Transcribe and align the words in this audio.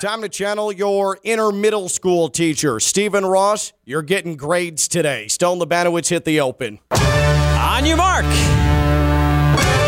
Time 0.00 0.22
to 0.22 0.30
channel 0.30 0.72
your 0.72 1.18
inner 1.24 1.52
middle 1.52 1.90
school 1.90 2.30
teacher. 2.30 2.80
Stephen 2.80 3.26
Ross, 3.26 3.74
you're 3.84 4.00
getting 4.00 4.34
grades 4.34 4.88
today. 4.88 5.28
Stone 5.28 5.60
Labanowitz 5.60 6.08
hit 6.08 6.24
the 6.24 6.40
open. 6.40 6.78
On 6.90 7.84
your 7.84 7.98
mark. 7.98 8.24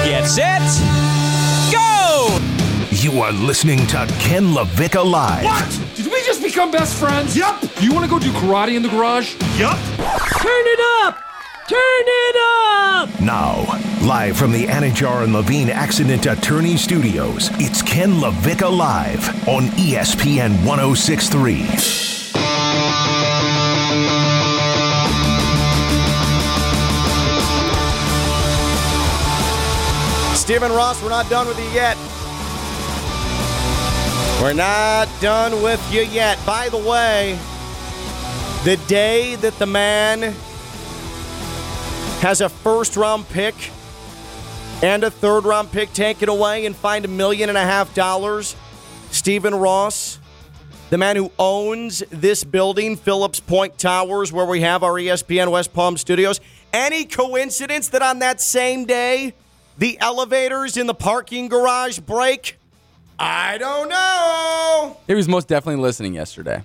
Get 0.04 0.26
set. 0.26 0.60
Go! 1.72 2.38
You 2.90 3.22
are 3.22 3.32
listening 3.32 3.86
to 3.86 4.06
Ken 4.18 4.52
LaVicka 4.52 5.02
Live. 5.02 5.44
What? 5.46 5.80
Did 5.96 6.12
we 6.12 6.22
just 6.26 6.42
become 6.42 6.70
best 6.70 7.00
friends? 7.00 7.34
Yup. 7.34 7.64
You 7.80 7.94
want 7.94 8.04
to 8.04 8.10
go 8.10 8.18
do 8.18 8.32
karate 8.32 8.76
in 8.76 8.82
the 8.82 8.90
garage? 8.90 9.34
Yup. 9.58 9.78
Turn 9.78 10.66
it 10.66 11.06
up! 11.06 11.31
Turn 11.72 12.04
it 12.06 12.36
up! 12.36 13.20
Now, 13.22 13.62
live 14.06 14.36
from 14.36 14.52
the 14.52 14.66
Anidjar 14.66 15.24
and 15.24 15.32
Levine 15.32 15.70
Accident 15.70 16.26
Attorney 16.26 16.76
Studios, 16.76 17.48
it's 17.52 17.80
Ken 17.80 18.10
LaVicka 18.16 18.70
Live 18.70 19.48
on 19.48 19.68
ESPN 19.78 20.50
1063. 20.66 21.64
Stephen 30.36 30.72
Ross, 30.72 31.02
we're 31.02 31.08
not 31.08 31.30
done 31.30 31.46
with 31.46 31.58
you 31.58 31.70
yet. 31.70 31.96
We're 34.42 34.52
not 34.52 35.08
done 35.22 35.62
with 35.62 35.80
you 35.90 36.02
yet. 36.02 36.38
By 36.44 36.68
the 36.68 36.76
way, 36.76 37.38
the 38.62 38.76
day 38.86 39.36
that 39.36 39.58
the 39.58 39.64
man 39.64 40.34
has 42.22 42.40
a 42.40 42.48
first 42.48 42.96
round 42.96 43.28
pick 43.30 43.54
and 44.80 45.02
a 45.02 45.10
third 45.10 45.44
round 45.44 45.72
pick 45.72 45.92
taken 45.92 46.28
away 46.28 46.66
and 46.66 46.76
fined 46.76 47.04
a 47.04 47.08
million 47.08 47.48
and 47.48 47.58
a 47.58 47.62
half 47.62 47.92
dollars, 47.94 48.54
Stephen 49.10 49.52
Ross, 49.52 50.20
the 50.90 50.98
man 50.98 51.16
who 51.16 51.32
owns 51.36 51.98
this 52.10 52.44
building, 52.44 52.94
Phillips 52.94 53.40
Point 53.40 53.76
Towers, 53.76 54.32
where 54.32 54.46
we 54.46 54.60
have 54.60 54.84
our 54.84 54.92
ESPN 54.92 55.50
West 55.50 55.72
Palm 55.72 55.96
studios, 55.96 56.40
any 56.72 57.06
coincidence 57.06 57.88
that 57.88 58.02
on 58.02 58.20
that 58.20 58.40
same 58.40 58.84
day, 58.84 59.34
the 59.76 59.98
elevators 59.98 60.76
in 60.76 60.86
the 60.86 60.94
parking 60.94 61.48
garage 61.48 61.98
break? 61.98 62.56
I 63.18 63.58
don't 63.58 63.88
know. 63.88 64.96
He 65.08 65.14
was 65.14 65.26
most 65.26 65.48
definitely 65.48 65.82
listening 65.82 66.14
yesterday. 66.14 66.62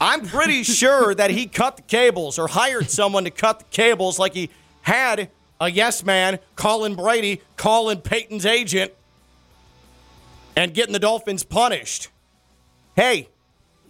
I'm 0.00 0.26
pretty 0.26 0.62
sure 0.62 1.14
that 1.14 1.30
he 1.30 1.46
cut 1.46 1.76
the 1.76 1.82
cables 1.82 2.38
or 2.38 2.48
hired 2.48 2.90
someone 2.90 3.24
to 3.24 3.30
cut 3.30 3.60
the 3.60 3.64
cables 3.70 4.18
like 4.18 4.34
he 4.34 4.50
had 4.82 5.30
a 5.60 5.70
yes 5.70 6.04
man, 6.04 6.38
Colin 6.54 6.94
Brady, 6.94 7.40
calling 7.56 8.00
Peyton's 8.00 8.44
agent 8.44 8.92
and 10.54 10.74
getting 10.74 10.92
the 10.92 10.98
Dolphins 10.98 11.44
punished. 11.44 12.08
Hey, 12.94 13.28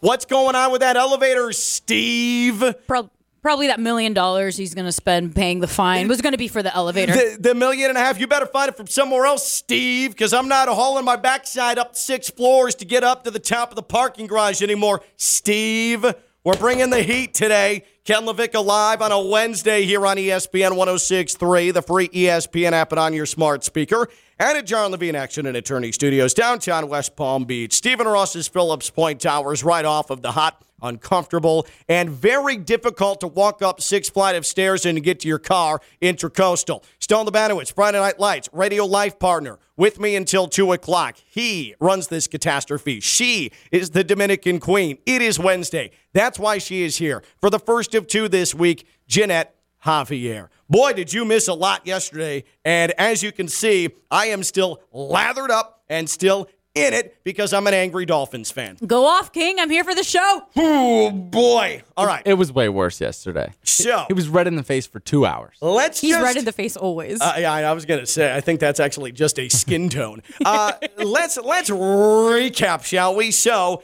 what's 0.00 0.24
going 0.24 0.54
on 0.54 0.70
with 0.70 0.80
that 0.80 0.96
elevator, 0.96 1.52
Steve? 1.52 2.62
Pro- 2.86 3.10
probably 3.46 3.68
that 3.68 3.78
million 3.78 4.12
dollars 4.12 4.56
he's 4.56 4.74
going 4.74 4.86
to 4.86 4.90
spend 4.90 5.32
paying 5.32 5.60
the 5.60 5.68
fine 5.68 6.08
was 6.08 6.20
going 6.20 6.32
to 6.32 6.36
be 6.36 6.48
for 6.48 6.64
the 6.64 6.74
elevator. 6.74 7.12
The, 7.12 7.36
the 7.38 7.54
million 7.54 7.90
and 7.90 7.96
a 7.96 8.00
half, 8.00 8.18
you 8.18 8.26
better 8.26 8.44
find 8.44 8.68
it 8.68 8.76
from 8.76 8.88
somewhere 8.88 9.24
else, 9.24 9.48
Steve, 9.48 10.10
because 10.10 10.32
I'm 10.34 10.48
not 10.48 10.66
hauling 10.66 11.04
my 11.04 11.14
backside 11.14 11.78
up 11.78 11.94
six 11.94 12.28
floors 12.28 12.74
to 12.74 12.84
get 12.84 13.04
up 13.04 13.22
to 13.22 13.30
the 13.30 13.38
top 13.38 13.70
of 13.70 13.76
the 13.76 13.84
parking 13.84 14.26
garage 14.26 14.62
anymore, 14.62 15.00
Steve. 15.16 16.04
We're 16.42 16.56
bringing 16.56 16.90
the 16.90 17.04
heat 17.04 17.34
today. 17.34 17.84
Ken 18.04 18.24
LaVicka 18.26 18.64
live 18.64 19.00
on 19.00 19.12
a 19.12 19.20
Wednesday 19.20 19.84
here 19.84 20.04
on 20.04 20.16
ESPN 20.16 20.74
1063, 20.74 21.70
the 21.70 21.82
free 21.82 22.08
ESPN 22.08 22.72
app 22.72 22.90
and 22.90 22.98
on 22.98 23.12
your 23.12 23.26
smart 23.26 23.62
speaker. 23.62 24.08
And 24.40 24.58
at 24.58 24.66
John 24.66 24.90
Levine 24.90 25.14
Action 25.14 25.46
and 25.46 25.56
Attorney 25.56 25.92
Studios, 25.92 26.34
downtown 26.34 26.88
West 26.88 27.14
Palm 27.14 27.44
Beach. 27.44 27.74
Stephen 27.74 28.08
Ross's 28.08 28.48
Phillips 28.48 28.90
Point 28.90 29.20
Towers, 29.20 29.62
right 29.62 29.84
off 29.84 30.10
of 30.10 30.20
the 30.22 30.32
hot 30.32 30.65
uncomfortable, 30.82 31.66
and 31.88 32.10
very 32.10 32.56
difficult 32.56 33.20
to 33.20 33.26
walk 33.26 33.62
up 33.62 33.80
six 33.80 34.08
flight 34.08 34.36
of 34.36 34.46
stairs 34.46 34.86
and 34.86 35.02
get 35.02 35.20
to 35.20 35.28
your 35.28 35.38
car, 35.38 35.80
Intracoastal. 36.02 36.84
Stone 36.98 37.26
Labanowitz, 37.26 37.72
Friday 37.72 37.98
Night 37.98 38.18
Lights, 38.18 38.48
Radio 38.52 38.84
Life 38.84 39.18
Partner, 39.18 39.58
with 39.76 40.00
me 40.00 40.16
until 40.16 40.48
2 40.48 40.72
o'clock. 40.72 41.16
He 41.26 41.74
runs 41.80 42.08
this 42.08 42.26
catastrophe. 42.26 43.00
She 43.00 43.52
is 43.70 43.90
the 43.90 44.04
Dominican 44.04 44.60
Queen. 44.60 44.98
It 45.06 45.22
is 45.22 45.38
Wednesday. 45.38 45.90
That's 46.12 46.38
why 46.38 46.58
she 46.58 46.82
is 46.82 46.96
here. 46.96 47.22
For 47.40 47.50
the 47.50 47.58
first 47.58 47.94
of 47.94 48.06
two 48.06 48.28
this 48.28 48.54
week, 48.54 48.86
Jeanette 49.06 49.56
Javier. 49.84 50.48
Boy, 50.68 50.92
did 50.92 51.12
you 51.12 51.24
miss 51.24 51.46
a 51.46 51.54
lot 51.54 51.86
yesterday. 51.86 52.44
And 52.64 52.92
as 52.98 53.22
you 53.22 53.30
can 53.30 53.46
see, 53.46 53.90
I 54.10 54.26
am 54.26 54.42
still 54.42 54.80
lathered 54.92 55.50
up 55.50 55.84
and 55.88 56.10
still 56.10 56.48
in 56.76 56.92
it 56.92 57.16
because 57.24 57.52
I'm 57.52 57.66
an 57.66 57.74
angry 57.74 58.04
Dolphins 58.06 58.50
fan. 58.50 58.76
Go 58.86 59.06
off, 59.06 59.32
King. 59.32 59.58
I'm 59.58 59.70
here 59.70 59.82
for 59.82 59.94
the 59.94 60.04
show. 60.04 60.42
Oh, 60.56 61.10
boy. 61.10 61.82
All 61.96 62.06
right. 62.06 62.22
It 62.26 62.34
was 62.34 62.52
way 62.52 62.68
worse 62.68 63.00
yesterday. 63.00 63.52
So, 63.64 64.04
He 64.08 64.12
was 64.12 64.28
red 64.28 64.46
in 64.46 64.56
the 64.56 64.62
face 64.62 64.86
for 64.86 65.00
two 65.00 65.24
hours. 65.24 65.56
let's 65.60 66.00
He's 66.00 66.12
just, 66.12 66.22
red 66.22 66.36
in 66.36 66.44
the 66.44 66.52
face 66.52 66.76
always. 66.76 67.20
Uh, 67.20 67.34
yeah, 67.38 67.52
I 67.52 67.72
was 67.72 67.86
gonna 67.86 68.06
say. 68.06 68.34
I 68.34 68.40
think 68.40 68.60
that's 68.60 68.78
actually 68.80 69.12
just 69.12 69.38
a 69.38 69.48
skin 69.48 69.88
tone. 69.90 70.22
Uh, 70.44 70.72
let's 70.98 71.38
let's 71.38 71.70
recap, 71.70 72.84
shall 72.84 73.16
we? 73.16 73.30
So, 73.30 73.82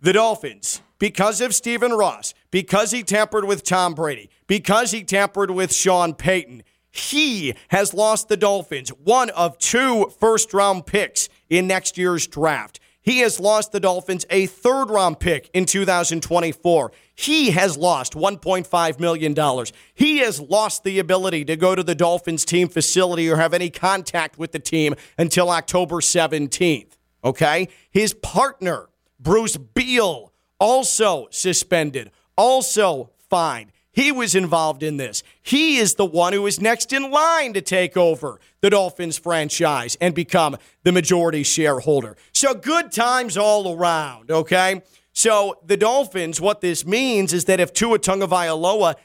the 0.00 0.12
Dolphins, 0.12 0.82
because 0.98 1.40
of 1.40 1.54
Stephen 1.54 1.92
Ross, 1.92 2.34
because 2.50 2.90
he 2.90 3.02
tampered 3.02 3.46
with 3.46 3.64
Tom 3.64 3.94
Brady, 3.94 4.28
because 4.46 4.90
he 4.90 5.02
tampered 5.02 5.50
with 5.50 5.72
Sean 5.72 6.14
Payton, 6.14 6.62
he 6.90 7.54
has 7.68 7.92
lost 7.94 8.28
the 8.28 8.36
Dolphins 8.36 8.90
one 8.90 9.30
of 9.30 9.58
two 9.58 10.12
first 10.20 10.52
round 10.54 10.86
picks 10.86 11.28
in 11.48 11.66
next 11.66 11.98
year's 11.98 12.26
draft. 12.26 12.80
He 13.04 13.18
has 13.18 13.38
lost 13.38 13.72
the 13.72 13.80
Dolphins 13.80 14.24
a 14.30 14.46
third 14.46 14.86
round 14.86 15.20
pick 15.20 15.50
in 15.52 15.66
2024. 15.66 16.90
He 17.14 17.50
has 17.50 17.76
lost 17.76 18.14
$1.5 18.14 18.98
million. 18.98 19.66
He 19.92 20.18
has 20.18 20.40
lost 20.40 20.84
the 20.84 20.98
ability 20.98 21.44
to 21.44 21.56
go 21.56 21.74
to 21.74 21.82
the 21.82 21.94
Dolphins 21.94 22.46
team 22.46 22.66
facility 22.68 23.28
or 23.28 23.36
have 23.36 23.52
any 23.52 23.68
contact 23.68 24.38
with 24.38 24.52
the 24.52 24.58
team 24.58 24.94
until 25.18 25.50
October 25.50 25.96
17th. 25.96 26.96
Okay? 27.22 27.68
His 27.90 28.14
partner, 28.14 28.88
Bruce 29.20 29.58
Beal, 29.58 30.32
also 30.58 31.28
suspended, 31.30 32.10
also 32.38 33.10
fined. 33.28 33.70
He 33.94 34.10
was 34.10 34.34
involved 34.34 34.82
in 34.82 34.96
this. 34.96 35.22
He 35.40 35.76
is 35.76 35.94
the 35.94 36.04
one 36.04 36.32
who 36.32 36.46
is 36.46 36.60
next 36.60 36.92
in 36.92 37.10
line 37.10 37.52
to 37.54 37.60
take 37.60 37.96
over 37.96 38.40
the 38.60 38.70
Dolphins 38.70 39.16
franchise 39.16 39.96
and 40.00 40.14
become 40.14 40.56
the 40.82 40.90
majority 40.90 41.44
shareholder. 41.44 42.16
So 42.32 42.54
good 42.54 42.90
times 42.90 43.36
all 43.36 43.76
around, 43.76 44.32
okay? 44.32 44.82
So 45.12 45.60
the 45.64 45.76
Dolphins, 45.76 46.40
what 46.40 46.60
this 46.60 46.84
means 46.84 47.32
is 47.32 47.44
that 47.44 47.60
if 47.60 47.72
Tua 47.72 48.00
Tagovailoa 48.00 48.96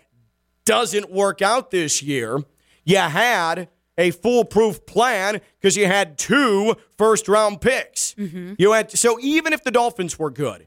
doesn't 0.66 1.12
work 1.12 1.44
out 1.44 1.70
this 1.70 2.02
year, 2.02 2.44
you 2.84 2.98
had 2.98 3.70
a 3.96 4.10
foolproof 4.10 4.86
plan 4.88 5.42
because 5.60 5.78
you 5.78 5.86
had 5.86 6.18
two 6.18 6.76
first 6.98 7.28
round 7.28 7.62
picks. 7.62 8.16
Mm-hmm. 8.16 8.54
You 8.58 8.72
had 8.72 8.92
so 8.92 9.20
even 9.20 9.54
if 9.54 9.64
the 9.64 9.72
Dolphins 9.72 10.18
were 10.18 10.32
good, 10.32 10.66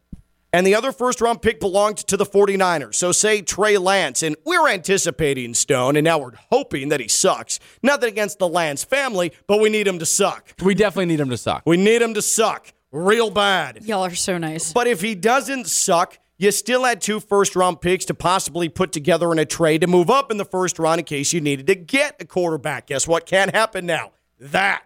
and 0.52 0.66
the 0.66 0.74
other 0.74 0.92
first 0.92 1.20
round 1.20 1.42
pick 1.42 1.60
belonged 1.60 1.98
to 1.98 2.16
the 2.16 2.26
49ers. 2.26 2.94
So 2.94 3.12
say 3.12 3.42
Trey 3.42 3.78
Lance, 3.78 4.22
and 4.22 4.36
we're 4.44 4.68
anticipating 4.68 5.54
Stone, 5.54 5.96
and 5.96 6.04
now 6.04 6.18
we're 6.18 6.34
hoping 6.50 6.88
that 6.90 7.00
he 7.00 7.08
sucks. 7.08 7.58
Nothing 7.82 8.10
against 8.10 8.38
the 8.38 8.48
Lance 8.48 8.84
family, 8.84 9.32
but 9.46 9.60
we 9.60 9.70
need 9.70 9.86
him 9.86 9.98
to 9.98 10.06
suck. 10.06 10.54
We 10.62 10.74
definitely 10.74 11.06
need 11.06 11.20
him 11.20 11.30
to 11.30 11.36
suck. 11.36 11.62
We 11.64 11.76
need 11.76 12.02
him 12.02 12.14
to 12.14 12.22
suck 12.22 12.72
real 12.90 13.30
bad. 13.30 13.84
Y'all 13.84 14.04
are 14.04 14.14
so 14.14 14.38
nice. 14.38 14.72
But 14.72 14.86
if 14.86 15.00
he 15.00 15.14
doesn't 15.14 15.66
suck, 15.66 16.18
you 16.36 16.50
still 16.50 16.84
had 16.84 17.00
two 17.00 17.20
first 17.20 17.56
round 17.56 17.80
picks 17.80 18.04
to 18.06 18.14
possibly 18.14 18.69
put 18.69 18.92
together 18.92 19.32
in 19.32 19.38
a 19.38 19.46
trade 19.46 19.80
to 19.80 19.86
move 19.86 20.10
up 20.10 20.30
in 20.30 20.36
the 20.36 20.44
first 20.44 20.78
round 20.78 20.98
in 20.98 21.04
case 21.04 21.32
you 21.32 21.40
needed 21.40 21.66
to 21.69 21.74
get 21.74 22.16
a 22.20 22.24
quarterback. 22.24 22.88
Guess 22.88 23.08
what 23.08 23.26
can't 23.26 23.54
happen 23.54 23.86
now? 23.86 24.12
That. 24.38 24.82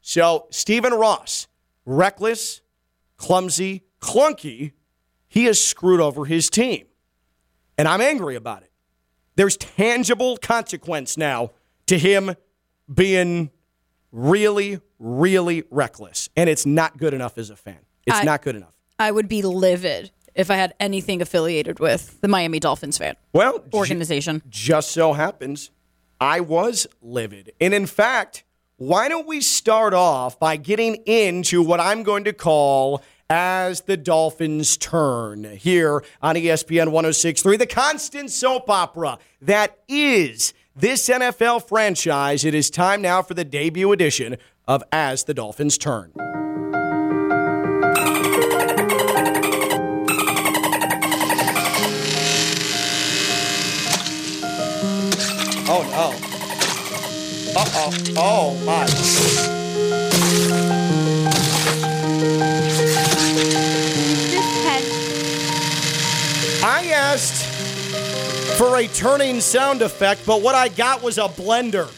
So, 0.00 0.46
Stephen 0.50 0.94
Ross, 0.94 1.46
reckless, 1.84 2.60
clumsy, 3.16 3.84
clunky, 4.06 4.72
he 5.28 5.44
has 5.46 5.62
screwed 5.62 6.00
over 6.00 6.24
his 6.24 6.48
team. 6.48 6.86
And 7.78 7.86
I'm 7.88 8.00
angry 8.00 8.36
about 8.36 8.62
it. 8.62 8.70
There's 9.34 9.56
tangible 9.56 10.36
consequence 10.38 11.16
now 11.18 11.50
to 11.86 11.98
him 11.98 12.34
being 12.92 13.50
really, 14.12 14.80
really 14.98 15.64
reckless. 15.70 16.30
And 16.36 16.48
it's 16.48 16.64
not 16.64 16.96
good 16.96 17.12
enough 17.12 17.36
as 17.36 17.50
a 17.50 17.56
fan. 17.56 17.78
It's 18.06 18.16
I- 18.16 18.24
not 18.24 18.42
good 18.42 18.56
enough. 18.56 18.72
I 18.98 19.10
would 19.10 19.28
be 19.28 19.42
livid 19.42 20.10
if 20.34 20.50
I 20.50 20.54
had 20.56 20.72
anything 20.80 21.20
affiliated 21.20 21.80
with 21.80 22.18
the 22.22 22.28
Miami 22.28 22.58
Dolphins 22.60 22.96
fan 22.96 23.14
Well, 23.34 23.58
j- 23.58 23.64
organization. 23.76 24.42
just 24.48 24.90
so 24.92 25.12
happens 25.12 25.70
I 26.18 26.40
was 26.40 26.86
livid. 27.02 27.52
And 27.60 27.74
in 27.74 27.84
fact, 27.84 28.44
why 28.78 29.08
don't 29.08 29.26
we 29.26 29.42
start 29.42 29.92
off 29.92 30.38
by 30.40 30.56
getting 30.56 30.94
into 31.04 31.62
what 31.62 31.78
I'm 31.78 32.02
going 32.04 32.24
to 32.24 32.32
call 32.32 33.02
as 33.28 33.82
the 33.82 33.96
Dolphins 33.96 34.76
turn 34.76 35.44
here 35.44 36.04
on 36.22 36.36
ESPN 36.36 36.90
1063, 36.92 37.56
the 37.56 37.66
constant 37.66 38.30
soap 38.30 38.70
opera 38.70 39.18
that 39.42 39.78
is 39.88 40.54
this 40.74 41.08
NFL 41.08 41.66
franchise. 41.68 42.44
It 42.44 42.54
is 42.54 42.70
time 42.70 43.02
now 43.02 43.22
for 43.22 43.34
the 43.34 43.44
debut 43.44 43.92
edition 43.92 44.36
of 44.68 44.82
As 44.92 45.24
the 45.24 45.34
Dolphins 45.34 45.78
Turn. 45.78 46.12
Oh 55.68 55.82
no. 55.90 56.14
Uh 57.58 57.64
oh. 57.74 57.92
Oh 58.16 58.64
my. 58.64 59.55
For 68.56 68.76
a 68.76 68.86
turning 68.88 69.40
sound 69.40 69.82
effect, 69.82 70.24
but 70.26 70.40
what 70.40 70.54
I 70.54 70.68
got 70.68 71.02
was 71.02 71.18
a 71.18 71.28
blender. 71.28 71.92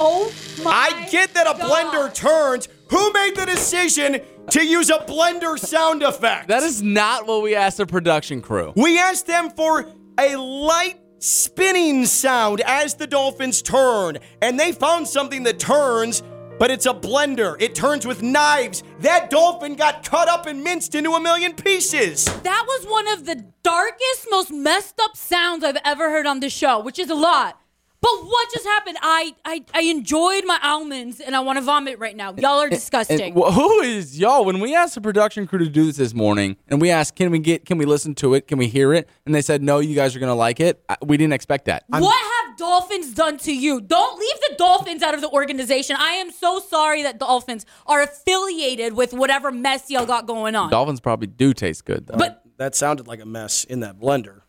Oh 0.00 0.32
my. 0.64 0.70
I 0.70 1.08
get 1.10 1.34
that 1.34 1.46
a 1.46 1.58
God. 1.58 1.92
blender 1.92 2.14
turns. 2.14 2.68
Who 2.88 3.12
made 3.12 3.36
the 3.36 3.46
decision 3.46 4.20
to 4.50 4.64
use 4.64 4.90
a 4.90 4.98
blender 4.98 5.58
sound 5.58 6.02
effect? 6.02 6.48
That 6.48 6.62
is 6.62 6.82
not 6.82 7.26
what 7.26 7.42
we 7.42 7.54
asked 7.54 7.78
the 7.78 7.86
production 7.86 8.40
crew. 8.40 8.72
We 8.76 8.98
asked 8.98 9.26
them 9.26 9.50
for 9.50 9.86
a 10.18 10.36
light 10.36 10.98
spinning 11.18 12.06
sound 12.06 12.60
as 12.64 12.94
the 12.94 13.06
dolphins 13.06 13.60
turn, 13.60 14.18
and 14.40 14.58
they 14.58 14.72
found 14.72 15.08
something 15.08 15.42
that 15.42 15.58
turns, 15.58 16.22
but 16.58 16.70
it's 16.70 16.86
a 16.86 16.94
blender. 16.94 17.60
It 17.60 17.74
turns 17.74 18.06
with 18.06 18.22
knives. 18.22 18.82
That 19.00 19.30
dolphin 19.30 19.74
got 19.74 20.04
cut 20.04 20.28
up 20.28 20.46
and 20.46 20.62
minced 20.62 20.94
into 20.94 21.12
a 21.12 21.20
million 21.20 21.54
pieces. 21.54 22.24
That 22.24 22.64
was 22.66 22.86
one 22.86 23.08
of 23.08 23.26
the 23.26 23.44
darkest, 23.62 24.26
most 24.30 24.50
messed 24.50 25.00
up 25.00 25.16
sounds 25.16 25.64
I've 25.64 25.78
ever 25.84 26.10
heard 26.10 26.26
on 26.26 26.40
this 26.40 26.52
show, 26.52 26.80
which 26.80 26.98
is 26.98 27.10
a 27.10 27.14
lot. 27.14 27.60
But 28.06 28.24
what 28.26 28.52
just 28.52 28.64
happened? 28.64 28.98
I 29.02 29.34
I, 29.44 29.64
I 29.74 29.80
enjoyed 29.82 30.44
my 30.46 30.58
almonds 30.62 31.18
and 31.20 31.34
I 31.34 31.40
want 31.40 31.56
to 31.58 31.62
vomit 31.62 31.98
right 31.98 32.14
now. 32.16 32.32
Y'all 32.34 32.60
are 32.60 32.68
disgusting. 32.80 33.20
And 33.20 33.34
wh- 33.34 33.52
who 33.52 33.80
is 33.80 34.18
y'all? 34.18 34.44
When 34.44 34.60
we 34.60 34.74
asked 34.76 34.94
the 34.94 35.00
production 35.00 35.46
crew 35.46 35.58
to 35.58 35.68
do 35.68 35.86
this 35.86 35.96
this 35.96 36.14
morning, 36.14 36.56
and 36.68 36.80
we 36.80 36.90
asked, 36.90 37.16
"Can 37.16 37.30
we 37.30 37.38
get? 37.40 37.64
Can 37.64 37.78
we 37.78 37.84
listen 37.84 38.14
to 38.16 38.34
it? 38.34 38.46
Can 38.46 38.58
we 38.58 38.68
hear 38.68 38.94
it?" 38.94 39.08
And 39.24 39.34
they 39.34 39.42
said, 39.42 39.62
"No, 39.62 39.80
you 39.80 39.94
guys 39.96 40.14
are 40.14 40.20
gonna 40.20 40.34
like 40.36 40.60
it." 40.60 40.82
I- 40.88 40.96
We 41.04 41.16
didn't 41.16 41.32
expect 41.32 41.64
that. 41.64 41.84
what 41.88 42.14
have 42.46 42.56
dolphins 42.56 43.12
done 43.12 43.38
to 43.38 43.52
you? 43.52 43.80
Don't 43.80 44.18
leave 44.20 44.40
the 44.48 44.54
dolphins 44.56 45.02
out 45.02 45.14
of 45.14 45.20
the 45.20 45.28
organization. 45.30 45.96
I 45.98 46.12
am 46.12 46.30
so 46.30 46.60
sorry 46.60 47.02
that 47.02 47.18
dolphins 47.18 47.66
are 47.86 48.02
affiliated 48.02 48.92
with 48.94 49.12
whatever 49.12 49.50
mess 49.50 49.90
y'all 49.90 50.06
got 50.06 50.26
going 50.26 50.54
on. 50.54 50.70
Dolphins 50.70 51.00
probably 51.00 51.26
do 51.26 51.52
taste 51.52 51.84
good 51.84 52.06
though. 52.06 52.16
but 52.18 52.42
That 52.58 52.74
sounded 52.74 53.06
like 53.08 53.20
a 53.20 53.26
mess 53.26 53.64
in 53.64 53.80
that 53.80 53.98
blender. 53.98 54.40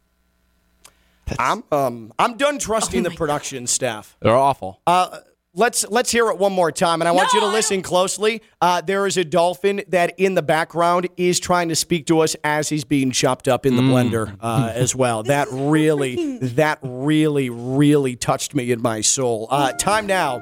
I'm 1.39 1.63
um 1.71 2.13
I'm 2.19 2.37
done 2.37 2.59
trusting 2.59 3.03
the 3.03 3.11
production 3.11 3.67
staff. 3.67 4.15
they're 4.21 4.35
awful. 4.35 4.79
Uh, 4.87 5.19
let's 5.53 5.85
let's 5.89 6.11
hear 6.11 6.29
it 6.29 6.37
one 6.37 6.53
more 6.53 6.71
time, 6.71 7.01
and 7.01 7.07
I 7.07 7.11
want 7.11 7.29
No, 7.33 7.39
you 7.41 7.45
to 7.47 7.51
listen 7.51 7.81
closely. 7.81 8.41
Uh, 8.61 8.81
there 8.81 9.05
is 9.07 9.17
a 9.17 9.23
dolphin 9.25 9.83
that 9.89 10.13
in 10.17 10.35
the 10.35 10.41
background 10.41 11.07
is 11.17 11.39
trying 11.39 11.69
to 11.69 11.75
speak 11.75 12.05
to 12.07 12.19
us 12.19 12.35
as 12.43 12.69
he's 12.69 12.83
being 12.83 13.11
chopped 13.11 13.47
up 13.47 13.65
in 13.65 13.75
the 13.75 13.81
blender 13.81 14.37
uh, 14.41 14.71
as 14.73 14.95
well. 14.95 15.23
That 15.27 15.47
really, 15.51 16.37
that 16.39 16.79
really, 16.81 17.49
really 17.49 18.15
touched 18.15 18.53
me 18.55 18.71
in 18.71 18.81
my 18.81 19.01
soul. 19.01 19.47
Uh, 19.49 19.71
time 19.73 20.05
now 20.07 20.39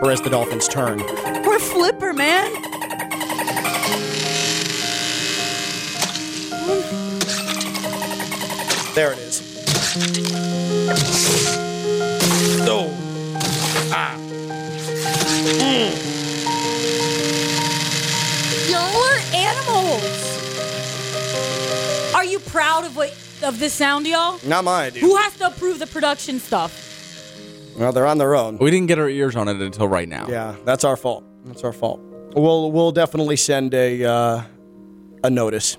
for 0.00 0.10
as 0.10 0.20
the 0.20 0.30
dolphins 0.30 0.66
turn. 0.68 0.98
we're 1.46 1.58
flipper, 1.58 2.12
man. 2.12 2.52
There 8.94 9.12
it 9.12 9.18
is. 9.18 9.25
Oh. 12.68 12.92
Ah. 13.92 14.14
Y'all 18.68 19.02
are 19.02 19.20
animals. 19.34 20.04
Are 22.14 22.24
you 22.24 22.38
proud 22.40 22.84
of 22.84 22.94
what 22.96 23.10
of 23.42 23.58
this 23.58 23.72
sound, 23.72 24.06
y'all? 24.06 24.38
Not 24.44 24.64
mine, 24.64 24.92
dude. 24.92 25.02
Who 25.02 25.16
has 25.16 25.34
to 25.38 25.46
approve 25.46 25.78
the 25.78 25.86
production 25.86 26.40
stuff? 26.40 26.82
Well, 27.78 27.92
they're 27.92 28.06
on 28.06 28.18
their 28.18 28.34
own. 28.34 28.58
we 28.58 28.70
didn't 28.70 28.88
get 28.88 28.98
our 28.98 29.08
ears 29.08 29.34
on 29.34 29.48
it 29.48 29.56
until 29.62 29.88
right 29.88 30.08
now. 30.08 30.26
Yeah, 30.28 30.56
that's 30.64 30.84
our 30.84 30.98
fault. 30.98 31.24
That's 31.46 31.64
our 31.64 31.72
fault. 31.72 32.00
We'll 32.34 32.70
we'll 32.70 32.92
definitely 32.92 33.36
send 33.36 33.72
a 33.72 34.04
uh, 34.04 34.42
a 35.24 35.30
notice 35.30 35.78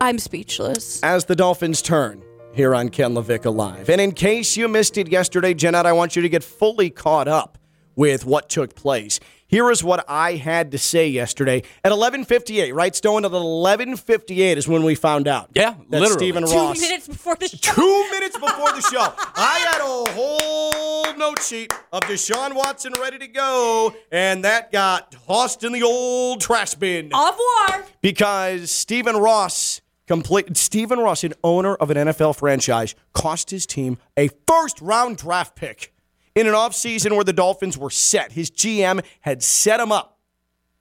I'm 0.00 0.18
speechless. 0.18 1.02
as 1.02 1.26
the 1.26 1.36
Dolphins 1.36 1.82
turn 1.82 2.22
here 2.52 2.74
on 2.74 2.88
Ken 2.88 3.14
LaVicka 3.14 3.54
Live. 3.54 3.88
And 3.88 4.00
in 4.00 4.12
case 4.12 4.56
you 4.56 4.66
missed 4.68 4.98
it 4.98 5.08
yesterday, 5.08 5.54
Jeanette, 5.54 5.86
I 5.86 5.92
want 5.92 6.16
you 6.16 6.22
to 6.22 6.28
get 6.28 6.42
fully 6.42 6.90
caught 6.90 7.28
up 7.28 7.58
with 7.96 8.24
what 8.24 8.48
took 8.48 8.74
place. 8.74 9.20
Here 9.50 9.68
is 9.72 9.82
what 9.82 10.04
I 10.08 10.36
had 10.36 10.70
to 10.70 10.78
say 10.78 11.08
yesterday 11.08 11.64
at 11.84 11.90
11:58. 11.90 12.72
Right, 12.72 12.94
Stone 12.94 13.24
at 13.24 13.32
11:58 13.32 14.56
is 14.56 14.68
when 14.68 14.84
we 14.84 14.94
found 14.94 15.26
out. 15.26 15.50
Yeah, 15.54 15.74
that 15.88 16.00
literally. 16.00 16.12
Stephen 16.20 16.46
Two 16.46 16.54
Ross. 16.54 16.80
minutes 16.80 17.08
before 17.08 17.34
the 17.34 17.48
show. 17.48 17.56
Two 17.60 18.10
minutes 18.12 18.38
before 18.38 18.70
the 18.72 18.80
show, 18.80 19.12
I 19.34 19.58
had 19.72 19.80
a 19.80 20.12
whole 20.12 21.16
note 21.16 21.42
sheet 21.42 21.72
of 21.92 22.02
Deshaun 22.02 22.54
Watson 22.54 22.92
ready 23.00 23.18
to 23.18 23.26
go, 23.26 23.92
and 24.12 24.44
that 24.44 24.70
got 24.70 25.10
tossed 25.26 25.64
in 25.64 25.72
the 25.72 25.82
old 25.82 26.40
trash 26.40 26.74
bin 26.74 27.10
Au 27.12 27.30
revoir. 27.32 27.86
because 28.02 28.70
Stephen 28.70 29.16
Ross 29.16 29.80
complete 30.06 30.56
Stephen 30.56 31.00
Ross, 31.00 31.24
an 31.24 31.32
owner 31.42 31.74
of 31.74 31.90
an 31.90 31.96
NFL 31.96 32.36
franchise, 32.36 32.94
cost 33.14 33.50
his 33.50 33.66
team 33.66 33.98
a 34.16 34.28
first 34.46 34.80
round 34.80 35.16
draft 35.16 35.56
pick 35.56 35.92
in 36.40 36.46
an 36.46 36.54
offseason 36.54 37.14
where 37.14 37.24
the 37.24 37.32
Dolphins 37.32 37.76
were 37.76 37.90
set. 37.90 38.32
His 38.32 38.50
GM 38.50 39.04
had 39.20 39.42
set 39.42 39.78
him 39.78 39.92
up, 39.92 40.18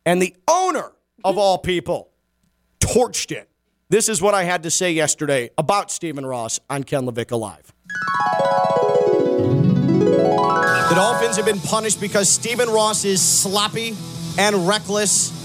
and 0.06 0.22
the 0.22 0.34
owner 0.48 0.94
of 1.24 1.34
mm-hmm. 1.34 1.40
all 1.40 1.58
people 1.58 2.12
torched 2.80 3.32
it. 3.32 3.50
This 3.90 4.08
is 4.08 4.22
what 4.22 4.34
I 4.34 4.44
had 4.44 4.64
to 4.64 4.72
say 4.72 4.92
yesterday 4.92 5.50
about 5.58 5.92
Stephen 5.92 6.26
Ross 6.26 6.60
on 6.70 6.84
Ken 6.84 7.04
LaVicka 7.04 7.38
Live. 7.38 7.74
The 10.90 10.96
Dolphins 10.96 11.36
have 11.36 11.46
been 11.46 11.60
punished 11.60 12.00
because 12.00 12.30
Stephen 12.30 12.70
Ross 12.70 13.04
is 13.04 13.22
sloppy 13.22 13.96
and 14.38 14.68
reckless 14.68 15.38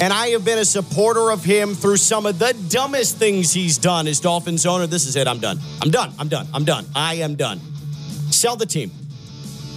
and 0.00 0.12
I 0.12 0.30
have 0.30 0.44
been 0.44 0.58
a 0.58 0.64
supporter 0.64 1.30
of 1.30 1.44
him 1.44 1.74
through 1.74 1.98
some 1.98 2.26
of 2.26 2.36
the 2.40 2.54
dumbest 2.68 3.18
things 3.18 3.52
he's 3.52 3.78
done 3.78 4.08
as 4.08 4.18
Dolphins 4.18 4.66
owner. 4.66 4.88
This 4.88 5.06
is 5.06 5.14
it. 5.14 5.28
I'm 5.28 5.38
done. 5.38 5.60
I'm 5.80 5.90
done. 5.90 6.12
I'm 6.18 6.26
done. 6.28 6.48
I'm 6.52 6.64
done. 6.64 6.86
I 6.96 7.14
am 7.16 7.36
done. 7.36 7.60
Sell 8.30 8.56
the 8.56 8.66
team. 8.66 8.90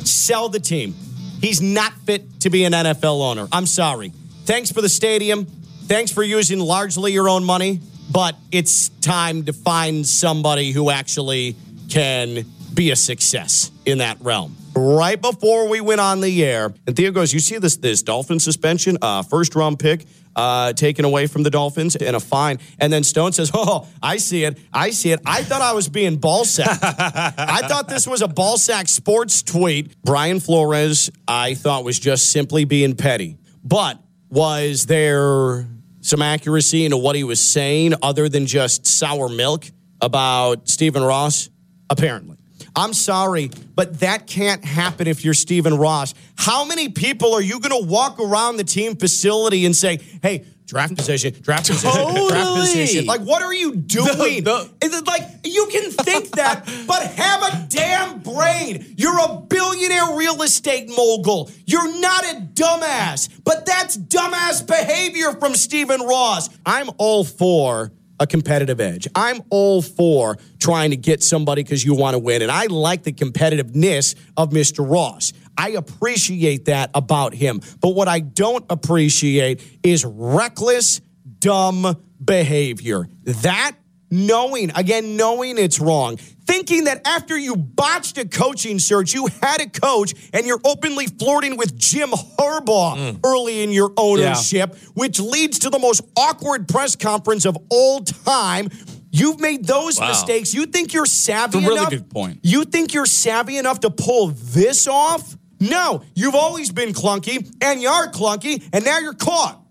Sell 0.05 0.49
the 0.49 0.59
team. 0.59 0.95
He's 1.41 1.61
not 1.61 1.93
fit 2.05 2.41
to 2.41 2.49
be 2.49 2.63
an 2.63 2.73
NFL 2.73 3.21
owner. 3.21 3.47
I'm 3.51 3.65
sorry. 3.65 4.11
Thanks 4.45 4.71
for 4.71 4.81
the 4.81 4.89
stadium. 4.89 5.45
Thanks 5.45 6.11
for 6.11 6.23
using 6.23 6.59
largely 6.59 7.11
your 7.11 7.29
own 7.29 7.43
money, 7.43 7.79
but 8.11 8.35
it's 8.51 8.89
time 8.89 9.45
to 9.45 9.53
find 9.53 10.05
somebody 10.05 10.71
who 10.71 10.89
actually 10.89 11.55
can 11.89 12.45
be 12.73 12.91
a 12.91 12.95
success 12.95 13.71
in 13.85 13.99
that 13.99 14.19
realm. 14.21 14.55
Right 14.75 15.21
before 15.21 15.69
we 15.69 15.79
went 15.79 16.01
on 16.01 16.19
the 16.19 16.43
air, 16.43 16.73
and 16.85 16.95
Theo 16.95 17.11
goes, 17.11 17.33
"You 17.33 17.39
see 17.39 17.57
this 17.57 17.77
this 17.77 18.03
Dolphin 18.03 18.39
suspension, 18.39 18.97
uh, 19.01 19.23
first 19.23 19.55
round 19.55 19.79
pick 19.79 20.05
uh, 20.35 20.73
taken 20.73 21.05
away 21.05 21.27
from 21.27 21.43
the 21.43 21.49
Dolphins 21.49 21.95
and 21.95 22.15
a 22.15 22.19
fine." 22.19 22.59
And 22.77 22.91
then 22.91 23.03
Stone 23.03 23.31
says, 23.31 23.51
"Oh, 23.53 23.87
I 24.03 24.17
see 24.17 24.43
it. 24.43 24.59
I 24.73 24.89
see 24.89 25.11
it. 25.11 25.21
I 25.25 25.43
thought 25.43 25.61
I 25.61 25.71
was 25.73 25.87
being 25.87 26.17
ball 26.17 26.43
sacked. 26.43 26.83
I 26.83 27.61
thought 27.67 27.87
this 27.87 28.05
was 28.05 28.21
a 28.21 28.27
ball 28.27 28.57
sack 28.57 28.89
sports 28.89 29.43
tweet." 29.43 29.95
Brian 30.03 30.41
Flores, 30.41 31.09
I 31.25 31.53
thought 31.53 31.85
was 31.85 31.97
just 31.97 32.31
simply 32.31 32.65
being 32.65 32.95
petty, 32.95 33.37
but 33.63 33.97
was 34.29 34.87
there 34.87 35.67
some 36.01 36.21
accuracy 36.21 36.83
into 36.83 36.97
what 36.97 37.15
he 37.15 37.23
was 37.23 37.41
saying 37.41 37.93
other 38.01 38.27
than 38.27 38.45
just 38.45 38.85
sour 38.85 39.29
milk 39.29 39.65
about 40.01 40.67
Stephen 40.67 41.01
Ross? 41.01 41.49
Apparently. 41.89 42.34
I'm 42.75 42.93
sorry, 42.93 43.51
but 43.75 43.99
that 44.01 44.27
can't 44.27 44.63
happen 44.65 45.07
if 45.07 45.23
you're 45.23 45.33
Stephen 45.33 45.75
Ross. 45.77 46.13
How 46.37 46.65
many 46.65 46.89
people 46.89 47.33
are 47.33 47.41
you 47.41 47.59
going 47.59 47.81
to 47.83 47.87
walk 47.89 48.19
around 48.19 48.57
the 48.57 48.63
team 48.63 48.95
facility 48.95 49.65
and 49.65 49.75
say, 49.75 49.99
hey, 50.21 50.45
draft 50.65 50.95
position, 50.97 51.33
draft 51.41 51.67
position, 51.67 52.27
draft 52.27 52.55
position? 52.59 53.05
Like, 53.05 53.21
what 53.21 53.41
are 53.43 53.53
you 53.53 53.75
doing? 53.75 54.07
the- 54.43 54.69
Is 54.81 54.93
it 54.93 55.07
like, 55.07 55.23
you 55.45 55.67
can 55.71 55.91
think 55.91 56.31
that, 56.31 56.65
but 56.87 57.03
have 57.03 57.43
a 57.43 57.65
damn 57.69 58.19
brain. 58.19 58.93
You're 58.97 59.19
a 59.19 59.37
billionaire 59.41 60.15
real 60.17 60.41
estate 60.41 60.89
mogul. 60.89 61.49
You're 61.65 61.99
not 61.99 62.23
a 62.25 62.41
dumbass, 62.53 63.29
but 63.45 63.65
that's 63.65 63.95
dumbass 63.97 64.65
behavior 64.67 65.31
from 65.33 65.53
Stephen 65.55 66.01
Ross. 66.01 66.49
I'm 66.65 66.89
all 66.97 67.23
for 67.23 67.91
a 68.19 68.27
competitive 68.27 68.79
edge. 68.79 69.07
I'm 69.15 69.41
all 69.49 69.81
for 69.81 70.37
trying 70.59 70.91
to 70.91 70.97
get 70.97 71.23
somebody 71.23 71.63
because 71.63 71.83
you 71.83 71.95
want 71.95 72.13
to 72.13 72.19
win. 72.19 72.41
And 72.41 72.51
I 72.51 72.65
like 72.67 73.03
the 73.03 73.11
competitiveness 73.11 74.15
of 74.37 74.51
Mr. 74.51 74.89
Ross. 74.89 75.33
I 75.57 75.69
appreciate 75.69 76.65
that 76.65 76.91
about 76.93 77.33
him. 77.33 77.61
But 77.81 77.89
what 77.89 78.07
I 78.07 78.19
don't 78.19 78.65
appreciate 78.69 79.61
is 79.83 80.05
reckless, 80.05 81.01
dumb 81.39 81.95
behavior. 82.23 83.07
That 83.23 83.75
knowing, 84.11 84.71
again, 84.75 85.17
knowing 85.17 85.57
it's 85.57 85.79
wrong, 85.79 86.17
thinking 86.55 86.85
that 86.85 87.05
after 87.05 87.37
you 87.37 87.55
botched 87.57 88.17
a 88.17 88.25
coaching 88.25 88.79
search, 88.79 89.13
you 89.13 89.27
had 89.41 89.59
a 89.61 89.69
coach 89.69 90.13
and 90.31 90.45
you're 90.47 90.61
openly 90.63 91.05
flirting 91.05 91.57
with 91.57 91.77
Jim 91.77 92.11
Harbaugh 92.11 92.95
mm. 92.95 93.19
early 93.25 93.61
in 93.61 93.71
your 93.71 93.91
ownership, 93.97 94.73
which 94.93 95.19
leads 95.19 95.59
to 95.59 95.69
the 95.69 95.79
most 95.79 96.01
awkward 96.17 96.69
press 96.69 96.95
conference 96.95 97.45
of 97.45 97.57
all 97.69 97.99
time. 98.01 98.69
You've 99.11 99.39
made 99.41 99.65
those 99.65 99.99
Wow. 99.99 100.09
mistakes. 100.09 100.53
You 100.53 100.65
think 100.65 100.93
you're 100.93 101.05
savvy 101.05 101.57
It's 101.57 101.65
a 101.65 101.69
really 101.69 101.79
enough? 101.79 101.89
good 101.89 102.09
point. 102.09 102.39
You 102.41 102.63
think 102.63 102.93
you're 102.93 103.05
savvy 103.05 103.57
enough 103.57 103.81
to 103.81 103.89
pull 103.89 104.27
this 104.27 104.87
off? 104.87 105.35
No, 105.59 106.03
you've 106.15 106.35
always 106.35 106.71
been 106.71 106.93
clunky, 106.93 107.49
and 107.61 107.81
you 107.81 107.89
are 107.89 108.07
clunky, 108.11 108.63
and 108.73 108.83
now 108.83 108.99
you're 108.99 109.13
caught. 109.13 109.61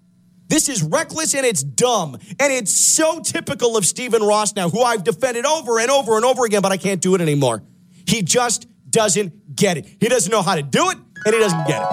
This 0.54 0.68
is 0.68 0.84
reckless 0.84 1.34
and 1.34 1.44
it's 1.44 1.64
dumb. 1.64 2.16
And 2.38 2.52
it's 2.52 2.73
so 2.73 3.18
typical 3.18 3.76
of 3.76 3.84
Stephen 3.84 4.23
Ross 4.23 4.54
now, 4.54 4.70
who 4.70 4.84
I've 4.84 5.02
defended 5.02 5.44
over 5.44 5.80
and 5.80 5.90
over 5.90 6.14
and 6.14 6.25
over 6.25 6.44
again, 6.44 6.62
but 6.62 6.70
I 6.70 6.76
can't 6.76 7.00
do 7.00 7.16
it 7.16 7.20
anymore. 7.20 7.64
He 8.06 8.23
just 8.23 8.68
doesn't 8.88 9.56
get 9.56 9.78
it. 9.78 9.96
He 9.99 10.06
doesn't 10.06 10.30
know 10.30 10.42
how 10.42 10.54
to 10.54 10.62
do 10.62 10.90
it, 10.90 10.99
and 11.26 11.34
he 11.34 11.40
doesn't 11.40 11.66
get 11.66 11.82
it. 11.82 11.88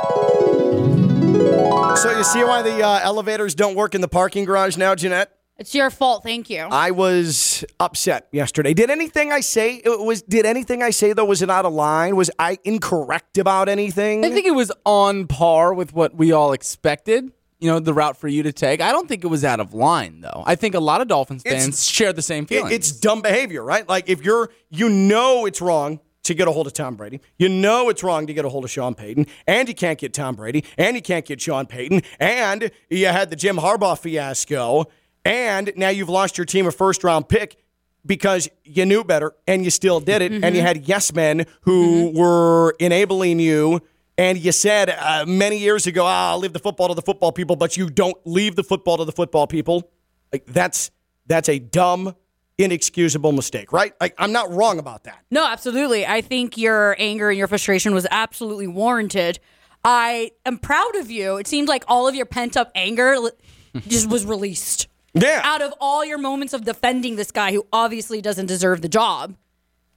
So 1.97 2.15
you 2.15 2.23
see 2.23 2.43
why 2.43 2.61
the 2.61 2.83
uh, 2.85 2.99
elevators 3.01 3.55
don't 3.55 3.73
work 3.73 3.95
in 3.95 4.01
the 4.01 4.07
parking 4.07 4.45
garage 4.45 4.77
now, 4.77 4.93
Jeanette? 4.93 5.35
It's 5.57 5.73
your 5.73 5.89
fault. 5.89 6.21
Thank 6.21 6.47
you. 6.51 6.67
I 6.69 6.91
was 6.91 7.65
upset 7.79 8.27
yesterday. 8.31 8.75
Did 8.75 8.91
anything 8.91 9.31
I 9.31 9.39
say 9.39 9.81
it 9.83 9.99
was 9.99 10.21
did 10.21 10.45
anything 10.45 10.83
I 10.83 10.91
say 10.91 11.13
though 11.13 11.25
was 11.25 11.41
it 11.41 11.49
out 11.49 11.65
of 11.65 11.73
line? 11.73 12.15
Was 12.15 12.29
I 12.37 12.59
incorrect 12.63 13.39
about 13.39 13.69
anything? 13.69 14.23
I 14.23 14.29
think 14.29 14.45
it 14.45 14.55
was 14.55 14.71
on 14.85 15.25
par 15.25 15.73
with 15.73 15.93
what 15.93 16.13
we 16.15 16.31
all 16.31 16.53
expected. 16.53 17.31
You 17.61 17.67
know, 17.67 17.79
the 17.79 17.93
route 17.93 18.17
for 18.17 18.27
you 18.27 18.43
to 18.43 18.51
take. 18.51 18.81
I 18.81 18.91
don't 18.91 19.07
think 19.07 19.23
it 19.23 19.27
was 19.27 19.45
out 19.45 19.59
of 19.59 19.73
line, 19.73 20.21
though. 20.21 20.43
I 20.45 20.55
think 20.55 20.75
a 20.75 20.79
lot 20.79 20.99
of 20.99 21.07
Dolphins 21.07 21.43
It's- 21.45 21.63
fans 21.63 21.87
share 21.87 22.11
the 22.11 22.21
same 22.21 22.45
feeling. 22.45 22.73
it's 22.73 22.91
dumb 22.91 23.21
behavior, 23.21 23.63
right? 23.63 23.87
Like 23.87 24.09
if 24.09 24.23
you're 24.23 24.49
you 24.69 24.89
know 24.89 25.45
it's 25.45 25.61
wrong 25.61 25.99
to 26.23 26.33
get 26.33 26.47
a 26.47 26.51
hold 26.51 26.67
of 26.67 26.73
Tom 26.73 26.95
Brady. 26.95 27.19
You 27.37 27.49
know 27.49 27.89
it's 27.89 28.03
wrong 28.03 28.27
to 28.27 28.33
get 28.33 28.45
a 28.45 28.49
hold 28.49 28.63
of 28.63 28.71
Sean 28.71 28.95
Payton, 28.95 29.27
and 29.47 29.67
you 29.67 29.75
can't 29.75 29.99
get 29.99 30.13
Tom 30.13 30.35
Brady, 30.35 30.63
and 30.77 30.95
you 30.95 31.01
can't 31.01 31.25
get 31.25 31.41
Sean 31.41 31.65
Payton, 31.65 32.01
and 32.19 32.71
you 32.89 33.07
had 33.07 33.29
the 33.29 33.35
Jim 33.35 33.57
Harbaugh 33.57 33.97
fiasco, 33.97 34.85
and 35.25 35.71
now 35.75 35.89
you've 35.89 36.09
lost 36.09 36.37
your 36.37 36.45
team 36.45 36.67
a 36.67 36.71
first 36.71 37.03
round 37.03 37.29
pick 37.29 37.57
because 38.05 38.49
you 38.63 38.85
knew 38.85 39.03
better 39.03 39.33
and 39.47 39.63
you 39.63 39.69
still 39.69 39.99
did 39.99 40.21
it, 40.21 40.31
and 40.31 40.43
you 40.43 40.49
mm-hmm. 40.49 40.61
had 40.61 40.87
yes 40.87 41.13
men 41.13 41.45
who 41.61 42.09
mm-hmm. 42.09 42.17
were 42.17 42.75
enabling 42.79 43.39
you. 43.39 43.81
And 44.21 44.37
you 44.37 44.51
said 44.51 44.91
uh, 44.91 45.25
many 45.25 45.57
years 45.57 45.87
ago, 45.87 46.05
"Ah, 46.05 46.29
I'll 46.29 46.37
leave 46.37 46.53
the 46.53 46.59
football 46.59 46.89
to 46.89 46.93
the 46.93 47.01
football 47.01 47.31
people, 47.31 47.55
but 47.55 47.75
you 47.75 47.89
don't 47.89 48.15
leave 48.23 48.55
the 48.55 48.63
football 48.63 48.97
to 48.97 49.03
the 49.03 49.11
football 49.11 49.47
people. 49.47 49.89
Like 50.31 50.45
that's 50.45 50.91
that's 51.25 51.49
a 51.49 51.57
dumb, 51.57 52.15
inexcusable 52.59 53.31
mistake, 53.31 53.73
right? 53.73 53.93
Like 53.99 54.13
I'm 54.19 54.31
not 54.31 54.51
wrong 54.53 54.77
about 54.77 55.05
that. 55.05 55.25
No, 55.31 55.43
absolutely. 55.47 56.05
I 56.05 56.21
think 56.21 56.55
your 56.55 56.95
anger 56.99 57.29
and 57.29 57.37
your 57.39 57.47
frustration 57.47 57.95
was 57.95 58.05
absolutely 58.11 58.67
warranted. 58.67 59.39
I 59.83 60.33
am 60.45 60.59
proud 60.59 60.95
of 60.97 61.09
you. 61.09 61.37
It 61.37 61.47
seemed 61.47 61.67
like 61.67 61.83
all 61.87 62.07
of 62.07 62.13
your 62.13 62.27
pent 62.27 62.55
up 62.55 62.71
anger 62.75 63.17
just 63.87 64.07
was 64.07 64.23
released. 64.23 64.87
Yeah. 65.15 65.41
Out 65.43 65.63
of 65.63 65.73
all 65.81 66.05
your 66.05 66.19
moments 66.19 66.53
of 66.53 66.63
defending 66.63 67.15
this 67.15 67.31
guy 67.31 67.53
who 67.53 67.65
obviously 67.73 68.21
doesn't 68.21 68.45
deserve 68.45 68.83
the 68.83 68.89
job, 68.89 69.35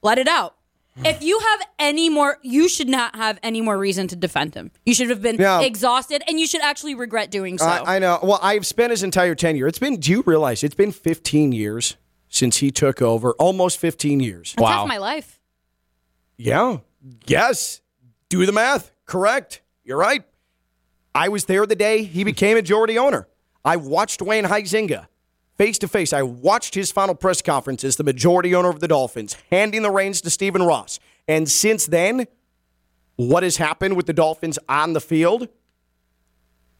let 0.01 0.17
it 0.17 0.27
out. 0.27 0.55
If 1.03 1.21
you 1.21 1.39
have 1.39 1.61
any 1.77 2.09
more, 2.09 2.37
you 2.41 2.69
should 2.69 2.87
not 2.87 3.15
have 3.15 3.37
any 3.43 3.59
more 3.61 3.77
reason 3.77 4.07
to 4.07 4.15
defend 4.15 4.55
him. 4.55 4.71
You 4.85 4.93
should 4.93 5.09
have 5.09 5.21
been 5.21 5.35
Yeah. 5.35 5.59
exhausted 5.61 6.23
and 6.27 6.39
you 6.39 6.47
should 6.47 6.61
actually 6.61 6.95
regret 6.95 7.31
doing 7.31 7.57
so. 7.57 7.65
I, 7.65 7.95
I 7.95 7.99
know. 7.99 8.19
Well, 8.23 8.39
I've 8.41 8.65
spent 8.65 8.91
his 8.91 9.03
entire 9.03 9.35
tenure. 9.35 9.67
It's 9.67 9.79
been. 9.79 9.97
Do 9.99 10.11
you 10.11 10.23
realize 10.25 10.63
it's 10.63 10.75
been 10.75 10.93
15 10.93 11.51
years 11.51 11.97
since 12.29 12.57
he 12.57 12.71
took 12.71 13.01
over? 13.01 13.33
Almost 13.33 13.77
15 13.79 14.21
years. 14.21 14.53
That's 14.57 14.69
half 14.69 14.87
my 14.87 14.97
life. 14.97 15.41
Yeah. 16.37 16.77
Yes. 17.27 17.81
Do 18.29 18.45
the 18.45 18.51
math. 18.53 18.91
Correct. 19.05 19.61
You're 19.83 19.97
right. 19.97 20.23
I 21.13 21.29
was 21.29 21.45
there 21.45 21.65
the 21.65 21.75
day 21.75 22.03
he 22.03 22.23
became 22.23 22.55
majority 22.55 22.97
owner. 22.97 23.27
I 23.63 23.75
watched 23.77 24.21
Wayne 24.21 24.45
Huizinga 24.45 25.07
face 25.57 25.77
to 25.79 25.87
face. 25.87 26.13
I 26.13 26.21
watched 26.21 26.75
his 26.75 26.91
final 26.91 27.15
press 27.15 27.41
conference 27.41 27.83
as 27.83 27.95
the 27.95 28.03
majority 28.03 28.53
owner 28.55 28.69
of 28.69 28.79
the 28.79 28.87
Dolphins, 28.87 29.37
handing 29.51 29.81
the 29.83 29.91
reins 29.91 30.21
to 30.21 30.29
Stephen 30.29 30.63
Ross. 30.63 30.99
And 31.27 31.49
since 31.49 31.85
then, 31.85 32.27
what 33.15 33.43
has 33.43 33.57
happened 33.57 33.95
with 33.95 34.05
the 34.05 34.13
Dolphins 34.13 34.59
on 34.69 34.93
the 34.93 35.01
field? 35.01 35.47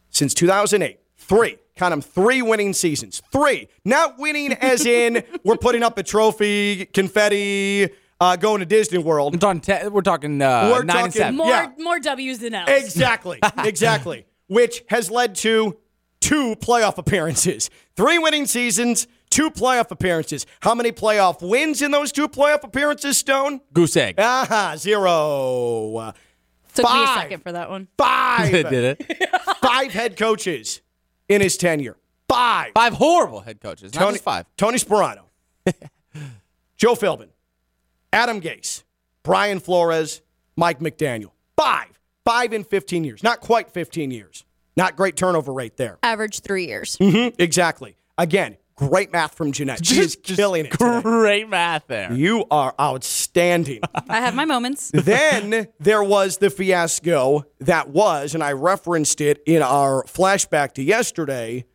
Since 0.10 0.34
2008, 0.36 1.00
three, 1.18 1.58
count 1.76 1.92
them, 1.92 2.02
three 2.02 2.42
winning 2.42 2.74
seasons. 2.74 3.22
Three. 3.32 3.68
Not 3.84 4.18
winning 4.18 4.54
as 4.54 4.86
in 4.86 5.24
we're 5.44 5.58
putting 5.58 5.84
up 5.84 5.98
a 5.98 6.04
trophy, 6.04 6.86
confetti, 6.86 7.90
uh, 8.22 8.36
going 8.38 8.60
to 8.60 8.66
Disney 8.66 8.98
World. 8.98 9.34
we're 9.34 9.40
talking, 9.40 9.62
te- 9.62 9.88
we're 9.90 10.02
talking 10.02 10.42
uh, 10.42 10.72
We're 10.74 10.84
nine 10.84 11.06
and 11.06 11.14
seven. 11.14 11.36
More 11.36 11.48
Yeah. 11.48 11.72
more 11.80 12.00
W's 12.00 12.40
than 12.40 12.54
L's. 12.54 12.70
Exactly. 12.70 13.40
exactly. 13.58 14.26
Which 14.48 14.84
has 14.90 15.10
led 15.12 15.36
to 15.38 15.78
two 16.20 16.56
playoff 16.56 16.98
appearances. 16.98 17.70
Three 17.96 18.18
winning 18.18 18.46
seasons, 18.46 19.08
two 19.30 19.50
playoff 19.50 19.92
appearances. 19.92 20.46
How 20.62 20.76
many 20.76 20.92
playoff 20.92 21.48
wins 21.48 21.82
in 21.82 21.92
those 21.92 22.12
two 22.12 22.28
playoff 22.28 22.64
appearances, 22.64 23.18
Stone? 23.18 23.62
Goose 23.74 23.96
egg. 23.98 24.16
Ah, 24.18 24.76
zero. 24.78 25.96
Uh, 25.98 26.12
Took 26.74 26.86
me 26.92 27.04
a 27.04 27.08
second 27.08 27.42
for 27.44 27.52
that 27.54 27.70
one. 27.70 27.88
Five. 27.98 28.52
Did 28.70 29.00
it? 29.00 29.30
Five 29.62 29.92
head 29.94 30.18
coaches 30.18 30.82
in 31.30 31.42
his 31.42 31.58
tenure. 31.58 31.98
Five. 32.28 32.72
Five 32.74 32.94
horrible 32.94 33.42
head 33.42 33.62
coaches, 33.62 33.94
not 33.94 34.02
Tony, 34.02 34.14
just 34.14 34.24
five. 34.24 34.46
Tony 34.58 34.78
Sparano, 34.78 35.26
Joe 36.76 36.96
Philbin, 36.96 37.30
Adam 38.12 38.42
Gase, 38.42 38.84
Brian 39.24 39.60
Flores, 39.60 40.22
Mike 40.56 40.80
McDaniel. 40.80 41.32
Five. 41.56 42.00
Five 42.26 42.54
in 42.54 42.64
15 42.64 43.04
years. 43.04 43.22
Not 43.24 43.40
quite 43.40 43.70
15 43.70 44.10
years. 44.10 44.44
Not 44.78 44.96
great 44.96 45.16
turnover 45.16 45.54
rate 45.54 45.78
there. 45.78 45.98
Average 46.04 46.42
three 46.42 46.68
years. 46.68 46.98
Mm-hmm, 46.98 47.36
exactly. 47.40 47.96
Again, 48.18 48.58
great 48.76 49.12
math 49.12 49.36
from 49.36 49.52
Jeanette. 49.52 49.86
She 49.86 50.00
is 50.00 50.18
killing 50.22 50.66
it. 50.66 50.72
today. 50.72 51.02
Great 51.02 51.50
math 51.50 51.88
there. 51.88 52.12
You 52.12 52.46
are 52.52 52.76
outstanding. 52.80 53.82
I 54.10 54.20
have 54.20 54.36
my 54.36 54.46
moments. 54.46 54.92
then 54.94 55.68
there 55.80 56.04
was 56.04 56.38
the 56.38 56.50
fiasco 56.50 57.46
that 57.60 57.90
was, 57.90 58.34
and 58.34 58.44
I 58.44 58.52
referenced 58.52 59.22
it 59.22 59.42
in 59.46 59.62
our 59.62 60.04
flashback 60.04 60.74
to 60.74 60.84
yesterday, 60.84 61.66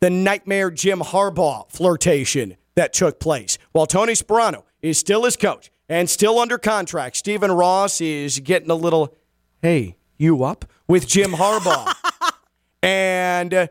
the 0.00 0.10
nightmare 0.10 0.70
Jim 0.70 1.00
Harbaugh 1.00 1.70
flirtation 1.70 2.56
that 2.74 2.92
took 2.92 3.18
place. 3.18 3.56
While 3.72 3.86
Tony 3.86 4.12
Sparano 4.12 4.62
is 4.82 4.98
still 4.98 5.24
his 5.24 5.36
coach 5.36 5.70
and 5.88 6.08
still 6.10 6.38
under 6.38 6.58
contract, 6.58 7.16
Stephen 7.16 7.50
Ross 7.50 8.00
is 8.02 8.38
getting 8.40 8.70
a 8.70 8.74
little, 8.74 9.16
hey, 9.62 9.96
you 10.18 10.44
up 10.44 10.66
with 10.86 11.06
Jim 11.06 11.32
Harbaugh. 11.32 11.94
And 12.86 13.52
uh, 13.52 13.66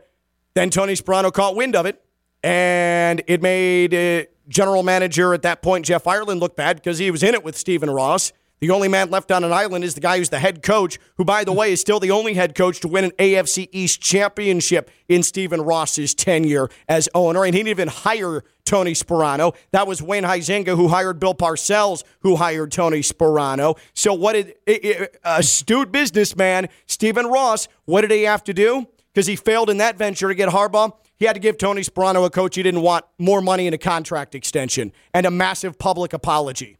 then 0.52 0.68
Tony 0.68 0.92
Sparano 0.92 1.32
caught 1.32 1.56
wind 1.56 1.74
of 1.74 1.86
it, 1.86 2.04
and 2.42 3.22
it 3.26 3.40
made 3.40 3.94
uh, 3.94 4.26
general 4.46 4.82
manager 4.82 5.32
at 5.32 5.40
that 5.40 5.62
point, 5.62 5.86
Jeff 5.86 6.06
Ireland, 6.06 6.40
look 6.40 6.54
bad 6.54 6.76
because 6.76 6.98
he 6.98 7.10
was 7.10 7.22
in 7.22 7.32
it 7.32 7.42
with 7.42 7.56
Stephen 7.56 7.88
Ross. 7.88 8.34
The 8.60 8.68
only 8.70 8.88
man 8.88 9.08
left 9.10 9.32
on 9.32 9.42
an 9.42 9.54
island 9.54 9.84
is 9.84 9.94
the 9.94 10.02
guy 10.02 10.18
who's 10.18 10.28
the 10.28 10.38
head 10.38 10.62
coach, 10.62 10.98
who, 11.16 11.24
by 11.24 11.44
the 11.44 11.52
way, 11.52 11.72
is 11.72 11.80
still 11.80 11.98
the 11.98 12.10
only 12.10 12.34
head 12.34 12.54
coach 12.54 12.80
to 12.80 12.88
win 12.88 13.04
an 13.04 13.10
AFC 13.12 13.70
East 13.72 14.02
championship 14.02 14.90
in 15.08 15.22
Stephen 15.22 15.62
Ross's 15.62 16.14
tenure 16.14 16.68
as 16.90 17.08
owner. 17.14 17.44
And 17.44 17.54
he 17.54 17.60
didn't 17.60 17.68
even 17.70 17.88
hire 17.88 18.44
Tony 18.66 18.92
Sparano. 18.92 19.54
That 19.72 19.86
was 19.86 20.02
Wayne 20.02 20.24
Huizinga 20.24 20.76
who 20.76 20.88
hired 20.88 21.18
Bill 21.20 21.34
Parcells, 21.34 22.02
who 22.20 22.36
hired 22.36 22.70
Tony 22.72 23.00
Sparano. 23.00 23.78
So, 23.94 24.12
what 24.12 24.32
did 24.34 24.54
i- 24.68 25.08
astute 25.24 25.90
businessman 25.90 26.68
Stephen 26.86 27.26
Ross? 27.26 27.68
What 27.86 28.02
did 28.02 28.10
he 28.10 28.22
have 28.24 28.44
to 28.44 28.54
do? 28.54 28.86
Because 29.16 29.26
he 29.26 29.34
failed 29.34 29.70
in 29.70 29.78
that 29.78 29.96
venture 29.96 30.28
to 30.28 30.34
get 30.34 30.50
Harbaugh. 30.50 30.92
He 31.16 31.24
had 31.24 31.32
to 31.32 31.40
give 31.40 31.56
Tony 31.56 31.80
Sparano, 31.80 32.26
a 32.26 32.28
coach 32.28 32.54
he 32.54 32.62
didn't 32.62 32.82
want, 32.82 33.06
more 33.18 33.40
money 33.40 33.66
and 33.66 33.74
a 33.74 33.78
contract 33.78 34.34
extension 34.34 34.92
and 35.14 35.24
a 35.24 35.30
massive 35.30 35.78
public 35.78 36.12
apology. 36.12 36.76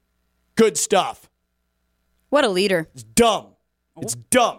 Good 0.55 0.77
stuff. 0.77 1.31
What 2.29 2.45
a 2.45 2.51
leader. 2.51 2.91
It's 2.93 3.05
dumb. 3.05 3.55
It's 4.03 4.17
dumb. 4.29 4.59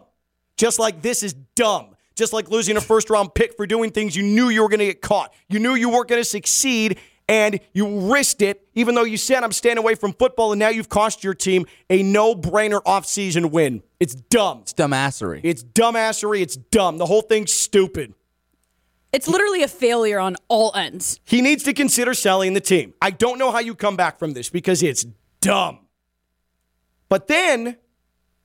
Just 0.58 0.80
like 0.80 1.04
this 1.04 1.22
is 1.22 1.36
dumb. 1.54 1.96
Just 2.16 2.34
like 2.34 2.50
losing 2.50 2.78
a 2.78 2.82
first 2.82 3.12
round 3.12 3.36
pick 3.36 3.56
for 3.56 3.68
doing 3.68 3.92
things 3.92 4.16
you 4.16 4.24
knew 4.24 4.50
you 4.50 4.64
were 4.64 4.70
going 4.70 4.80
to 4.80 4.88
get 4.88 5.04
caught. 5.04 5.32
You 5.48 5.60
knew 5.60 5.76
you 5.76 5.90
weren't 5.90 6.08
going 6.08 6.20
to 6.20 6.28
succeed 6.28 6.98
and 7.28 7.60
you 7.74 8.12
risked 8.12 8.42
it, 8.42 8.68
even 8.74 8.96
though 8.96 9.04
you 9.04 9.18
said, 9.18 9.44
I'm 9.44 9.52
staying 9.52 9.78
away 9.78 9.96
from 9.96 10.14
football, 10.14 10.54
and 10.54 10.60
now 10.60 10.70
you've 10.70 10.90
cost 10.90 11.24
your 11.24 11.34
team 11.34 11.66
a 11.90 12.02
no 12.04 12.36
brainer 12.36 12.82
offseason 12.84 13.52
win. 13.52 13.84
It's 14.00 14.16
dumb. 14.16 14.60
It's 14.62 14.74
dumbassery. 14.74 15.42
It's 15.44 15.64
dumbassery. 15.64 16.42
It's 16.42 16.56
dumb. 16.56 16.98
The 16.98 17.06
whole 17.06 17.22
thing's 17.22 17.54
stupid. 17.54 18.14
It's 19.12 19.28
literally 19.28 19.64
a 19.64 19.68
failure 19.68 20.20
on 20.20 20.36
all 20.48 20.72
ends. 20.76 21.20
He 21.26 21.42
needs 21.42 21.64
to 21.64 21.74
consider 21.74 22.14
selling 22.14 22.54
the 22.54 22.62
team. 22.62 22.94
I 23.02 23.12
don't 23.12 23.40
know 23.40 23.52
how 23.52 23.60
you 23.60 23.74
come 23.74 23.96
back 23.96 24.20
from 24.20 24.34
this 24.34 24.50
because 24.50 24.84
it's 24.84 25.06
dumb. 25.42 25.80
But 27.10 27.28
then 27.28 27.78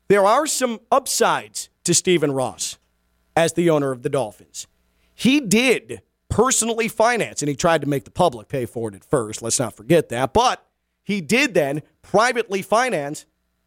there 0.08 0.24
are 0.24 0.46
some 0.46 0.80
upsides 0.90 1.68
to 1.84 1.94
Stephen 1.94 2.32
Ross 2.32 2.78
as 3.36 3.54
the 3.54 3.70
owner 3.70 3.92
of 3.92 4.02
the 4.02 4.08
Dolphins. 4.08 4.66
He 5.14 5.40
did 5.40 6.02
personally 6.32 6.88
finance, 6.88 7.42
and 7.42 7.48
he 7.48 7.54
tried 7.54 7.82
to 7.82 7.86
make 7.86 8.04
the 8.04 8.10
public 8.10 8.48
pay 8.48 8.64
for 8.64 8.88
it 8.88 8.94
at 8.94 9.04
first. 9.04 9.42
Let's 9.42 9.58
not 9.58 9.76
forget 9.76 10.08
that. 10.08 10.32
But 10.32 10.66
he 11.04 11.20
did 11.20 11.52
then 11.52 11.82
privately 12.00 12.62
finance 12.62 13.26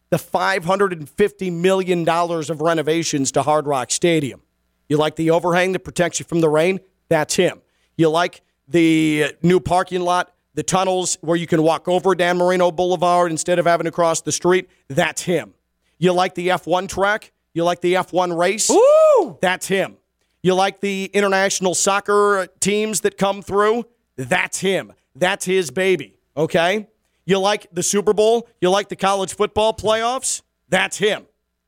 the 0.09 0.17
$550 0.17 1.51
million 1.53 2.09
of 2.09 2.61
renovations 2.61 3.31
to 3.33 3.43
Hard 3.43 3.67
Rock 3.67 3.91
Stadium. 3.91 4.41
You 4.89 4.97
like 4.97 5.15
the 5.15 5.29
overhang 5.29 5.73
that 5.73 5.79
protects 5.79 6.19
you 6.19 6.25
from 6.25 6.41
the 6.41 6.49
rain? 6.49 6.79
That's 7.07 7.35
him. 7.35 7.61
You 7.97 8.09
like 8.09 8.41
the 8.67 9.35
new 9.43 9.59
parking 9.59 10.01
lot 10.01 10.31
the 10.55 10.63
tunnels 10.63 11.17
where 11.21 11.35
you 11.35 11.45
can 11.45 11.61
walk 11.61 11.87
over 11.87 12.15
Dan 12.15 12.37
Marino 12.37 12.71
Boulevard 12.71 13.29
instead 13.29 13.59
of 13.59 13.65
having 13.65 13.85
to 13.85 13.91
cross 13.91 14.21
the 14.21 14.31
street. 14.31 14.69
That's 14.87 15.21
him. 15.21 15.53
You 15.97 16.13
like 16.13 16.33
the 16.33 16.47
F1 16.47 16.87
track? 16.87 17.33
You 17.53 17.63
like 17.63 17.81
the 17.81 17.95
F1 17.95 18.35
race? 18.35 18.71
Ooh! 18.71 19.37
That's 19.41 19.67
him. 19.67 19.97
You 20.45 20.53
like 20.53 20.79
the 20.79 21.05
international 21.11 21.73
soccer 21.73 22.45
teams 22.59 23.01
that 23.01 23.17
come 23.17 23.41
through? 23.41 23.85
That's 24.15 24.59
him. 24.59 24.93
That's 25.15 25.43
his 25.43 25.71
baby. 25.71 26.19
Okay? 26.37 26.87
You 27.25 27.39
like 27.39 27.65
the 27.71 27.81
Super 27.81 28.13
Bowl? 28.13 28.47
You 28.61 28.69
like 28.69 28.89
the 28.89 28.95
college 28.95 29.33
football 29.33 29.73
playoffs? 29.73 30.43
That's 30.69 30.99
him. 30.99 31.25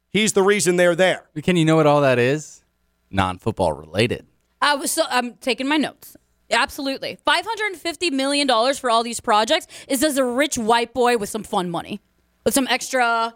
He's 0.09 0.33
the 0.33 0.43
reason 0.43 0.75
they're 0.75 0.93
there. 0.93 1.27
Can 1.41 1.55
you 1.55 1.65
know 1.65 1.75
what 1.75 1.87
all 1.87 2.01
that 2.01 2.19
is? 2.19 2.63
Non-football 3.09 3.73
related. 3.73 4.27
I 4.61 4.75
was 4.75 4.91
so 4.91 5.05
I'm 5.09 5.33
taking 5.37 5.67
my 5.67 5.77
notes. 5.77 6.15
Absolutely. 6.51 7.17
$550 7.25 8.11
million 8.11 8.47
for 8.75 8.91
all 8.91 9.01
these 9.01 9.19
projects 9.19 9.65
is 9.87 10.03
as 10.03 10.19
a 10.19 10.23
rich 10.23 10.55
white 10.55 10.93
boy 10.93 11.17
with 11.17 11.29
some 11.29 11.43
fun 11.43 11.71
money. 11.71 11.99
With 12.45 12.53
some 12.53 12.67
extra 12.69 13.33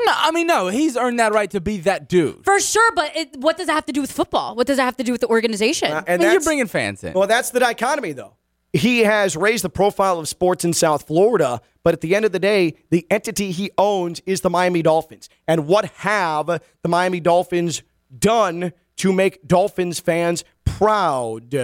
No, 0.00 0.12
I 0.14 0.30
mean 0.32 0.46
no. 0.46 0.68
He's 0.68 0.96
earned 0.96 1.18
that 1.20 1.32
right 1.32 1.50
to 1.52 1.60
be 1.60 1.78
that 1.78 2.08
dude. 2.08 2.44
for 2.44 2.58
sure, 2.60 2.92
but 2.94 3.16
it, 3.16 3.36
what 3.38 3.56
does 3.56 3.68
it 3.68 3.72
have 3.72 3.86
to 3.86 3.92
do 3.92 4.00
with 4.00 4.10
football? 4.12 4.54
What 4.56 4.66
does 4.66 4.78
it 4.78 4.82
have 4.82 4.96
to 4.96 5.04
do 5.04 5.12
with 5.12 5.20
the 5.20 5.28
organization? 5.28 5.90
and 5.92 6.08
And 6.08 6.22
you're 6.22 6.40
bringing 6.40 6.66
fans 6.66 7.04
in. 7.04 7.12
Well, 7.14 7.28
that's 7.28 7.50
the 7.50 7.60
dichotomy, 7.60 8.12
though. 8.12 8.34
He 8.72 9.00
has 9.00 9.36
raised 9.36 9.62
the 9.62 9.70
profile 9.70 10.18
of 10.18 10.26
sports 10.28 10.64
in 10.64 10.72
South 10.72 11.06
Florida, 11.06 11.60
but 11.84 11.94
at 11.94 12.00
the 12.00 12.16
end 12.16 12.24
of 12.24 12.32
the 12.32 12.40
day, 12.40 12.74
the 12.90 13.06
entity 13.08 13.52
he 13.52 13.70
owns 13.78 14.20
is 14.26 14.40
the 14.40 14.50
Miami 14.50 14.82
Dolphins. 14.82 15.28
And 15.46 15.68
what 15.68 15.84
have 15.98 16.46
the 16.46 16.88
Miami 16.88 17.20
Dolphins 17.20 17.82
done 18.18 18.72
to 18.96 19.12
make 19.12 19.46
Dolphins 19.46 20.00
fans 20.00 20.42
proud? 20.64 21.54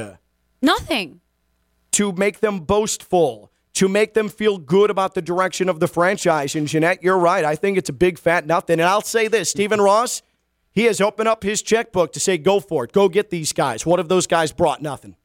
Nothing. 0.62 1.20
to 1.92 2.12
make 2.12 2.38
them 2.38 2.60
boastful, 2.60 3.49
to 3.74 3.88
make 3.88 4.14
them 4.14 4.28
feel 4.28 4.58
good 4.58 4.90
about 4.90 5.14
the 5.14 5.22
direction 5.22 5.68
of 5.68 5.80
the 5.80 5.86
franchise. 5.86 6.54
And 6.54 6.66
Jeanette, 6.66 7.02
you're 7.02 7.18
right. 7.18 7.44
I 7.44 7.54
think 7.54 7.78
it's 7.78 7.88
a 7.88 7.94
big 7.94 8.18
fat 8.18 8.46
nothing. 8.46 8.80
And 8.80 8.88
I'll 8.88 9.00
say 9.00 9.28
this 9.28 9.50
Stephen 9.50 9.80
Ross, 9.80 10.22
he 10.72 10.84
has 10.84 11.00
opened 11.00 11.28
up 11.28 11.42
his 11.42 11.62
checkbook 11.62 12.12
to 12.12 12.20
say, 12.20 12.38
go 12.38 12.60
for 12.60 12.84
it. 12.84 12.92
Go 12.92 13.08
get 13.08 13.30
these 13.30 13.52
guys. 13.52 13.86
What 13.86 13.98
have 13.98 14.08
those 14.08 14.26
guys 14.26 14.52
brought? 14.52 14.82
Nothing. 14.82 15.16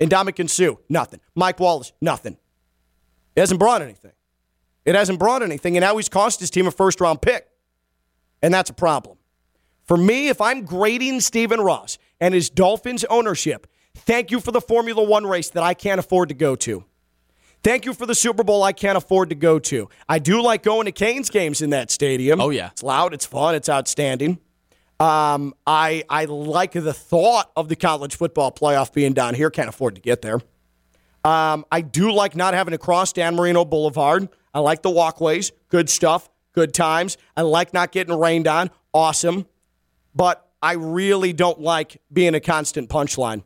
And 0.00 0.10
Ndamukong 0.10 0.50
Suh, 0.50 0.76
nothing. 0.88 1.20
Mike 1.34 1.60
Wallace, 1.60 1.92
nothing. 2.00 2.36
It 3.36 3.40
hasn't 3.40 3.60
brought 3.60 3.82
anything. 3.82 4.12
It 4.84 4.94
hasn't 4.94 5.18
brought 5.18 5.42
anything. 5.42 5.76
And 5.76 5.82
now 5.82 5.96
he's 5.96 6.08
cost 6.08 6.40
his 6.40 6.50
team 6.50 6.66
a 6.66 6.70
first 6.70 7.00
round 7.00 7.22
pick. 7.22 7.48
And 8.42 8.52
that's 8.52 8.70
a 8.70 8.74
problem. 8.74 9.16
For 9.84 9.96
me, 9.96 10.28
if 10.28 10.40
I'm 10.40 10.64
grading 10.64 11.20
Stephen 11.20 11.60
Ross 11.60 11.98
and 12.20 12.34
his 12.34 12.50
Dolphins 12.50 13.04
ownership, 13.04 13.66
thank 13.94 14.30
you 14.30 14.40
for 14.40 14.50
the 14.50 14.60
Formula 14.60 15.02
One 15.02 15.26
race 15.26 15.50
that 15.50 15.62
I 15.62 15.74
can't 15.74 15.98
afford 15.98 16.28
to 16.30 16.34
go 16.34 16.56
to. 16.56 16.84
Thank 17.64 17.86
you 17.86 17.94
for 17.94 18.04
the 18.04 18.14
Super 18.14 18.44
Bowl 18.44 18.62
I 18.62 18.74
can't 18.74 18.98
afford 18.98 19.30
to 19.30 19.34
go 19.34 19.58
to. 19.58 19.88
I 20.06 20.18
do 20.18 20.42
like 20.42 20.62
going 20.62 20.84
to 20.84 20.92
Canes 20.92 21.30
games 21.30 21.62
in 21.62 21.70
that 21.70 21.90
stadium. 21.90 22.38
Oh, 22.38 22.50
yeah. 22.50 22.68
It's 22.72 22.82
loud, 22.82 23.14
it's 23.14 23.24
fun, 23.24 23.54
it's 23.54 23.70
outstanding. 23.70 24.38
Um, 25.00 25.54
I 25.66 26.04
I 26.10 26.26
like 26.26 26.72
the 26.72 26.92
thought 26.92 27.50
of 27.56 27.70
the 27.70 27.74
college 27.74 28.16
football 28.16 28.52
playoff 28.52 28.92
being 28.92 29.14
down 29.14 29.34
here. 29.34 29.50
Can't 29.50 29.70
afford 29.70 29.94
to 29.94 30.00
get 30.02 30.20
there. 30.20 30.40
Um, 31.24 31.64
I 31.72 31.80
do 31.80 32.12
like 32.12 32.36
not 32.36 32.52
having 32.52 32.72
to 32.72 32.78
cross 32.78 33.14
Dan 33.14 33.34
Marino 33.34 33.64
Boulevard. 33.64 34.28
I 34.52 34.60
like 34.60 34.82
the 34.82 34.90
walkways. 34.90 35.50
Good 35.70 35.88
stuff. 35.88 36.28
Good 36.52 36.74
times. 36.74 37.16
I 37.34 37.42
like 37.42 37.72
not 37.72 37.92
getting 37.92 38.16
rained 38.16 38.46
on. 38.46 38.70
Awesome. 38.92 39.46
But 40.14 40.46
I 40.62 40.74
really 40.74 41.32
don't 41.32 41.60
like 41.60 42.00
being 42.12 42.34
a 42.34 42.40
constant 42.40 42.90
punchline. 42.90 43.42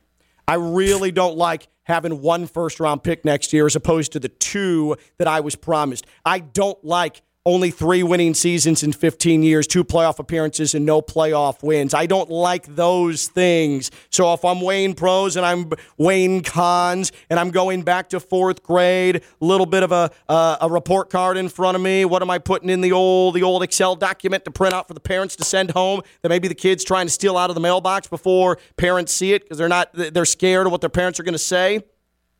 I 0.47 0.55
really 0.55 1.13
don't 1.13 1.37
like 1.37 1.69
having 1.89 2.21
one 2.21 2.47
first 2.47 2.79
round 2.79 3.03
pick 3.03 3.25
next 3.25 3.53
year 3.53 3.67
as 3.67 3.75
opposed 3.75 4.13
to 4.13 4.21
the 4.21 4.29
two 4.29 4.97
that 5.17 5.27
I 5.27 5.41
was 5.41 5.57
promised. 5.57 6.07
I 6.25 6.39
don't 6.39 6.83
like 6.85 7.23
only 7.49 7.71
three 7.71 8.03
winning 8.03 8.35
seasons 8.35 8.83
in 8.83 8.93
15 8.93 9.43
years, 9.43 9.67
two 9.67 9.83
playoff 9.83 10.19
appearances, 10.19 10.75
and 10.75 10.85
no 10.85 11.01
playoff 11.01 11.63
wins. 11.63 11.95
I 11.95 12.05
don't 12.05 12.29
like 12.29 12.77
those 12.77 13.29
things. 13.29 13.91
So 14.11 14.35
if 14.35 14.45
I'm 14.45 14.61
weighing 14.61 14.93
pros 14.93 15.35
and 15.35 15.47
I'm 15.47 15.71
weighing 15.97 16.43
cons 16.43 17.11
and 17.31 17.41
I'm 17.41 17.51
going 17.51 17.83
back 17.83 18.11
to 18.11 18.21
fourth 18.21 18.63
grade, 18.63 19.23
little 19.41 19.65
bit 19.65 19.83
of 19.83 19.93
a, 19.93 20.11
uh, 20.29 20.59
a 20.61 20.69
report 20.69 21.09
card 21.09 21.39
in 21.39 21.49
front 21.49 21.75
of 21.75 21.81
me, 21.81 22.05
what 22.05 22.21
am 22.21 22.29
I 22.29 22.37
putting 22.37 22.69
in 22.69 22.83
the 22.83 22.93
old, 22.93 23.35
the 23.35 23.43
old 23.43 23.63
Excel 23.63 23.97
document 23.97 24.45
to 24.45 24.51
print 24.51 24.75
out 24.75 24.87
for 24.87 24.93
the 24.93 25.01
parents 25.01 25.35
to 25.37 25.45
send 25.45 25.71
home 25.71 26.03
that 26.21 26.29
maybe 26.29 26.49
the 26.49 26.55
kids 26.55 26.85
trying 26.85 27.07
to 27.07 27.13
steal 27.13 27.39
out 27.39 27.49
of 27.49 27.55
the 27.55 27.63
mailbox 27.63 28.09
before 28.09 28.59
parents 28.77 29.11
see 29.11 29.33
it 29.33 29.45
because 29.45 29.57
they're 29.57 29.69
not, 29.69 29.89
they're 29.95 30.27
scared 30.27 30.67
of 30.67 30.73
what 30.73 30.83
their 30.83 30.91
parents 30.91 31.19
are 31.19 31.23
going 31.23 31.33
to 31.33 31.39
say? 31.39 31.81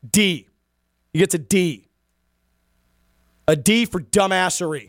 D. 0.07 0.47
He 1.13 1.17
gets 1.17 1.33
a 1.33 1.39
D. 1.39 1.89
A 3.49 3.55
D 3.55 3.85
for 3.85 3.99
dumbassery, 3.99 4.88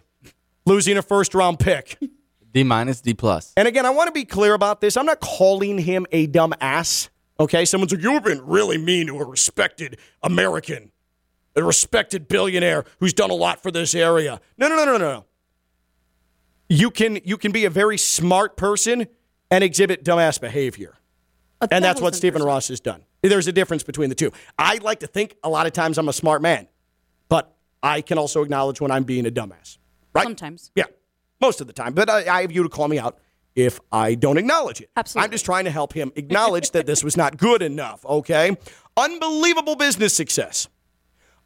losing 0.66 0.96
a 0.96 1.02
first 1.02 1.34
round 1.34 1.58
pick. 1.58 1.98
D 2.52 2.64
minus, 2.64 3.00
D 3.00 3.14
plus. 3.14 3.52
And 3.56 3.68
again, 3.68 3.86
I 3.86 3.90
want 3.90 4.08
to 4.08 4.12
be 4.12 4.24
clear 4.24 4.54
about 4.54 4.80
this. 4.80 4.96
I'm 4.96 5.06
not 5.06 5.20
calling 5.20 5.78
him 5.78 6.06
a 6.10 6.26
dumb 6.26 6.54
ass. 6.60 7.08
Okay, 7.38 7.64
someone's 7.64 7.92
like, 7.92 8.02
you've 8.02 8.24
been 8.24 8.44
really 8.44 8.76
mean 8.76 9.06
to 9.06 9.18
a 9.18 9.24
respected 9.24 9.98
American, 10.22 10.92
a 11.56 11.62
respected 11.62 12.28
billionaire 12.28 12.84
who's 12.98 13.14
done 13.14 13.30
a 13.30 13.34
lot 13.34 13.62
for 13.62 13.70
this 13.70 13.94
area. 13.94 14.40
No, 14.58 14.68
no, 14.68 14.76
no, 14.76 14.84
no, 14.84 14.98
no. 14.98 15.24
You 16.68 16.90
can 16.90 17.20
you 17.24 17.36
can 17.36 17.50
be 17.50 17.64
a 17.64 17.70
very 17.70 17.96
smart 17.96 18.56
person 18.56 19.06
and 19.50 19.64
exhibit 19.64 20.04
dumbass 20.04 20.40
behavior. 20.40 20.96
And 21.70 21.84
that's 21.84 22.00
what 22.00 22.14
Stephen 22.14 22.42
Ross 22.42 22.68
has 22.68 22.80
done. 22.80 23.04
There's 23.22 23.46
a 23.46 23.52
difference 23.52 23.82
between 23.82 24.08
the 24.08 24.14
two. 24.14 24.32
I 24.58 24.76
like 24.76 25.00
to 25.00 25.06
think 25.06 25.36
a 25.42 25.48
lot 25.48 25.66
of 25.66 25.72
times 25.72 25.98
I'm 25.98 26.08
a 26.08 26.12
smart 26.12 26.40
man, 26.42 26.68
but 27.28 27.54
I 27.82 28.00
can 28.00 28.18
also 28.18 28.42
acknowledge 28.42 28.80
when 28.80 28.90
I'm 28.90 29.04
being 29.04 29.26
a 29.26 29.30
dumbass. 29.30 29.78
Right? 30.14 30.24
Sometimes. 30.24 30.70
Yeah, 30.74 30.84
most 31.40 31.60
of 31.60 31.66
the 31.66 31.72
time. 31.72 31.94
But 31.94 32.10
I, 32.10 32.26
I 32.26 32.40
have 32.42 32.52
you 32.52 32.62
to 32.62 32.68
call 32.68 32.88
me 32.88 32.98
out 32.98 33.18
if 33.54 33.80
I 33.90 34.14
don't 34.14 34.38
acknowledge 34.38 34.80
it. 34.80 34.90
Absolutely. 34.96 35.24
I'm 35.24 35.30
just 35.32 35.44
trying 35.44 35.64
to 35.64 35.70
help 35.70 35.92
him 35.92 36.12
acknowledge 36.16 36.70
that 36.72 36.86
this 36.86 37.02
was 37.02 37.16
not 37.16 37.36
good 37.36 37.62
enough, 37.62 38.04
okay? 38.04 38.56
Unbelievable 38.96 39.76
business 39.76 40.14
success. 40.14 40.68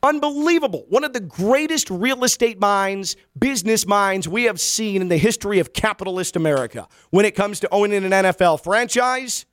Unbelievable. 0.03 0.85
One 0.91 1.03
of 1.03 1.15
the 1.15 1.21
greatest 1.21 1.89
real 1.89 2.25
estate 2.25 2.61
minds, 2.61 3.17
business 3.39 3.87
minds 3.87 4.29
we 4.29 4.45
have 4.45 4.61
seen 4.61 5.01
in 5.01 5.09
the 5.09 5.17
history 5.17 5.61
of 5.61 5.73
capitalist 5.73 6.37
America. 6.37 6.87
When 7.09 7.25
it 7.25 7.35
comes 7.35 7.59
to 7.61 7.69
owning 7.73 8.05
an 8.05 8.11
NFL 8.11 8.63
franchise, 8.63 9.47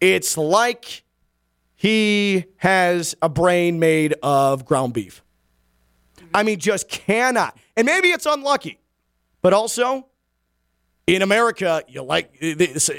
it's 0.00 0.36
like 0.36 1.04
he 1.76 2.46
has 2.56 3.14
a 3.22 3.28
brain 3.28 3.78
made 3.78 4.14
of 4.24 4.64
ground 4.64 4.92
beef. 4.92 5.22
I 6.34 6.42
mean, 6.42 6.58
just 6.58 6.88
cannot. 6.88 7.56
And 7.78 7.86
maybe 7.86 8.08
it's 8.08 8.26
unlucky, 8.26 8.80
but 9.40 9.52
also 9.52 10.08
in 11.06 11.22
America, 11.22 11.84
you 11.86 12.02
like 12.02 12.34
eh, 12.40 12.54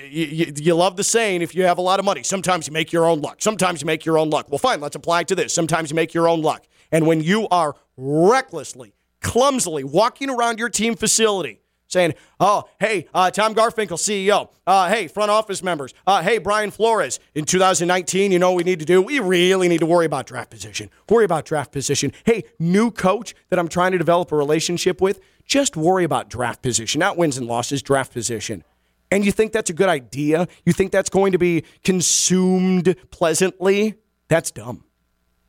you, 0.10 0.54
you 0.56 0.74
love 0.74 0.96
the 0.96 1.04
saying: 1.04 1.42
if 1.42 1.54
you 1.54 1.63
have 1.63 1.78
a 1.78 1.82
lot 1.82 2.00
of 2.00 2.06
money, 2.06 2.24
sometimes 2.24 2.65
you 2.65 2.72
make 2.72 2.94
your 2.94 3.06
own 3.06 3.20
luck. 3.20 3.42
Sometimes 3.42 3.82
you 3.82 3.86
make 3.86 4.06
your 4.06 4.18
own 4.18 4.30
luck. 4.30 4.50
Well, 4.50 4.58
fine, 4.58 4.80
let's 4.80 4.96
apply 4.96 5.20
it 5.22 5.28
to 5.28 5.36
this. 5.36 5.54
Sometimes 5.54 5.92
you 5.92 5.96
make 5.96 6.13
your 6.13 6.30
own 6.30 6.42
luck. 6.42 6.65
And 6.94 7.06
when 7.06 7.20
you 7.22 7.46
are 7.50 7.76
recklessly, 7.98 8.96
clumsily 9.20 9.84
walking 9.84 10.30
around 10.30 10.60
your 10.60 10.70
team 10.70 10.96
facility 10.96 11.60
saying, 11.89 12.13
"Oh, 12.39 12.63
hey, 12.80 13.08
uh, 13.13 13.30
Tom 13.32 13.54
Garfinkel, 13.54 13.97
CEO. 13.97 14.49
Uh, 14.65 14.89
hey, 14.89 15.08
front 15.08 15.30
office 15.30 15.62
members. 15.62 15.93
Uh, 16.08 16.21
hey, 16.21 16.38
Brian 16.38 16.71
Flores. 16.71 17.19
In 17.36 17.43
2019, 17.43 18.32
you 18.32 18.39
know 18.39 18.54
we 18.54 18.63
need 18.63 18.80
to 18.80 18.86
do? 18.86 19.02
We 19.02 19.19
really 19.19 19.67
need 19.67 19.80
to 19.80 19.86
worry 19.86 20.06
about 20.06 20.25
draft 20.28 20.49
position. 20.49 20.89
Worry 21.10 21.25
about 21.25 21.45
draft 21.45 21.71
position. 21.71 22.13
Hey, 22.23 22.43
new 22.58 22.91
coach 22.91 23.36
that 23.49 23.60
I'm 23.60 23.67
trying 23.67 23.91
to 23.91 23.97
develop 23.97 24.32
a 24.32 24.38
relationship 24.38 25.02
with. 25.02 25.19
Just 25.45 25.75
worry 25.75 26.04
about 26.04 26.30
draft 26.30 26.62
position, 26.62 26.99
not 26.99 27.17
wins 27.17 27.38
and 27.38 27.47
losses. 27.47 27.82
Draft 27.82 28.13
position." 28.13 28.63
And 29.12 29.25
you 29.25 29.32
think 29.32 29.54
that's 29.54 29.71
a 29.71 29.73
good 29.73 29.89
idea? 29.89 30.47
You 30.65 30.73
think 30.73 30.91
that's 30.91 31.10
going 31.10 31.32
to 31.32 31.39
be 31.39 31.63
consumed 31.84 32.95
pleasantly? 33.10 33.95
That's 34.28 34.52
dumb. 34.52 34.84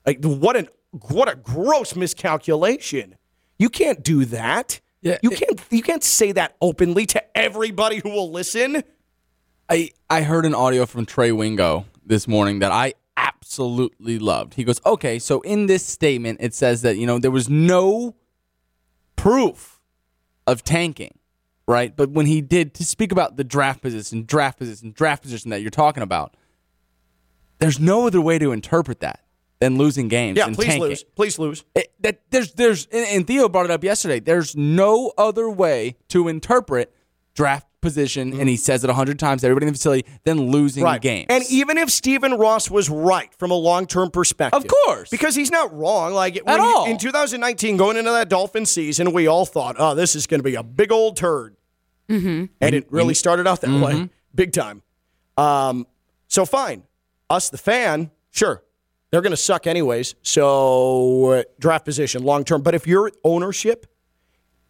Like 0.06 0.24
what 0.24 0.56
an 0.56 0.68
what 0.92 1.28
a 1.28 1.36
gross 1.36 1.94
miscalculation. 1.94 3.16
You 3.58 3.68
can't 3.68 4.02
do 4.02 4.24
that. 4.24 4.80
Yeah, 5.02 5.18
you 5.22 5.30
can't 5.30 5.60
you 5.70 5.82
can't 5.82 6.04
say 6.04 6.32
that 6.32 6.56
openly 6.60 7.06
to 7.06 7.38
everybody 7.38 7.98
who 7.98 8.10
will 8.10 8.30
listen. 8.30 8.82
I, 9.70 9.90
I 10.10 10.22
heard 10.22 10.46
an 10.46 10.54
audio 10.54 10.84
from 10.84 11.06
Trey 11.06 11.30
Wingo 11.30 11.86
this 12.04 12.26
morning 12.26 12.58
that 12.58 12.72
I 12.72 12.94
absolutely 13.16 14.18
loved. 14.18 14.54
He 14.54 14.64
goes, 14.64 14.80
okay, 14.84 15.20
so 15.20 15.40
in 15.42 15.66
this 15.66 15.86
statement, 15.86 16.40
it 16.42 16.54
says 16.54 16.82
that, 16.82 16.96
you 16.96 17.06
know, 17.06 17.20
there 17.20 17.30
was 17.30 17.48
no 17.48 18.16
proof 19.14 19.78
of 20.44 20.64
tanking, 20.64 21.18
right? 21.68 21.94
But 21.94 22.10
when 22.10 22.26
he 22.26 22.40
did 22.40 22.74
to 22.74 22.84
speak 22.84 23.12
about 23.12 23.36
the 23.36 23.44
draft 23.44 23.80
position, 23.80 24.24
draft 24.24 24.58
position, 24.58 24.90
draft 24.90 25.22
position 25.22 25.50
that 25.50 25.62
you're 25.62 25.70
talking 25.70 26.02
about, 26.02 26.36
there's 27.58 27.78
no 27.78 28.08
other 28.08 28.20
way 28.20 28.40
to 28.40 28.50
interpret 28.50 28.98
that 29.00 29.20
than 29.60 29.76
losing 29.78 30.08
games 30.08 30.36
Yeah, 30.38 30.46
please 30.46 30.66
tanking. 30.66 30.82
lose. 30.82 31.04
Please 31.04 31.38
lose. 31.38 31.64
It, 31.74 31.92
that 32.00 32.20
there's 32.30 32.52
there's 32.54 32.86
and, 32.86 33.26
Theo 33.26 33.48
brought 33.48 33.66
it 33.66 33.70
up 33.70 33.84
yesterday. 33.84 34.18
There's 34.18 34.56
no 34.56 35.12
other 35.16 35.48
way 35.48 35.96
to 36.08 36.28
interpret 36.28 36.92
draft 37.34 37.66
position, 37.80 38.38
and 38.38 38.48
he 38.48 38.56
says 38.56 38.84
it 38.84 38.90
a 38.90 38.94
hundred 38.94 39.18
times 39.18 39.44
everybody 39.44 39.66
in 39.66 39.72
the 39.72 39.76
facility, 39.76 40.06
than 40.24 40.50
losing 40.50 40.84
games. 41.00 41.26
And 41.30 41.44
even 41.50 41.78
if 41.78 41.90
Stephen 41.90 42.32
Ross 42.34 42.70
was 42.70 42.90
right 42.90 43.32
from 43.34 43.50
a 43.50 43.54
long 43.54 43.86
term 43.86 44.10
perspective, 44.10 44.62
Of 44.62 44.68
course. 44.68 45.10
because 45.10 45.34
he's 45.34 45.50
not 45.50 45.72
wrong. 45.74 46.12
Like 46.12 46.40
when 46.44 46.60
all. 46.60 46.86
in 46.86 46.98
2019, 46.98 47.76
going 47.76 47.96
into 47.96 48.10
that 48.10 48.28
Dolphin 48.28 48.66
season, 48.66 49.12
we 49.12 49.26
all 49.26 49.46
thought, 49.46 49.76
"Oh, 49.78 49.94
this 49.94 50.16
is 50.16 50.26
going 50.26 50.40
to 50.40 50.44
be 50.44 50.54
a 50.54 50.62
big 50.62 50.90
old 50.90 51.16
turd," 51.16 51.56
mm-hmm. 52.08 52.46
and 52.60 52.74
it 52.74 52.86
really 52.90 53.14
started 53.14 53.46
out 53.46 53.60
that 53.60 53.82
way, 53.82 54.08
big 54.34 54.52
time. 54.52 54.82
Um, 55.36 55.86
so 56.28 56.44
fine, 56.46 56.84
us 57.28 57.50
the 57.50 57.58
fan, 57.58 58.10
sure, 58.30 58.62
they're 59.10 59.20
going 59.20 59.32
to 59.32 59.36
suck 59.36 59.66
anyways. 59.66 60.14
So 60.22 61.26
uh, 61.26 61.42
draft 61.58 61.84
position 61.84 62.22
long 62.22 62.44
term, 62.44 62.62
but 62.62 62.74
if 62.74 62.86
you're 62.86 63.10
ownership 63.24 63.86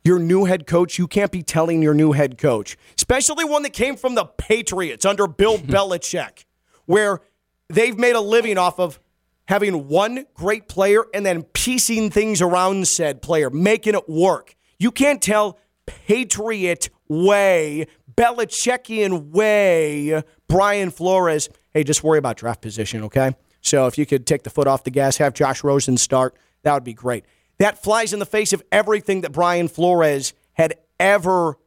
your 0.04 0.18
new 0.18 0.46
head 0.46 0.66
coach, 0.66 0.98
you 0.98 1.06
can't 1.06 1.30
be 1.30 1.42
telling 1.42 1.82
your 1.82 1.94
new 1.94 2.12
head 2.12 2.38
coach, 2.38 2.76
especially 2.96 3.44
one 3.44 3.62
that 3.62 3.72
came 3.72 3.96
from 3.96 4.14
the 4.14 4.24
Patriots 4.24 5.04
under 5.04 5.26
Bill 5.26 5.58
Belichick, 5.58 6.44
where 6.86 7.20
they've 7.68 7.98
made 7.98 8.16
a 8.16 8.20
living 8.20 8.58
off 8.58 8.80
of 8.80 8.98
having 9.48 9.88
one 9.88 10.26
great 10.34 10.68
player 10.68 11.04
and 11.12 11.26
then 11.26 11.42
piecing 11.42 12.10
things 12.10 12.40
around 12.40 12.86
said 12.88 13.20
player, 13.20 13.50
making 13.50 13.94
it 13.94 14.08
work. 14.08 14.54
You 14.78 14.90
can't 14.90 15.20
tell 15.20 15.58
Patriot 15.86 16.88
way, 17.08 17.86
Belichickian 18.14 19.30
way, 19.30 20.22
Brian 20.48 20.90
Flores, 20.90 21.48
hey, 21.74 21.84
just 21.84 22.04
worry 22.04 22.18
about 22.18 22.36
draft 22.36 22.62
position, 22.62 23.02
okay? 23.04 23.34
So 23.60 23.86
if 23.86 23.98
you 23.98 24.06
could 24.06 24.26
take 24.26 24.42
the 24.42 24.50
foot 24.50 24.66
off 24.66 24.84
the 24.84 24.90
gas, 24.90 25.18
have 25.18 25.34
Josh 25.34 25.62
Rosen 25.62 25.96
start, 25.96 26.36
that 26.62 26.74
would 26.74 26.84
be 26.84 26.94
great. 26.94 27.24
That 27.58 27.82
flies 27.82 28.12
in 28.12 28.18
the 28.18 28.26
face 28.26 28.52
of 28.52 28.62
everything 28.72 29.20
that 29.20 29.32
Brian 29.32 29.68
Flores 29.68 30.32
had 30.54 30.74
ever 30.98 31.58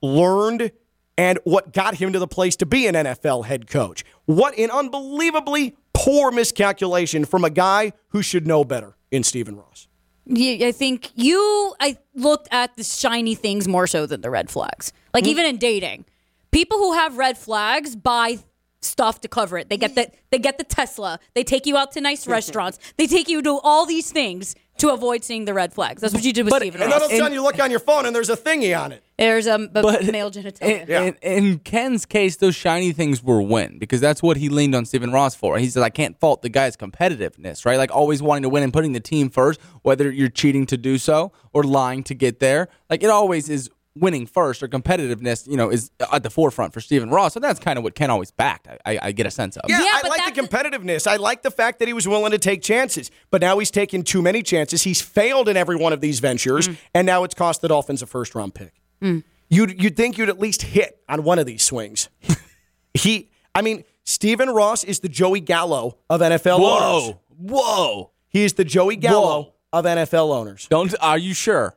learned 0.00 0.72
and 1.16 1.38
what 1.44 1.72
got 1.72 1.96
him 1.96 2.12
to 2.12 2.18
the 2.18 2.26
place 2.26 2.56
to 2.56 2.66
be 2.66 2.86
an 2.86 2.94
NFL 2.94 3.44
head 3.46 3.68
coach. 3.68 4.04
What 4.24 4.58
an 4.58 4.70
unbelievably 4.70 5.76
poor 5.92 6.30
miscalculation 6.30 7.24
from 7.24 7.44
a 7.44 7.50
guy 7.50 7.92
who 8.08 8.22
should 8.22 8.46
know 8.46 8.64
better 8.64 8.96
in 9.10 9.22
Stephen 9.22 9.56
Ross. 9.56 9.86
Yeah, 10.26 10.68
I 10.68 10.72
think 10.72 11.10
you 11.14 11.74
I 11.80 11.98
looked 12.14 12.48
at 12.50 12.76
the 12.76 12.84
shiny 12.84 13.34
things 13.34 13.68
more 13.68 13.86
so 13.86 14.06
than 14.06 14.22
the 14.22 14.30
red 14.30 14.50
flags. 14.50 14.92
Like 15.12 15.24
hmm? 15.24 15.30
even 15.30 15.44
in 15.44 15.58
dating, 15.58 16.06
people 16.50 16.78
who 16.78 16.94
have 16.94 17.18
red 17.18 17.36
flags 17.36 17.94
buy 17.94 18.38
stuff 18.84 19.20
to 19.22 19.28
cover 19.28 19.58
it. 19.58 19.68
They 19.68 19.76
get 19.76 19.94
the 19.94 20.10
they 20.30 20.38
get 20.38 20.58
the 20.58 20.64
Tesla. 20.64 21.18
They 21.34 21.44
take 21.44 21.66
you 21.66 21.76
out 21.76 21.92
to 21.92 22.00
nice 22.00 22.26
restaurants. 22.26 22.78
They 22.96 23.06
take 23.06 23.28
you 23.28 23.42
to 23.42 23.60
all 23.62 23.86
these 23.86 24.12
things 24.12 24.54
to 24.78 24.90
avoid 24.92 25.22
seeing 25.22 25.44
the 25.44 25.54
red 25.54 25.72
flags. 25.72 26.00
That's 26.02 26.12
what 26.12 26.24
you 26.24 26.32
did 26.32 26.46
with 26.46 26.54
Stephen 26.54 26.82
And 26.82 26.90
then 26.90 26.92
all 26.94 26.98
Ross. 27.02 27.08
of 27.10 27.14
a 27.14 27.18
sudden 27.18 27.32
you 27.32 27.42
look 27.44 27.60
on 27.62 27.70
your 27.70 27.78
phone 27.78 28.06
and 28.06 28.14
there's 28.16 28.28
a 28.28 28.36
thingy 28.36 28.76
on 28.76 28.90
it. 28.90 29.04
There's 29.16 29.46
um, 29.46 29.68
a, 29.72 29.78
a 29.78 29.82
But- 29.82 30.04
male 30.06 30.32
genitalia. 30.32 30.88
In, 30.88 31.14
in, 31.22 31.44
in 31.44 31.58
Ken's 31.60 32.04
case, 32.04 32.34
those 32.36 32.56
shiny 32.56 32.90
things 32.90 33.22
were 33.22 33.40
win 33.40 33.78
because 33.78 34.00
that's 34.00 34.20
what 34.20 34.36
he 34.36 34.48
leaned 34.48 34.74
on 34.74 34.84
Stephen 34.84 35.12
Ross 35.12 35.36
for. 35.36 35.58
He 35.58 35.68
said, 35.68 35.84
I 35.84 35.90
can't 35.90 36.18
fault 36.18 36.42
the 36.42 36.48
guy's 36.48 36.76
competitiveness, 36.76 37.64
right? 37.64 37.78
Like 37.78 37.92
always 37.94 38.20
wanting 38.20 38.42
to 38.42 38.48
win 38.48 38.64
and 38.64 38.72
putting 38.72 38.94
the 38.94 39.00
team 39.00 39.30
first, 39.30 39.60
whether 39.82 40.10
you're 40.10 40.28
cheating 40.28 40.66
to 40.66 40.76
do 40.76 40.98
so 40.98 41.30
or 41.52 41.62
lying 41.62 42.02
to 42.04 42.14
get 42.14 42.40
there. 42.40 42.68
Like 42.90 43.04
it 43.04 43.10
always 43.10 43.48
is 43.48 43.70
winning 43.96 44.26
first 44.26 44.62
or 44.62 44.68
competitiveness, 44.68 45.46
you 45.46 45.56
know, 45.56 45.70
is 45.70 45.90
at 46.12 46.22
the 46.22 46.30
forefront 46.30 46.72
for 46.72 46.80
Stephen 46.80 47.10
Ross. 47.10 47.34
So 47.34 47.40
that's 47.40 47.60
kind 47.60 47.78
of 47.78 47.84
what 47.84 47.94
Ken 47.94 48.10
always 48.10 48.30
backed. 48.30 48.68
I, 48.68 48.78
I, 48.84 48.98
I 49.02 49.12
get 49.12 49.26
a 49.26 49.30
sense 49.30 49.56
of. 49.56 49.68
Yeah, 49.68 49.80
Yeah, 49.80 49.90
I 49.94 50.00
but 50.02 50.10
like 50.10 50.34
the 50.34 50.42
competitiveness. 50.42 51.06
I 51.06 51.16
like 51.16 51.42
the 51.42 51.50
fact 51.50 51.78
that 51.78 51.88
he 51.88 51.94
was 51.94 52.08
willing 52.08 52.32
to 52.32 52.38
take 52.38 52.62
chances. 52.62 53.10
But 53.30 53.40
now 53.40 53.58
he's 53.58 53.70
taken 53.70 54.02
too 54.02 54.22
many 54.22 54.42
chances. 54.42 54.82
He's 54.82 55.00
failed 55.00 55.48
in 55.48 55.56
every 55.56 55.76
one 55.76 55.92
of 55.92 56.00
these 56.00 56.20
ventures, 56.20 56.68
mm. 56.68 56.76
and 56.94 57.06
now 57.06 57.24
it's 57.24 57.34
cost 57.34 57.60
the 57.60 57.68
Dolphins 57.68 58.02
a 58.02 58.06
first 58.06 58.34
round 58.34 58.54
pick. 58.54 58.72
Mm. 59.00 59.22
You'd 59.48 59.82
you'd 59.82 59.96
think 59.96 60.18
you'd 60.18 60.28
at 60.28 60.40
least 60.40 60.62
hit 60.62 61.00
on 61.08 61.22
one 61.22 61.38
of 61.38 61.46
these 61.46 61.62
swings. 61.62 62.08
he, 62.94 63.30
I 63.54 63.62
mean, 63.62 63.84
Stephen 64.04 64.50
Ross 64.50 64.84
is 64.84 65.00
the 65.00 65.08
Joey 65.08 65.40
Gallo 65.40 65.98
of 66.10 66.20
NFL 66.20 66.58
owners. 66.60 67.14
Whoa, 67.14 67.20
whoa! 67.38 68.10
He 68.28 68.44
is 68.44 68.54
the 68.54 68.64
Joey 68.64 68.96
Gallo 68.96 69.42
Whoa. 69.42 69.54
of 69.72 69.84
NFL 69.84 70.34
owners. 70.34 70.66
Don't. 70.68 70.94
Are 71.00 71.18
you 71.18 71.34
sure? 71.34 71.76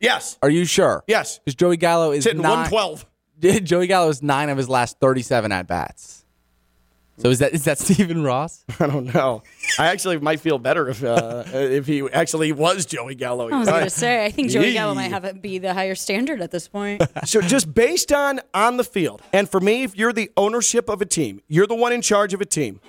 Yes, 0.00 0.38
Are 0.42 0.50
you 0.50 0.64
sure? 0.64 1.02
yes. 1.06 1.38
Because 1.38 1.54
Joey 1.56 1.76
Gallo 1.76 2.12
is 2.12 2.24
hitting 2.24 2.42
nine- 2.42 2.70
112. 2.70 3.06
Joey 3.64 3.86
Gallo 3.86 4.08
is 4.08 4.22
nine 4.22 4.48
of 4.48 4.56
his 4.58 4.68
last 4.68 4.98
thirty-seven 5.00 5.52
at 5.52 5.66
bats. 5.66 6.24
So 7.18 7.30
is 7.30 7.40
that 7.40 7.52
is 7.52 7.64
that 7.64 7.78
Stephen 7.80 8.22
Ross? 8.24 8.64
I 8.80 8.86
don't 8.86 9.12
know. 9.12 9.42
I 9.78 9.88
actually 9.88 10.18
might 10.18 10.38
feel 10.40 10.58
better 10.58 10.88
if 10.88 11.02
uh, 11.04 11.42
if 11.52 11.86
he 11.86 12.08
actually 12.12 12.52
was 12.52 12.86
Joey 12.86 13.14
Gallo. 13.16 13.48
I 13.50 13.58
was 13.58 13.68
going 13.68 13.84
to 13.84 13.90
say, 13.90 14.24
I 14.24 14.30
think 14.30 14.50
Joey 14.50 14.72
Gallo 14.72 14.94
might 14.94 15.10
have 15.10 15.24
it 15.24 15.40
be 15.42 15.58
the 15.58 15.74
higher 15.74 15.94
standard 15.96 16.40
at 16.40 16.50
this 16.52 16.68
point. 16.68 17.02
So 17.24 17.40
just 17.40 17.72
based 17.74 18.12
on 18.12 18.40
on 18.54 18.76
the 18.76 18.84
field, 18.84 19.22
and 19.32 19.48
for 19.48 19.60
me, 19.60 19.82
if 19.82 19.96
you're 19.96 20.12
the 20.12 20.30
ownership 20.36 20.88
of 20.88 21.00
a 21.02 21.06
team, 21.06 21.40
you're 21.48 21.66
the 21.66 21.74
one 21.76 21.92
in 21.92 22.02
charge 22.02 22.34
of 22.34 22.40
a 22.40 22.46
team. 22.46 22.80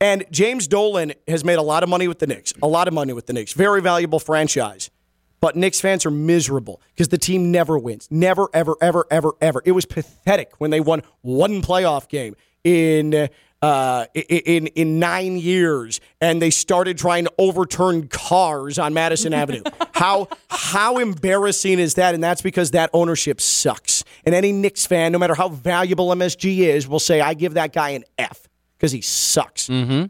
And 0.00 0.24
James 0.30 0.68
Dolan 0.68 1.12
has 1.26 1.44
made 1.44 1.58
a 1.58 1.62
lot 1.62 1.82
of 1.82 1.88
money 1.88 2.06
with 2.08 2.18
the 2.20 2.26
Knicks, 2.26 2.52
a 2.62 2.68
lot 2.68 2.86
of 2.88 2.94
money 2.94 3.12
with 3.12 3.26
the 3.26 3.32
Knicks, 3.32 3.52
very 3.52 3.82
valuable 3.82 4.20
franchise. 4.20 4.90
But 5.40 5.56
Knicks 5.56 5.80
fans 5.80 6.04
are 6.04 6.10
miserable 6.10 6.80
because 6.94 7.08
the 7.08 7.18
team 7.18 7.52
never 7.52 7.78
wins, 7.78 8.08
never, 8.10 8.48
ever, 8.52 8.76
ever, 8.80 9.06
ever, 9.10 9.32
ever. 9.40 9.62
It 9.64 9.72
was 9.72 9.86
pathetic 9.86 10.52
when 10.58 10.70
they 10.70 10.80
won 10.80 11.02
one 11.22 11.62
playoff 11.62 12.08
game 12.08 12.34
in. 12.64 13.28
Uh, 13.60 14.06
in 14.14 14.68
in 14.68 15.00
nine 15.00 15.36
years, 15.36 16.00
and 16.20 16.40
they 16.40 16.48
started 16.48 16.96
trying 16.96 17.24
to 17.24 17.32
overturn 17.38 18.06
cars 18.06 18.78
on 18.78 18.94
Madison 18.94 19.34
Avenue. 19.34 19.64
How 19.94 20.28
how 20.48 20.98
embarrassing 20.98 21.80
is 21.80 21.94
that? 21.94 22.14
And 22.14 22.22
that's 22.22 22.40
because 22.40 22.70
that 22.70 22.88
ownership 22.92 23.40
sucks. 23.40 24.04
And 24.24 24.32
any 24.32 24.52
Knicks 24.52 24.86
fan, 24.86 25.10
no 25.10 25.18
matter 25.18 25.34
how 25.34 25.48
valuable 25.48 26.10
MSG 26.10 26.58
is, 26.68 26.86
will 26.86 27.00
say, 27.00 27.20
"I 27.20 27.34
give 27.34 27.54
that 27.54 27.72
guy 27.72 27.90
an 27.90 28.04
F 28.16 28.46
because 28.76 28.92
he 28.92 29.00
sucks." 29.00 29.66
Mm-hmm. 29.66 30.04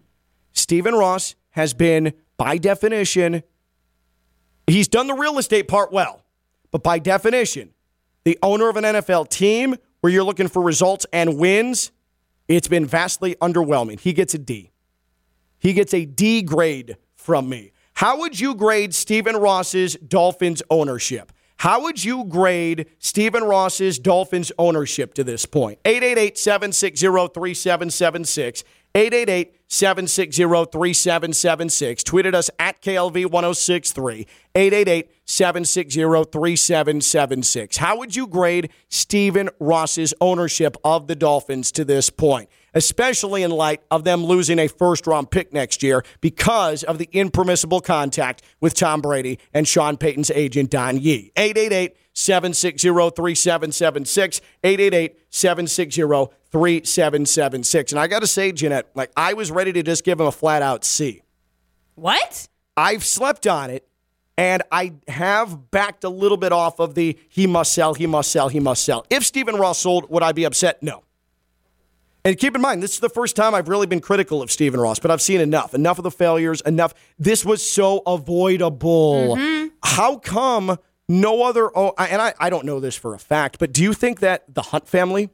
Stephen 0.53 0.95
Ross 0.95 1.35
has 1.53 1.73
been, 1.73 2.13
by 2.37 2.59
definition, 2.59 3.43
he's 4.73 4.89
done 4.89 5.07
the 5.07 5.15
real 5.15 5.39
estate 5.39 5.69
part 5.69 5.93
well, 5.93 6.25
but 6.71 6.83
by 6.83 6.99
definition, 6.99 7.75
the 8.25 8.39
owner 8.43 8.69
of 8.69 8.77
an 8.77 8.85
NFL 8.85 9.29
team 9.29 9.77
where 10.01 10.13
you're 10.13 10.25
looking 10.25 10.49
for 10.49 10.63
results 10.63 11.07
and 11.13 11.39
wins, 11.39 11.91
it's 12.47 12.69
been 12.69 12.87
vastly 12.87 13.35
underwhelming. 13.41 13.99
He 14.01 14.13
gets 14.13 14.35
a 14.35 14.39
D. 14.39 14.71
He 15.59 15.73
gets 15.73 15.93
a 15.93 16.05
D 16.05 16.43
grade 16.43 16.97
from 17.15 17.49
me. 17.49 17.73
How 17.95 18.19
would 18.21 18.39
you 18.39 18.55
grade 18.55 18.95
Stephen 18.95 19.37
Ross's 19.37 19.95
Dolphins 19.95 20.63
ownership? 20.71 21.33
How 21.59 21.83
would 21.83 22.05
you 22.05 22.25
grade 22.25 22.87
Stephen 23.01 23.43
Ross's 23.43 23.99
Dolphins 23.99 24.53
ownership 24.59 25.15
to 25.15 25.25
this 25.25 25.45
point? 25.45 25.81
888 25.85 26.39
760 26.39 27.07
3776. 27.35 28.63
888 28.95 29.55
760 29.69 30.43
3776. 30.43 32.03
Tweeted 32.03 32.35
us 32.35 32.51
at 32.59 32.81
KLV 32.81 33.31
1063. 33.31 34.27
888 34.55 35.11
760 35.25 36.01
3776. 36.01 37.77
How 37.77 37.99
would 37.99 38.17
you 38.17 38.27
grade 38.27 38.71
Stephen 38.89 39.51
Ross's 39.61 40.15
ownership 40.21 40.77
of 40.85 41.07
the 41.07 41.15
Dolphins 41.15 41.71
to 41.73 41.85
this 41.85 42.09
point? 42.09 42.49
Especially 42.75 43.43
in 43.43 43.51
light 43.51 43.83
of 43.91 44.05
them 44.05 44.25
losing 44.25 44.59
a 44.59 44.69
first 44.69 45.07
round 45.07 45.31
pick 45.31 45.53
next 45.53 45.83
year 45.83 46.03
because 46.21 46.83
of 46.83 46.99
the 46.99 47.09
impermissible 47.13 47.81
contact 47.81 48.43
with 48.61 48.75
Tom 48.75 49.01
Brady 49.01 49.39
and 49.53 49.69
Sean 49.69 49.97
Payton's 49.97 50.31
agent, 50.31 50.71
Don 50.71 50.99
Yee. 50.99 51.33
888 51.37 51.97
760 52.19 52.89
3776. 52.89 54.41
888 54.65 55.19
760 55.31 56.01
3776. 56.51 57.93
And 57.93 58.01
I 58.01 58.07
got 58.09 58.21
to 58.21 58.27
say, 58.27 58.51
Jeanette, 58.51 58.91
like 58.95 59.13
I 59.17 59.35
was 59.35 59.51
ready 59.51 59.73
to 59.73 59.83
just 59.83 60.05
give 60.05 60.21
him 60.21 60.27
a 60.27 60.33
flat 60.33 60.63
out 60.63 60.85
C. 60.85 61.23
what? 61.95 62.49
I've 62.77 63.05
slept 63.05 63.47
on 63.47 63.71
it, 63.71 63.89
and 64.37 64.63
I 64.71 64.95
have 65.09 65.71
backed 65.73 66.05
a 66.05 66.09
little 66.09 66.37
bit 66.37 66.53
off 66.53 66.79
of 66.79 66.95
the 66.95 67.19
he 67.29 67.47
must 67.49 67.73
sell, 67.73 67.95
he 67.95 68.07
must 68.07 68.31
sell, 68.31 68.49
he 68.49 68.61
must 68.61 68.85
sell. 68.85 69.05
If 69.11 69.25
Stephen 69.25 69.57
Ross 69.57 69.81
sold, 69.81 70.09
would 70.11 70.23
I 70.23 70.31
be 70.33 70.45
upset? 70.45 70.81
No. 70.83 71.03
And 72.25 72.39
keep 72.39 72.55
in 72.55 72.61
mind, 72.61 72.83
this 72.83 72.95
is 72.95 73.01
the 73.01 73.09
first 73.09 73.37
time 73.37 73.55
I've 73.55 73.69
really 73.69 73.87
been 73.87 74.01
critical 74.01 74.43
of 74.43 74.51
Stephen 74.51 74.81
Ross, 74.81 74.99
but 74.99 75.11
I've 75.11 75.23
seen 75.23 75.41
enough. 75.41 75.75
Enough 75.75 75.99
of 75.99 76.05
the 76.05 76.11
failures, 76.11 76.61
enough. 76.63 76.95
This 77.19 77.45
was 77.45 77.69
so 77.69 78.03
avoidable. 78.07 79.37
Mm-hmm. 79.37 79.69
How 79.83 80.19
come 80.19 80.79
no 81.09 81.43
other, 81.43 81.71
oh, 81.77 81.95
and 81.99 82.21
I, 82.21 82.35
I 82.39 82.51
don't 82.51 82.65
know 82.65 82.81
this 82.81 82.95
for 82.95 83.15
a 83.15 83.19
fact, 83.19 83.59
but 83.59 83.73
do 83.73 83.83
you 83.83 83.93
think 83.93 84.21
that 84.21 84.53
the 84.53 84.63
Hunt 84.63 84.87
family 84.87 85.31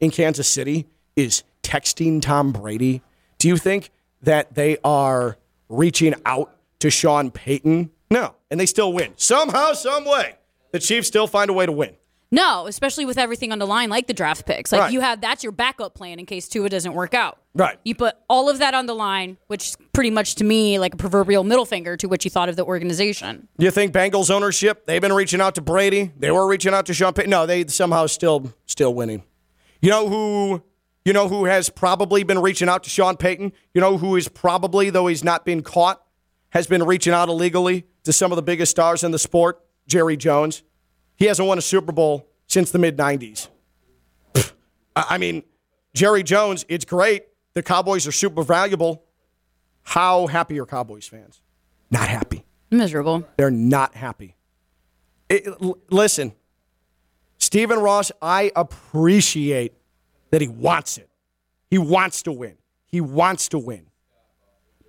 in 0.00 0.10
Kansas 0.10 0.48
City 0.48 0.86
is 1.16 1.42
texting 1.62 2.22
Tom 2.22 2.52
Brady? 2.52 3.02
Do 3.38 3.48
you 3.48 3.56
think 3.56 3.90
that 4.22 4.54
they 4.54 4.78
are 4.84 5.36
reaching 5.68 6.14
out 6.24 6.56
to 6.80 6.90
Sean 6.90 7.30
Payton? 7.30 7.90
No, 8.10 8.34
and 8.50 8.60
they 8.60 8.66
still 8.66 8.92
win. 8.92 9.12
Somehow, 9.16 9.72
some 9.72 10.04
way, 10.04 10.36
the 10.70 10.78
Chiefs 10.78 11.08
still 11.08 11.26
find 11.26 11.50
a 11.50 11.52
way 11.52 11.66
to 11.66 11.72
win. 11.72 11.96
No, 12.36 12.66
especially 12.66 13.06
with 13.06 13.16
everything 13.16 13.50
on 13.50 13.58
the 13.58 13.66
line, 13.66 13.88
like 13.88 14.06
the 14.06 14.12
draft 14.12 14.44
picks. 14.44 14.70
Like 14.70 14.80
Right. 14.82 14.92
you 14.92 15.00
have 15.00 15.20
that's 15.22 15.42
your 15.42 15.52
backup 15.52 15.94
plan 15.94 16.18
in 16.18 16.26
case 16.26 16.48
Tua 16.48 16.68
doesn't 16.68 16.92
work 16.92 17.14
out. 17.14 17.38
Right. 17.54 17.78
You 17.82 17.94
put 17.94 18.14
all 18.28 18.50
of 18.50 18.58
that 18.58 18.74
on 18.74 18.84
the 18.84 18.94
line, 18.94 19.38
which 19.46 19.74
pretty 19.94 20.10
much 20.10 20.34
to 20.36 20.44
me 20.44 20.78
like 20.78 20.92
a 20.92 20.96
proverbial 20.98 21.44
middle 21.44 21.64
finger 21.64 21.96
to 21.96 22.06
what 22.08 22.24
you 22.26 22.30
thought 22.30 22.50
of 22.50 22.56
the 22.56 22.64
organization. 22.64 23.48
You 23.56 23.70
think 23.70 23.92
Bengals 23.94 24.30
ownership? 24.30 24.86
They've 24.86 25.00
been 25.00 25.14
reaching 25.14 25.40
out 25.40 25.54
to 25.54 25.62
Brady. 25.62 26.12
They 26.18 26.30
were 26.30 26.46
reaching 26.46 26.74
out 26.74 26.84
to 26.86 26.94
Sean 26.94 27.14
Payton. 27.14 27.30
No, 27.30 27.46
they 27.46 27.66
somehow 27.68 28.06
still 28.06 28.52
still 28.66 28.92
winning. 28.94 29.24
You 29.80 29.90
know 29.90 30.08
who? 30.08 30.62
You 31.06 31.12
know 31.14 31.28
who 31.28 31.44
has 31.46 31.70
probably 31.70 32.22
been 32.22 32.40
reaching 32.40 32.68
out 32.68 32.84
to 32.84 32.90
Sean 32.90 33.16
Payton? 33.16 33.52
You 33.72 33.80
know 33.80 33.96
who 33.96 34.16
is 34.16 34.28
probably, 34.28 34.90
though 34.90 35.06
he's 35.06 35.24
not 35.24 35.44
been 35.44 35.62
caught, 35.62 36.02
has 36.50 36.66
been 36.66 36.82
reaching 36.82 37.12
out 37.14 37.28
illegally 37.28 37.86
to 38.04 38.12
some 38.12 38.32
of 38.32 38.36
the 38.36 38.42
biggest 38.42 38.72
stars 38.72 39.04
in 39.04 39.12
the 39.12 39.18
sport? 39.18 39.60
Jerry 39.86 40.16
Jones. 40.16 40.62
He 41.16 41.24
hasn't 41.26 41.46
won 41.48 41.58
a 41.58 41.62
Super 41.62 41.92
Bowl 41.92 42.28
since 42.46 42.70
the 42.70 42.78
mid 42.78 42.96
'90s. 42.96 43.48
I 44.94 45.18
mean, 45.18 45.42
Jerry 45.94 46.22
Jones. 46.22 46.64
It's 46.68 46.84
great. 46.84 47.24
The 47.54 47.62
Cowboys 47.62 48.06
are 48.06 48.12
super 48.12 48.42
valuable. 48.42 49.02
How 49.82 50.26
happy 50.26 50.58
are 50.60 50.66
Cowboys 50.66 51.06
fans? 51.06 51.40
Not 51.90 52.08
happy. 52.08 52.44
Miserable. 52.70 53.26
They're 53.36 53.50
not 53.50 53.94
happy. 53.94 54.36
It- 55.28 55.46
l- 55.60 55.78
listen, 55.90 56.32
Stephen 57.38 57.78
Ross, 57.78 58.10
I 58.20 58.50
appreciate 58.56 59.72
that 60.30 60.40
he 60.40 60.48
wants 60.48 60.98
it. 60.98 61.08
He 61.70 61.78
wants 61.78 62.22
to 62.24 62.32
win. 62.32 62.56
He 62.86 63.00
wants 63.00 63.48
to 63.50 63.58
win. 63.58 63.86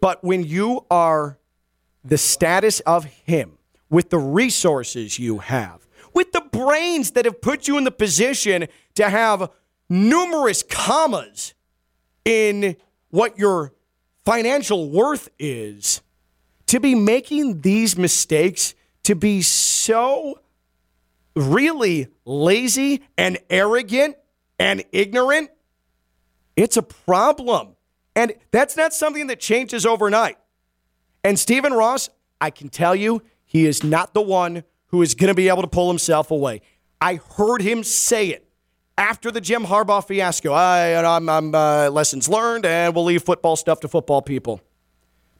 But 0.01 0.23
when 0.23 0.43
you 0.43 0.85
are 0.89 1.37
the 2.03 2.17
status 2.17 2.79
of 2.81 3.05
him, 3.05 3.57
with 3.89 4.09
the 4.09 4.19
resources 4.19 5.17
you 5.19 5.37
have, 5.39 5.87
with 6.17 6.32
the 6.32 6.41
brains 6.41 7.12
that 7.12 7.25
have 7.25 7.39
put 7.41 7.67
you 7.67 7.77
in 7.77 7.84
the 7.84 7.91
position 7.91 8.67
to 8.95 9.08
have 9.08 9.51
numerous 9.88 10.63
commas 10.63 11.53
in 12.25 12.75
what 13.12 13.38
your 13.38 13.71
financial 14.25 14.89
worth 14.89 15.30
is, 15.38 16.01
to 16.65 16.80
be 16.80 16.95
making 16.95 17.62
these 17.62 17.95
mistakes, 17.95 18.73
to 19.03 19.13
be 19.13 19.43
so 19.43 20.39
really 21.36 22.08
lazy 22.25 23.03
and 23.15 23.38
arrogant 23.51 24.17
and 24.58 24.84
ignorant, 24.91 25.51
it's 26.56 26.77
a 26.77 26.82
problem. 26.82 27.75
And 28.15 28.34
that's 28.49 28.75
not 28.75 28.91
something 28.91 29.27
that 29.27 29.39
changes 29.39 29.86
overnight. 29.86 30.39
And 31.23 31.38
Stephen 31.38 31.73
Ross, 31.73 32.10
I 32.41 32.49
can 32.49 32.69
tell 32.69 32.95
you, 32.95 33.21
he 33.45 33.67
is 33.67 33.84
not 33.84 34.15
the 34.15 34.21
one 34.21 34.63
who 34.88 35.02
is 35.02 35.15
going 35.15 35.30
to 35.30 35.36
be 35.36 35.50
able 35.50 35.62
to 35.62 35.67
pull 35.67 35.89
himself 35.89 36.32
away. 36.32 36.62
I 37.00 37.19
heard 37.38 37.62
him 37.62 37.84
say 37.84 38.30
it 38.30 38.47
after 38.97 39.32
the 39.32 39.41
Jim 39.41 39.65
Harbaugh 39.65 40.06
fiasco. 40.06 40.54
I, 40.54 40.95
I'm, 41.04 41.30
I'm 41.30 41.54
uh, 41.54 41.89
lessons 41.89 42.28
learned, 42.28 42.65
and 42.65 42.95
we'll 42.95 43.06
leave 43.06 43.23
football 43.23 43.56
stuff 43.56 43.80
to 43.82 43.88
football 43.88 44.21
people 44.21 44.62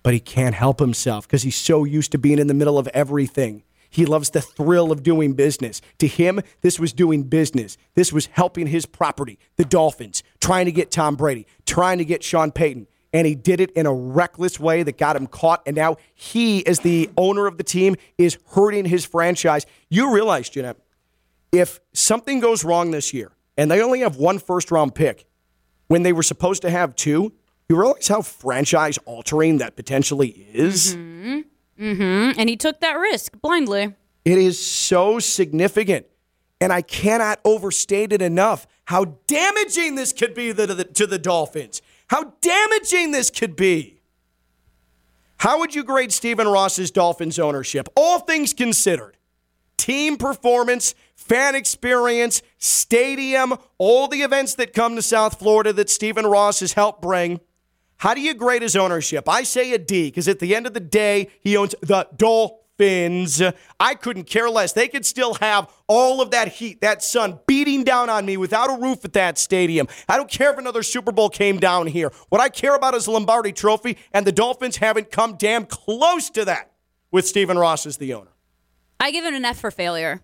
but 0.08 0.14
he 0.14 0.22
can't 0.22 0.56
help 0.56 0.80
himself 0.80 1.28
because 1.28 1.44
he's 1.44 1.58
so 1.58 1.84
used 1.84 2.14
to 2.14 2.18
being 2.18 2.40
in 2.40 2.48
the 2.48 2.54
middle 2.54 2.78
of 2.78 2.88
everything. 2.94 3.62
He 3.90 4.06
loves 4.06 4.30
the 4.30 4.40
thrill 4.40 4.90
of 4.90 5.04
doing 5.04 5.34
business. 5.34 5.82
To 6.00 6.08
him, 6.08 6.40
this 6.62 6.80
was 6.80 6.94
doing 6.94 7.24
business. 7.24 7.78
This 7.94 8.14
was 8.14 8.28
helping 8.28 8.68
his 8.68 8.86
property, 8.86 9.38
the 9.58 9.66
Dolphins, 9.66 10.24
trying 10.40 10.64
to 10.64 10.72
get 10.72 10.92
Tom 10.92 11.18
Brady, 11.18 11.46
trying 11.66 11.98
to 11.98 12.06
get 12.06 12.24
Sean 12.24 12.52
Payton. 12.52 12.88
And 13.18 13.26
he 13.26 13.34
did 13.34 13.60
it 13.60 13.72
in 13.72 13.88
a 13.88 13.94
reckless 13.94 14.60
way 14.60 14.84
that 14.84 15.00
got 15.00 15.16
him 15.16 15.26
caught. 15.26 15.64
And 15.66 15.76
now 15.76 15.98
he, 16.14 16.64
as 16.68 16.82
the 16.82 17.10
owner 17.18 17.48
of 17.48 17.58
the 17.58 17.64
team, 17.64 17.96
is 18.20 18.38
hurting 18.50 18.86
his 18.86 19.06
franchise. 19.06 19.66
You 19.90 20.14
realize, 20.14 20.50
Jeanette, 20.50 20.78
if 21.52 21.80
something 21.94 22.40
goes 22.40 22.64
wrong 22.64 22.92
this 22.92 23.16
year 23.16 23.32
and 23.58 23.72
they 23.72 23.82
only 23.82 24.02
have 24.02 24.18
one 24.18 24.38
first 24.38 24.70
round 24.70 24.94
pick 24.94 25.26
when 25.88 26.04
they 26.04 26.14
were 26.14 26.22
supposed 26.22 26.62
to 26.62 26.70
have 26.70 26.96
two, 26.96 27.34
you 27.68 27.76
realize 27.76 28.08
how 28.08 28.22
franchise 28.22 29.00
altering 29.06 29.58
that 29.58 29.76
potentially 29.76 30.48
is? 30.54 30.96
mm-hmm 30.96 31.40
And 32.38 32.48
he 32.48 32.56
took 32.56 32.82
that 32.82 33.00
risk 33.00 33.42
blindly. 33.42 33.96
It 34.26 34.38
is 34.38 34.64
so 34.64 35.18
significant. 35.18 36.06
And 36.62 36.72
I 36.72 36.84
cannot 36.84 37.40
overstate 37.44 38.14
it 38.14 38.22
enough 38.22 38.68
how 38.86 39.06
damaging 39.26 39.96
this 39.96 40.14
could 40.14 40.36
be 40.36 40.54
to 40.54 40.68
the, 40.68 40.84
to 40.84 41.08
the 41.08 41.18
Dolphins. 41.18 41.82
How 42.08 42.34
damaging 42.42 43.12
this 43.12 43.30
could 43.30 43.56
be. 43.56 44.00
How 45.38 45.60
would 45.60 45.76
you 45.76 45.84
grade 45.84 46.12
Stephen 46.12 46.48
Ross's 46.48 46.90
Dolphins 46.90 47.38
ownership? 47.38 47.88
All 47.96 48.20
things 48.20 48.54
considered 48.54 49.18
team 49.78 50.18
performance, 50.18 50.96
fan 51.16 51.54
experience, 51.54 52.42
stadium, 52.58 53.54
all 53.78 54.08
the 54.08 54.22
events 54.24 54.56
that 54.56 54.74
come 54.74 54.96
to 54.96 55.02
South 55.02 55.38
Florida 55.38 55.72
that 55.74 55.90
Stephen 55.90 56.26
Ross 56.26 56.62
has 56.62 56.74
helped 56.74 57.02
bring. 57.02 57.40
How 57.98 58.14
do 58.14 58.22
you 58.22 58.34
grade 58.34 58.64
his 58.64 58.76
ownership? 58.76 59.30
I 59.30 59.44
say 59.44 59.74
a 59.74 59.78
D 59.78 60.08
because 60.08 60.28
at 60.28 60.40
the 60.40 60.56
end 60.56 60.66
of 60.66 60.74
the 60.74 60.80
day, 60.80 61.30
he 61.42 61.56
owns 61.56 61.76
the 61.82 62.08
Dolphins. 62.16 62.62
I 62.80 63.96
couldn't 64.00 64.26
care 64.26 64.50
less. 64.50 64.74
They 64.74 64.88
could 64.88 65.06
still 65.06 65.36
have 65.36 65.72
all 65.88 66.22
of 66.22 66.32
that 66.32 66.50
heat, 66.50 66.82
that 66.82 67.04
sun 67.04 67.40
beating 67.48 67.84
down 67.84 68.10
on 68.10 68.26
me 68.26 68.38
without 68.38 68.70
a 68.70 68.82
roof 68.82 69.04
at 69.06 69.14
that 69.14 69.38
stadium. 69.38 69.88
I 70.08 70.18
don't 70.18 70.30
care 70.30 70.52
if 70.52 70.58
another 70.58 70.84
Super 70.84 71.12
Bowl 71.12 71.30
came 71.30 71.60
down 71.60 71.88
here. 71.88 72.12
What 72.30 72.42
I 72.42 72.50
care 72.50 72.76
about 72.76 72.94
is 72.94 73.06
the 73.06 73.12
Lombardi 73.12 73.52
Trophy, 73.52 73.98
and 74.14 74.26
the 74.26 74.32
Dolphins 74.32 74.78
haven't 74.78 75.12
come 75.12 75.36
damn 75.38 75.66
close 75.66 76.30
to 76.32 76.46
that 76.46 76.72
with 77.12 77.28
Stephen 77.28 77.58
Ross 77.58 77.86
as 77.86 77.98
the 77.98 78.14
owner. 78.14 78.32
I 79.00 79.12
give 79.12 79.26
it 79.26 79.34
an 79.34 79.46
F 79.46 79.60
for 79.60 79.72
failure. 79.72 80.22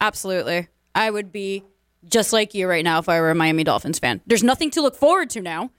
Absolutely. 0.00 0.68
I 0.94 1.10
would 1.10 1.32
be 1.32 1.64
just 2.06 2.32
like 2.32 2.54
you 2.54 2.68
right 2.68 2.84
now 2.84 2.98
if 2.98 3.08
I 3.08 3.20
were 3.20 3.30
a 3.30 3.34
Miami 3.34 3.64
Dolphins 3.64 3.98
fan. 3.98 4.20
There's 4.26 4.42
nothing 4.42 4.70
to 4.72 4.82
look 4.82 4.94
forward 4.94 5.30
to 5.30 5.40
now. 5.40 5.70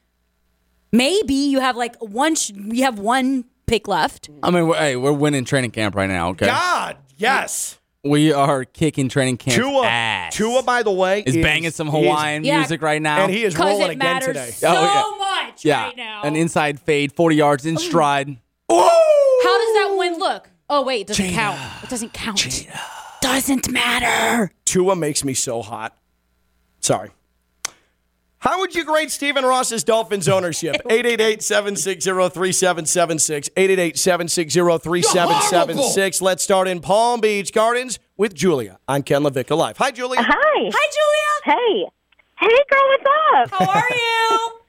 Maybe 0.91 1.33
you 1.33 1.59
have 1.59 1.75
like 1.75 1.95
one 1.97 2.35
you 2.49 2.83
have 2.83 2.99
one 2.99 3.45
pick 3.67 3.87
left. 3.87 4.29
I 4.43 4.51
mean, 4.51 4.67
we're, 4.67 4.77
hey, 4.77 4.95
we're 4.95 5.11
winning 5.13 5.45
training 5.45 5.71
camp 5.71 5.95
right 5.95 6.09
now. 6.09 6.29
Okay, 6.29 6.45
God, 6.47 6.97
yes. 7.17 7.79
we 8.03 8.31
are 8.31 8.65
kicking 8.65 9.09
training 9.09 9.37
camp 9.37 9.55
Tua, 9.61 9.85
ass. 9.85 10.35
Tua, 10.35 10.63
by 10.63 10.83
the 10.83 10.91
way, 10.91 11.23
is 11.25 11.35
banging 11.35 11.71
some 11.71 11.87
is- 11.87 11.93
Hawaiian 11.93 12.43
Yeah. 12.43 12.57
music 12.59 12.81
right 12.81 13.01
now, 13.01 13.23
and 13.23 13.31
he 13.33 13.43
is 13.43 13.57
rolling 13.57 13.81
it 13.91 13.91
again 13.91 14.21
today. 14.21 14.49
Oh, 14.49 14.51
so 14.51 14.67
Oh, 14.71 15.17
much 15.17 15.65
yeah, 15.65 15.85
right 15.85 15.97
now. 15.97 16.21
an 16.23 16.35
inside 16.35 16.79
fade, 16.79 17.11
forty 17.13 17.35
yards 17.35 17.65
in 17.65 17.75
oh. 17.75 17.79
stride. 17.79 18.37
How 18.69 19.57
does 19.57 19.73
that 19.75 19.95
win 19.97 20.17
look? 20.17 20.49
Oh 20.69 20.83
wait, 20.83 21.01
it 21.01 21.07
doesn't 21.07 21.31
count. 21.31 21.59
It 21.83 21.89
doesn't 21.89 22.13
count. 22.13 22.67
Doesn't 23.21 23.69
matter. 23.71 24.51
Tua 24.65 24.95
makes 24.95 25.23
me 25.23 25.33
so 25.33 25.61
hot. 25.61 25.97
Sorry. 26.79 27.09
How 28.39 28.59
would 28.59 28.75
you 28.75 28.85
grade 28.85 29.11
Stephen 29.11 29.43
Ross's 29.43 29.83
Dolphins 29.83 30.29
ownership? 30.29 30.75
888-760-3776. 30.89 33.49
888-760-3776. 33.55 36.21
Let's 36.21 36.43
start 36.43 36.67
in 36.67 36.79
Palm 36.81 37.21
Beach 37.21 37.51
Gardens 37.53 37.97
with 38.17 38.33
Julia 38.35 38.77
on 38.87 39.01
Ken 39.03 39.23
LaVicka 39.23 39.57
Live. 39.57 39.77
Hi, 39.77 39.91
Julia. 39.91 40.21
Hi. 40.21 40.69
Hi, 40.73 40.91
Julia. 40.91 41.57
Hey. 41.57 41.85
Hey, 42.37 42.57
girl, 42.69 42.83
what's 42.89 43.05
up? 43.33 43.49
How 43.59 43.71
are 43.79 43.89
you? 43.89 44.51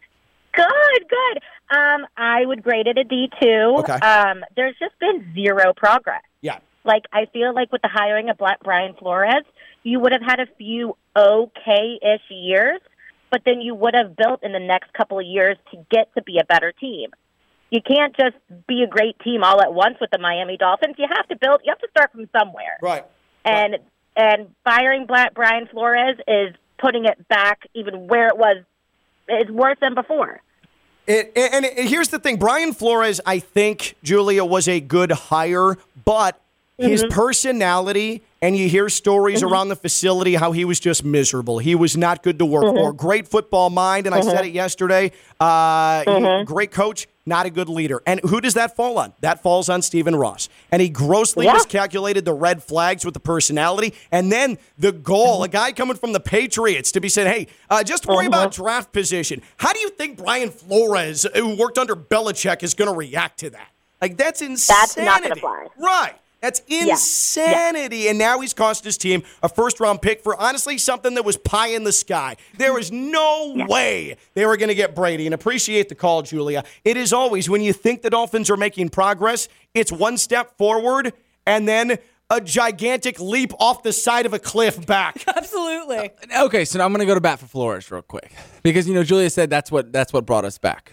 Good, 0.55 1.02
good. 1.11 1.42
Um, 1.76 2.07
I 2.16 2.46
would 2.46 2.62
grade 2.62 2.87
it 2.87 2.96
a 2.96 3.05
D 3.05 3.29
two. 3.42 3.74
Okay. 3.81 3.92
Um, 3.92 4.42
there's 4.57 4.74
just 4.79 4.98
been 4.98 5.31
zero 5.35 5.74
progress. 5.76 6.22
Yeah. 6.40 6.61
Like 6.83 7.02
I 7.12 7.26
feel 7.31 7.52
like 7.55 7.70
with 7.72 7.83
the 7.83 7.90
hiring 7.92 8.31
of 8.31 8.38
Brian 8.64 8.94
Flores, 8.94 9.44
you 9.83 10.00
would 10.00 10.12
have 10.12 10.22
had 10.22 10.40
a 10.40 10.46
few 10.57 10.96
okay-ish 11.14 12.22
years, 12.31 12.81
but 13.37 13.42
then 13.44 13.61
you 13.61 13.75
would 13.75 13.94
have 13.94 14.16
built 14.16 14.42
in 14.42 14.53
the 14.53 14.59
next 14.59 14.94
couple 14.94 15.18
of 15.18 15.27
years 15.27 15.59
to 15.70 15.77
get 15.90 16.09
to 16.14 16.22
be 16.22 16.38
a 16.38 16.44
better 16.44 16.72
team. 16.72 17.11
You 17.68 17.83
can't 17.83 18.16
just 18.16 18.37
be 18.66 18.83
a 18.83 18.87
great 18.87 19.18
team 19.18 19.44
all 19.44 19.61
at 19.61 19.75
once 19.75 19.96
with 20.01 20.11
the 20.11 20.16
Miami 20.16 20.57
Dolphins. 20.57 20.94
You 20.96 21.07
have 21.14 21.29
to 21.29 21.37
build. 21.37 21.61
You 21.62 21.70
have 21.70 21.79
to 21.81 21.88
start 21.90 22.12
from 22.12 22.31
somewhere. 22.35 22.79
Right. 22.81 23.05
and 23.44 23.77
and 24.16 24.55
firing 24.64 25.07
Brian 25.07 25.66
Flores 25.70 26.16
is 26.27 26.55
putting 26.79 27.05
it 27.05 27.29
back 27.29 27.68
even 27.75 28.09
where 28.09 28.29
it 28.29 28.38
was 28.38 28.64
is 29.29 29.51
worse 29.51 29.77
than 29.83 29.94
before. 29.94 30.40
It, 31.07 31.33
and, 31.37 31.66
and 31.66 31.87
here's 31.87 32.09
the 32.09 32.18
thing 32.18 32.38
Brian 32.38 32.72
Flores, 32.72 33.20
I 33.27 33.38
think, 33.40 33.96
Julia, 34.03 34.46
was 34.46 34.66
a 34.66 34.81
good 34.81 35.12
hire, 35.12 35.77
but 36.07 36.40
his 36.79 37.03
mm-hmm. 37.03 37.12
personality, 37.12 38.23
and 38.43 38.57
you 38.57 38.69
hear 38.69 38.89
stories 38.89 39.43
mm-hmm. 39.43 39.53
around 39.53 39.69
the 39.69 39.77
facility 39.77 40.35
how 40.35 40.53
he 40.53 40.65
was 40.65 40.79
just 40.79 41.05
miserable. 41.05 41.59
He 41.59 41.75
was 41.75 41.97
not 41.97 42.23
good 42.23 42.39
to 42.39 42.45
work 42.45 42.65
for. 42.65 42.91
Mm-hmm. 42.91 42.97
Great 42.97 43.29
football 43.29 43.71
mind, 43.71 44.07
and 44.07 44.15
I 44.15 44.21
said 44.21 44.45
it 44.45 44.53
yesterday. 44.53 45.12
Uh, 45.41 46.05
he- 46.05 46.45
great 46.45 46.71
coach, 46.71 47.09
not 47.25 47.47
a 47.47 47.51
good 47.51 47.69
leader. 47.69 48.03
And 48.07 48.21
who 48.21 48.41
does 48.41 48.55
that 48.55 48.77
fall 48.77 48.99
on? 48.99 49.15
That 49.21 49.43
falls 49.43 49.69
on 49.69 49.81
Stephen 49.81 50.15
Ross. 50.15 50.49
And 50.71 50.83
he 50.83 50.89
grossly 50.89 51.47
Yeah. 51.47 51.55
miscalculated 51.55 52.25
the 52.25 52.35
red 52.35 52.62
flags 52.62 53.05
with 53.05 53.15
the 53.15 53.21
personality. 53.21 53.95
And 54.12 54.31
then 54.31 54.59
the 54.79 54.93
goal, 54.93 55.43
a 55.43 55.49
guy 55.49 55.73
coming 55.73 55.97
from 55.97 56.12
the 56.12 56.21
Patriots 56.21 56.93
to 56.93 57.01
be 57.01 57.09
said, 57.09 57.27
hey, 57.27 57.49
uh, 57.71 57.83
just 57.83 58.07
worry 58.07 58.27
about 58.27 58.53
draft 58.53 58.93
position. 58.93 59.41
How 59.57 59.73
do 59.73 59.81
you 59.81 59.89
think 59.91 60.19
Brian 60.19 60.51
Flores, 60.51 61.27
who 61.35 61.57
worked 61.57 61.79
under 61.79 61.97
Belichick, 61.97 62.62
is 62.62 62.75
going 62.75 62.91
to 62.91 62.97
react 62.97 63.41
to 63.41 63.51
that? 63.51 63.69
Like, 64.01 64.17
that's 64.17 64.43
insanity. 64.43 64.93
That's 64.95 64.97
not 64.97 65.23
gonna 65.23 65.37
fly. 65.37 65.67
Right. 65.79 66.15
That's 66.40 66.61
insanity. 66.68 68.09
And 68.09 68.18
now 68.18 68.40
he's 68.40 68.55
cost 68.55 68.85
his 68.85 68.96
team 68.96 69.22
a 69.42 69.49
first 69.49 69.81
round 69.81 70.03
pick 70.03 70.22
for 70.22 70.40
honestly 70.40 70.79
something 70.79 71.14
that 71.14 71.25
was 71.25 71.37
pie 71.37 71.68
in 71.68 71.85
the 71.85 71.92
sky. 71.92 72.37
There 72.59 72.72
was 72.72 72.92
no 72.92 73.66
way 73.68 74.16
they 74.35 74.46
were 74.46 74.57
going 74.57 74.68
to 74.68 74.75
get 74.75 74.94
Brady. 74.94 75.27
And 75.27 75.35
appreciate 75.35 75.88
the 75.88 75.94
call, 75.94 76.22
Julia. 76.22 76.64
It 76.85 76.96
is 76.96 77.12
always 77.12 77.49
when 77.49 77.62
you 77.62 77.72
think 77.72 78.03
the 78.03 78.11
Dolphins 78.11 78.51
are 78.51 78.57
making 78.57 78.90
progress, 78.90 79.49
it's 79.75 79.90
one 79.90 80.18
step 80.18 80.57
forward 80.59 81.12
and 81.46 81.66
then 81.66 81.99
a 82.31 82.40
gigantic 82.40 83.20
leap 83.20 83.53
off 83.59 83.83
the 83.83 83.92
side 83.92 84.27
of 84.27 84.33
a 84.33 84.38
cliff 84.38 84.85
back. 84.87 85.25
Absolutely. 85.37 86.11
Uh, 86.35 86.44
okay, 86.46 86.64
so 86.64 86.79
now 86.79 86.85
I'm 86.85 86.92
gonna 86.92 87.07
go 87.07 87.14
to 87.14 87.20
bat 87.20 87.38
for 87.38 87.46
Flores 87.46 87.90
real 87.90 88.03
quick 88.03 88.33
because 88.62 88.88
you 88.88 88.94
know 88.94 89.05
Julia 89.05 89.31
said 89.31 89.49
that's 89.49 89.70
what 89.70 89.92
that's 89.92 90.12
what 90.12 90.27
brought 90.27 90.44
us 90.44 90.59
back. 90.59 90.92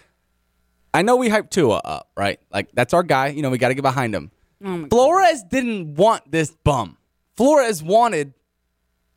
I 0.92 1.02
know 1.02 1.16
we 1.16 1.28
hyped 1.28 1.50
Tua 1.50 1.80
up, 1.84 2.10
right? 2.16 2.38
Like 2.52 2.70
that's 2.72 2.94
our 2.94 3.02
guy. 3.02 3.28
You 3.28 3.42
know 3.42 3.50
we 3.50 3.58
got 3.58 3.68
to 3.68 3.74
get 3.74 3.82
behind 3.82 4.14
him. 4.14 4.30
Oh 4.64 4.86
Flores 4.88 5.42
didn't 5.42 5.94
want 5.94 6.30
this 6.30 6.50
bum. 6.64 6.96
Flores 7.36 7.82
wanted 7.82 8.34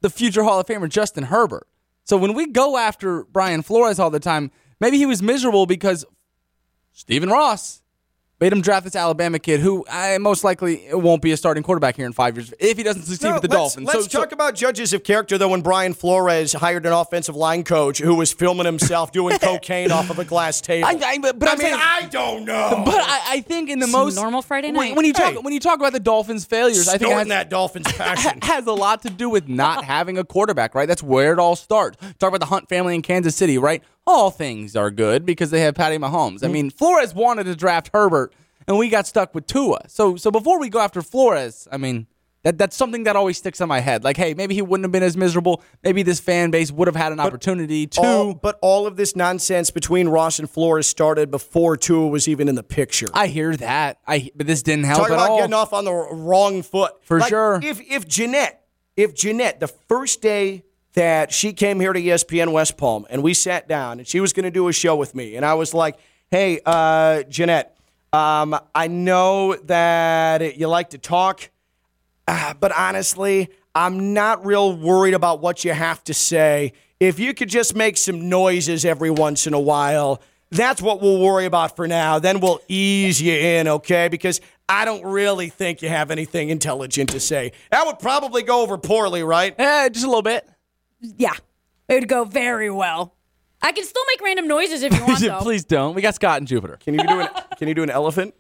the 0.02 0.10
future 0.10 0.44
Hall 0.44 0.60
of 0.60 0.66
Famer 0.68 0.90
Justin 0.90 1.26
Herbert. 1.26 1.68
So 2.04 2.18
when 2.18 2.34
we 2.34 2.48
go 2.48 2.78
after 2.78 3.24
Brian 3.26 3.62
Flores 3.62 4.00
all 4.00 4.10
the 4.10 4.20
time, 4.20 4.52
maybe 4.80 4.98
he 4.98 5.06
was 5.06 5.22
miserable 5.22 5.66
because 5.66 6.06
Stephen 6.92 7.30
Ross 7.30 7.82
made 8.40 8.54
him 8.54 8.62
draft 8.62 8.84
this 8.84 8.96
Alabama 8.96 9.40
kid 9.40 9.60
who 9.60 9.84
I 9.90 10.18
most 10.20 10.44
likely 10.44 10.84
won't 10.92 11.22
be 11.24 11.32
a 11.32 11.38
starting 11.38 11.64
quarterback 11.64 11.96
here 11.96 12.06
in 12.06 12.14
five 12.14 12.36
years 12.38 12.54
if 12.60 12.78
he 12.78 12.84
doesn't 12.84 13.02
succeed 13.04 13.28
No, 13.28 13.34
with 13.34 13.42
the 13.44 13.48
let's, 13.48 13.58
Dolphins. 13.76 13.88
Let's 13.88 14.00
So- 14.04 14.08
so- 14.10 14.20
talk 14.20 14.32
about 14.32 14.54
judges 14.56 14.94
of 14.94 15.04
character, 15.04 15.38
though. 15.38 15.48
When 15.50 15.62
Brian 15.62 15.94
Flores 15.94 16.54
hired 16.54 16.86
an 16.86 16.94
offensive 16.94 17.36
line 17.36 17.64
coach 17.64 17.98
who 18.00 18.14
was 18.16 18.32
filming 18.32 18.66
himself 18.66 19.12
doing 19.12 19.38
cocaine 19.42 19.92
off 19.92 20.10
of 20.12 20.20
a 20.20 20.26
glass 20.26 20.62
table. 20.62 20.88
I- 20.88 21.00
I- 21.04 21.18
but- 21.18 21.40
but 21.40 21.50
I 21.50 21.52
I'm 21.54 21.58
mean, 21.58 21.68
saying- 21.68 21.82
I 21.82 22.02
don't 22.12 22.46
know. 22.46 22.84
But 22.86 23.00
I, 23.02 23.22
I 23.30 23.42
think 23.42 23.70
in 23.70 23.80
the 23.80 23.88
Some 23.88 24.02
most 24.04 24.16
normal 24.16 24.42
Friday 24.44 24.72
night. 24.72 24.96
when, 24.96 25.06
you 25.06 25.14
talk 25.14 25.34
Hey. 25.34 25.38
when 25.40 25.54
you 25.54 25.60
talk 25.60 25.80
about 25.80 25.94
the 25.94 26.00
Dolphins' 26.00 26.46
failures, 26.46 26.88
I 26.88 26.98
think 26.98 27.12
has, 27.12 27.28
that 27.30 27.50
Dolphins 27.50 27.92
passion. 27.94 28.40
has 28.44 28.68
a 28.68 28.72
lot 28.74 29.02
to 29.02 29.10
do 29.10 29.30
with 29.30 29.48
not 29.48 29.84
having 29.86 30.18
a 30.20 30.24
quarterback. 30.24 30.76
Right, 30.76 30.88
that's 30.88 31.02
where 31.04 31.34
it 31.34 31.40
all 31.40 31.56
starts. 31.56 31.98
Talk 32.20 32.30
about 32.30 32.40
the 32.42 32.46
Hunt 32.46 32.70
family 32.70 32.94
in 32.94 33.02
Kansas 33.02 33.36
City. 33.36 33.58
Right, 33.58 33.82
all 34.08 34.32
things 34.32 34.76
are 34.76 34.90
good 34.90 35.26
because 35.26 35.52
they 35.52 35.60
have 35.62 35.76
Patty 35.76 35.98
Mahomes. 35.98 36.44
I 36.44 36.48
mm. 36.48 36.52
mean, 36.54 36.70
Flores 36.72 37.14
wanted 37.14 37.44
to 37.44 37.56
draft 37.56 37.92
Herbert, 37.94 38.34
and 38.68 38.78
we 38.78 38.90
got 38.90 39.06
stuck 39.06 39.36
with 39.36 39.46
Tua. 39.46 39.82
So 39.90 40.16
so 40.16 40.32
before 40.32 40.60
we 40.60 40.70
go 40.70 40.80
after 40.80 41.02
Flores, 41.04 41.68
I 41.72 41.78
mean. 41.78 42.08
That, 42.44 42.58
that's 42.58 42.78
something 42.78 43.04
that 43.04 43.18
always 43.18 43.38
sticks 43.38 43.60
in 43.60 43.68
my 43.68 43.82
head. 43.82 44.06
Like, 44.06 44.16
hey, 44.16 44.34
maybe 44.34 44.54
he 44.56 44.62
wouldn't 44.62 44.86
have 44.86 44.92
been 44.92 45.04
as 45.04 45.18
miserable. 45.18 45.62
Maybe 45.84 46.02
this 46.02 46.22
fan 46.22 46.50
base 46.50 46.72
would 46.72 46.88
have 46.88 46.96
had 46.96 47.12
an 47.12 47.20
opportunity 47.20 47.88
to. 47.88 48.02
all, 48.02 48.34
but 48.36 48.58
all 48.62 48.88
of 48.88 48.96
this 48.96 49.18
nonsense 49.18 49.70
between 49.70 50.08
Ross 50.08 50.40
and 50.40 50.50
Flores 50.50 50.88
started 50.88 51.30
before 51.30 51.76
Tua 51.76 52.08
was 52.08 52.30
even 52.30 52.48
in 52.48 52.56
the 52.56 52.64
picture. 52.64 53.08
I 53.14 53.28
hear 53.28 53.58
that. 53.58 53.98
I 54.08 54.32
but 54.34 54.48
this 54.48 54.62
didn't 54.62 54.86
help 54.86 55.00
Talk 55.00 55.10
at 55.10 55.14
about 55.16 55.30
all. 55.32 55.38
getting 55.40 55.54
off 55.56 55.74
on 55.74 55.84
the 55.84 55.94
wrong 55.94 56.62
foot. 56.62 56.94
For 57.02 57.20
Like, 57.20 57.30
sure. 57.30 57.60
If 57.62 57.82
if 57.82 58.08
Jeanette, 58.08 58.64
if 58.96 59.14
Jeanette, 59.14 59.60
the 59.60 59.68
first 59.68 60.22
day 60.22 60.64
that 60.98 61.32
she 61.32 61.54
came 61.54 61.80
here 61.80 61.94
to 61.94 62.02
ESPN 62.02 62.52
West 62.52 62.76
Palm 62.76 63.06
and 63.12 63.22
we 63.22 63.32
sat 63.36 63.68
down 63.68 64.00
and 64.00 64.08
she 64.08 64.20
was 64.20 64.34
going 64.34 64.46
to 64.46 64.52
do 64.52 64.68
a 64.68 64.74
show 64.74 64.96
with 64.96 65.14
me, 65.14 65.36
and 65.36 65.46
I 65.46 65.54
was 65.54 65.72
like, 65.72 65.96
"Hey, 66.32 66.60
uh, 66.66 67.22
Jeanette, 67.30 67.78
um, 68.14 68.60
I 68.74 68.88
know 68.88 69.54
that 69.66 70.58
you 70.58 70.68
like 70.68 70.90
to 70.92 70.98
talk, 70.98 71.52
uh, 72.28 72.56
but 72.60 72.72
honestly, 72.76 73.50
I'm 73.76 74.16
not 74.16 74.44
real 74.44 74.76
worried 74.76 75.14
about 75.14 75.40
what 75.40 75.64
you 75.64 75.72
have 75.72 76.04
to 76.06 76.16
say. 76.16 76.74
If 77.00 77.20
you 77.20 77.36
could 77.36 77.50
just 77.50 77.76
make 77.76 77.96
some 77.96 78.28
noises 78.28 78.84
every 78.84 79.12
once 79.12 79.46
in 79.48 79.54
a 79.54 79.60
while." 79.60 80.20
That's 80.50 80.82
what 80.82 81.02
we'll 81.02 81.20
worry 81.20 81.44
about 81.44 81.76
for 81.76 81.90
now. 81.90 82.20
Then 82.20 82.40
we'll 82.40 82.62
ease 82.70 83.22
you 83.22 83.34
in, 83.34 83.68
okay? 83.68 84.08
Because 84.08 84.40
I 84.70 84.86
don't 84.86 85.04
really 85.04 85.50
think 85.50 85.82
you 85.82 85.90
have 85.90 86.10
anything 86.10 86.48
intelligent 86.48 87.10
to 87.10 87.20
say. 87.20 87.52
That 87.70 87.86
would 87.86 88.00
probably 88.00 88.44
go 88.44 88.62
over 88.62 88.78
poorly, 88.78 89.24
right? 89.24 89.54
Eh, 89.60 89.90
just 89.90 90.06
a 90.06 90.08
little 90.08 90.22
bit. 90.22 90.48
Yeah. 91.02 91.34
It 91.88 91.94
would 91.96 92.10
go 92.10 92.26
very 92.26 92.70
well. 92.70 93.14
I 93.62 93.72
can 93.72 93.86
still 93.86 94.04
make 94.08 94.22
random 94.22 94.48
noises 94.48 94.84
if 94.84 94.94
you 94.94 95.04
want, 95.06 95.20
though. 95.22 95.40
Please 95.40 95.64
don't. 95.66 95.96
We 95.96 96.02
got 96.02 96.16
Scott 96.16 96.38
and 96.40 96.48
Jupiter. 96.48 96.78
Can 96.84 96.94
you 96.94 97.00
do 97.06 97.20
an 97.22 97.28
Can 97.58 97.68
you 97.68 97.74
do 97.74 97.84
an 97.84 97.90
elephant? 97.90 98.34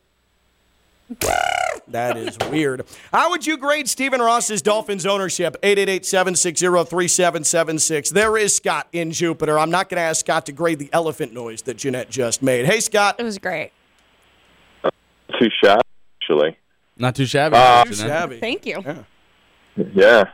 That 1.88 2.18
is 2.18 2.38
weird. 2.52 2.86
How 3.14 3.30
would 3.30 3.48
you 3.48 3.56
grade 3.58 3.88
Stephen 3.88 4.20
Ross's 4.20 4.62
Dolphins 4.62 5.06
ownership? 5.06 5.56
888-760-3776. 5.64 8.10
There 8.12 8.36
is 8.38 8.54
Scott 8.54 8.88
in 8.92 9.14
Jupiter. 9.14 9.58
I'm 9.58 9.72
not 9.72 9.88
going 9.88 9.96
to 9.98 10.02
ask 10.04 10.20
Scott 10.20 10.46
to 10.48 10.52
grade 10.52 10.80
the 10.80 10.90
elephant 10.92 11.32
noise 11.34 11.62
that 11.62 11.78
Jeanette 11.78 12.10
just 12.10 12.44
made. 12.44 12.66
Hey, 12.66 12.82
Scott. 12.82 13.16
It 13.20 13.24
was 13.24 13.38
great. 13.38 13.72
too 15.40 15.48
shabby, 15.64 15.82
actually. 16.22 16.58
Not 16.98 17.16
too 17.16 17.26
shabby. 17.26 17.90
Too 17.90 17.96
shabby. 17.96 18.42
Thank 18.42 18.66
you. 18.66 18.84
Yeah. 19.94 20.26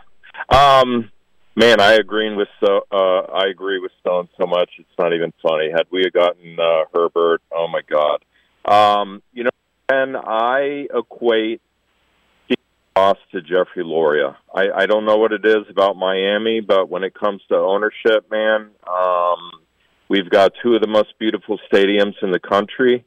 Um, 0.50 1.12
man, 1.56 1.80
I 1.80 1.94
agree 1.94 2.34
with 2.36 2.48
so. 2.63 2.82
Uh, 2.92 3.22
I 3.34 3.48
agree 3.48 3.80
with 3.80 3.92
Stone 4.02 4.30
so 4.39 4.46
much. 4.46 4.70
It's 4.80 4.98
not 4.98 5.13
even 5.13 5.34
funny. 5.42 5.70
Had 5.72 5.88
we 5.92 6.10
gotten 6.10 6.58
uh, 6.60 6.86
Herbert, 6.94 7.42
oh 7.52 7.68
my 7.68 7.82
God. 7.89 8.24
Um, 8.66 9.22
you 9.34 9.44
know, 9.44 9.50
and 9.89 10.16
I 10.18 10.88
equate 10.94 11.62
Ross 12.96 13.18
to 13.32 13.42
Jeffrey 13.42 13.84
Loria. 13.84 14.38
I, 14.54 14.70
I 14.76 14.86
don't 14.86 15.06
know 15.06 15.18
what 15.18 15.32
it 15.32 15.46
is 15.46 15.66
about 15.70 15.98
Miami, 15.98 16.62
but 16.62 16.89
when 16.89 17.04
it 17.04 17.13
comes 17.13 17.42
to 17.50 17.56
ownership, 17.56 18.30
man, 18.30 18.70
um, 18.88 19.52
we've 20.10 20.30
got 20.30 20.54
two 20.62 20.76
of 20.76 20.82
the 20.82 20.88
most 20.88 21.18
beautiful 21.20 21.60
stadiums 21.72 22.16
in 22.22 22.32
the 22.32 22.39
country. 22.39 23.04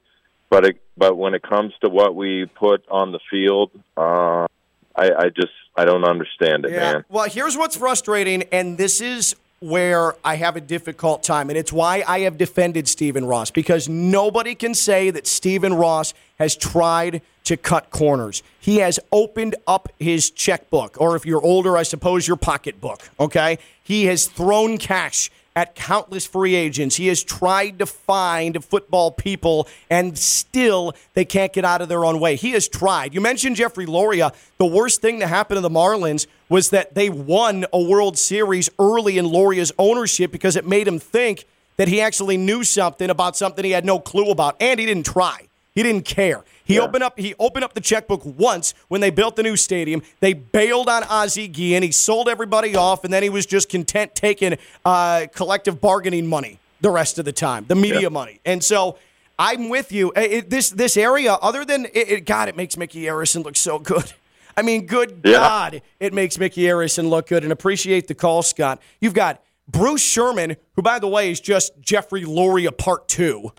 But 0.50 0.64
it, 0.64 0.82
but 0.96 1.16
when 1.16 1.34
it 1.34 1.42
comes 1.42 1.72
to 1.82 1.90
what 1.90 2.14
we 2.14 2.46
put 2.46 2.84
on 2.88 3.12
the 3.12 3.20
field, 3.30 3.70
uh, 3.96 4.46
I, 4.94 5.10
I 5.18 5.28
just 5.34 5.52
I 5.76 5.84
don't 5.84 6.04
understand 6.04 6.64
it, 6.64 6.72
Yeah. 6.72 6.92
man. 6.92 7.04
Well, 7.08 7.28
here's 7.28 7.56
what's 7.56 7.76
frustrating, 7.76 8.44
and 8.52 8.78
this 8.78 9.00
is 9.00 9.36
where 9.60 10.14
I 10.24 10.36
have 10.36 10.56
a 10.56 10.60
difficult 10.60 11.22
time, 11.22 11.48
and 11.48 11.58
it's 11.58 11.72
why 11.72 12.04
I 12.06 12.20
have 12.20 12.36
defended 12.38 12.88
Stephen 12.88 13.24
Ross 13.24 13.50
because 13.50 13.88
nobody 13.88 14.54
can 14.54 14.74
say 14.74 15.10
that 15.10 15.26
Stephen 15.26 15.74
Ross 15.74 16.14
has 16.38 16.54
tried 16.56 17.22
to 17.44 17.56
cut 17.56 17.90
corners. 17.90 18.42
He 18.60 18.78
has 18.78 18.98
opened 19.12 19.54
up 19.66 19.88
his 19.98 20.30
checkbook, 20.30 21.00
or 21.00 21.16
if 21.16 21.24
you're 21.24 21.42
older, 21.42 21.76
I 21.76 21.84
suppose 21.84 22.26
your 22.28 22.36
pocketbook. 22.36 23.08
Okay, 23.20 23.58
he 23.82 24.06
has 24.06 24.26
thrown 24.26 24.78
cash 24.78 25.30
at 25.56 25.74
countless 25.74 26.26
free 26.26 26.54
agents. 26.54 26.96
He 26.96 27.06
has 27.08 27.24
tried 27.24 27.78
to 27.80 27.86
find 27.86 28.62
football 28.62 29.10
people, 29.10 29.66
and 29.90 30.16
still 30.16 30.94
they 31.14 31.24
can't 31.24 31.52
get 31.52 31.64
out 31.64 31.80
of 31.80 31.88
their 31.88 32.04
own 32.04 32.20
way. 32.20 32.36
He 32.36 32.50
has 32.50 32.68
tried. 32.68 33.14
You 33.14 33.22
mentioned 33.22 33.56
Jeffrey 33.56 33.86
Loria. 33.86 34.32
The 34.58 34.66
worst 34.66 35.00
thing 35.00 35.18
to 35.20 35.26
happen 35.26 35.54
to 35.54 35.62
the 35.62 35.70
Marlins 35.70 36.26
was 36.50 36.70
that 36.70 36.94
they 36.94 37.08
won 37.08 37.64
a 37.72 37.82
World 37.82 38.18
Series 38.18 38.68
early 38.78 39.16
in 39.16 39.24
Loria's 39.24 39.72
ownership 39.78 40.30
because 40.30 40.54
it 40.54 40.66
made 40.66 40.86
him 40.86 40.98
think 40.98 41.46
that 41.78 41.88
he 41.88 42.00
actually 42.00 42.36
knew 42.36 42.62
something 42.62 43.10
about 43.10 43.36
something 43.36 43.64
he 43.64 43.70
had 43.70 43.84
no 43.84 43.98
clue 43.98 44.30
about, 44.30 44.56
and 44.60 44.78
he 44.78 44.86
didn't 44.86 45.06
try. 45.06 45.48
He 45.76 45.82
didn't 45.82 46.06
care. 46.06 46.42
He 46.64 46.80
opened 46.80 47.04
up. 47.04 47.18
He 47.18 47.34
opened 47.38 47.64
up 47.64 47.74
the 47.74 47.82
checkbook 47.82 48.22
once 48.24 48.74
when 48.88 49.02
they 49.02 49.10
built 49.10 49.36
the 49.36 49.42
new 49.42 49.56
stadium. 49.56 50.02
They 50.20 50.32
bailed 50.32 50.88
on 50.88 51.04
Ozzie 51.04 51.46
Guillen. 51.48 51.82
He 51.84 51.92
sold 51.92 52.28
everybody 52.28 52.74
off, 52.74 53.04
and 53.04 53.12
then 53.12 53.22
he 53.22 53.28
was 53.28 53.44
just 53.44 53.68
content 53.68 54.14
taking 54.14 54.56
uh, 54.84 55.26
collective 55.34 55.80
bargaining 55.80 56.26
money 56.26 56.58
the 56.80 56.90
rest 56.90 57.18
of 57.18 57.26
the 57.26 57.32
time, 57.32 57.66
the 57.68 57.74
media 57.74 58.08
money. 58.10 58.40
And 58.44 58.64
so 58.64 58.96
I'm 59.38 59.68
with 59.68 59.92
you. 59.92 60.12
It, 60.16 60.48
this 60.48 60.70
this 60.70 60.96
area, 60.96 61.34
other 61.34 61.64
than 61.64 61.84
it, 61.86 62.10
it, 62.10 62.24
God, 62.24 62.48
it 62.48 62.56
makes 62.56 62.76
Micky 62.76 63.02
Arison 63.02 63.44
look 63.44 63.56
so 63.56 63.78
good. 63.78 64.12
I 64.56 64.62
mean, 64.62 64.86
good 64.86 65.20
Yeah. 65.24 65.32
God, 65.32 65.82
it 66.00 66.14
makes 66.14 66.38
Micky 66.38 66.62
Arison 66.62 67.10
look 67.10 67.26
good. 67.28 67.42
And 67.42 67.52
appreciate 67.52 68.08
the 68.08 68.14
call, 68.14 68.42
Scott. 68.42 68.80
You've 69.00 69.12
got 69.12 69.42
Bruce 69.68 70.02
Sherman, 70.02 70.56
who, 70.74 70.80
by 70.80 70.98
the 70.98 71.08
way, 71.08 71.30
is 71.30 71.38
just 71.38 71.78
Jeffrey 71.80 72.24
Loria 72.24 72.72
Part 72.72 73.08
Two. 73.08 73.52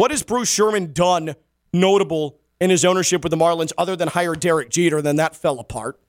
What 0.00 0.12
has 0.12 0.22
Bruce 0.22 0.50
Sherman 0.50 0.94
done 0.94 1.34
notable 1.74 2.38
in 2.58 2.70
his 2.70 2.86
ownership 2.86 3.22
with 3.22 3.32
the 3.32 3.36
Marlins 3.36 3.70
other 3.76 3.96
than 3.96 4.08
hire 4.08 4.34
Derek 4.34 4.70
Jeter? 4.70 5.02
Then 5.02 5.16
that 5.16 5.36
fell 5.36 5.60
apart. 5.60 6.00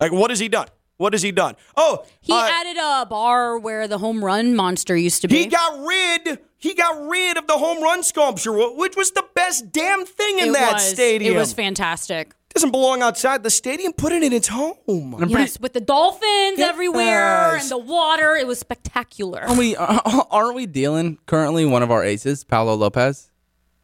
Like, 0.00 0.12
what 0.12 0.30
has 0.30 0.38
he 0.38 0.48
done? 0.48 0.68
What 0.96 1.12
has 1.12 1.20
he 1.20 1.30
done? 1.30 1.54
Oh, 1.76 2.06
He 2.22 2.32
uh, 2.32 2.48
added 2.50 2.78
a 2.78 3.04
bar 3.04 3.58
where 3.58 3.86
the 3.86 3.98
home 3.98 4.24
run 4.24 4.56
monster 4.56 4.96
used 4.96 5.20
to 5.20 5.28
be. 5.28 5.40
he 5.40 5.46
got 5.46 5.86
rid. 5.86 6.38
He 6.56 6.72
got 6.72 7.06
rid 7.06 7.36
of 7.36 7.46
the 7.46 7.58
home 7.58 7.82
run 7.82 8.02
sculpture, 8.02 8.50
which 8.74 8.96
was 8.96 9.10
the 9.10 9.26
best 9.34 9.72
damn 9.72 10.06
thing 10.06 10.38
in 10.38 10.48
it 10.48 10.52
that 10.54 10.72
was, 10.72 10.88
stadium. 10.88 11.36
It 11.36 11.38
was 11.38 11.52
fantastic. 11.52 12.32
Doesn't 12.58 12.72
belong 12.72 13.02
outside 13.02 13.44
the 13.44 13.50
stadium. 13.50 13.92
Put 13.92 14.12
it 14.12 14.24
in 14.24 14.32
its 14.32 14.48
home. 14.48 15.14
yes, 15.28 15.60
with 15.60 15.74
the 15.74 15.80
dolphins 15.80 16.58
everywhere 16.58 17.52
Yes. 17.54 17.62
and 17.62 17.70
the 17.70 17.78
water, 17.78 18.34
it 18.34 18.48
was 18.48 18.58
spectacular. 18.58 19.42
Aren't 19.42 19.58
we, 19.60 19.76
aren't 20.30 20.56
we 20.56 20.66
dealing 20.66 21.18
currently 21.26 21.64
one 21.64 21.84
of 21.84 21.92
our 21.92 22.02
aces, 22.02 22.42
Pablo 22.42 22.74
Lopez? 22.74 23.30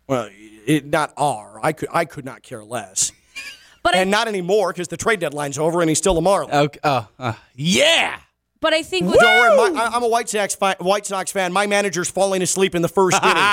Well, 0.08 0.28
it, 0.66 0.86
not 0.86 1.12
R. 1.16 1.60
I 1.62 1.72
could. 1.72 1.88
I 1.92 2.04
could 2.04 2.24
not 2.24 2.42
care 2.42 2.64
less. 2.64 3.12
But 3.84 3.94
and 3.94 4.08
I, 4.08 4.10
not 4.18 4.26
anymore 4.26 4.72
because 4.72 4.88
the 4.88 4.96
trade 4.96 5.20
deadline's 5.20 5.56
over 5.56 5.80
and 5.80 5.88
he's 5.88 5.98
still 5.98 6.18
a 6.18 6.20
Marlin. 6.20 6.52
Okay. 6.52 6.80
Oh, 6.82 7.06
uh, 7.16 7.34
yeah. 7.54 8.18
but 8.60 8.72
I 8.72 8.82
think 8.82 9.04
Don't 9.04 9.22
worry, 9.22 9.72
my, 9.72 9.82
I, 9.84 9.90
I'm 9.94 10.02
a 10.02 10.08
White 10.08 10.28
Sox, 10.28 10.56
fan, 10.56 10.74
White 10.80 11.06
Sox 11.06 11.30
fan. 11.30 11.52
My 11.52 11.68
manager's 11.68 12.10
falling 12.10 12.42
asleep 12.42 12.74
in 12.74 12.82
the 12.82 12.88
first 12.88 13.22
inning 13.22 13.36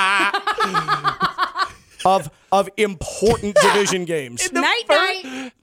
of 2.05 2.29
of 2.51 2.69
important 2.77 3.55
division 3.61 4.05
games. 4.05 4.51
night 4.51 4.83
night. 4.89 5.00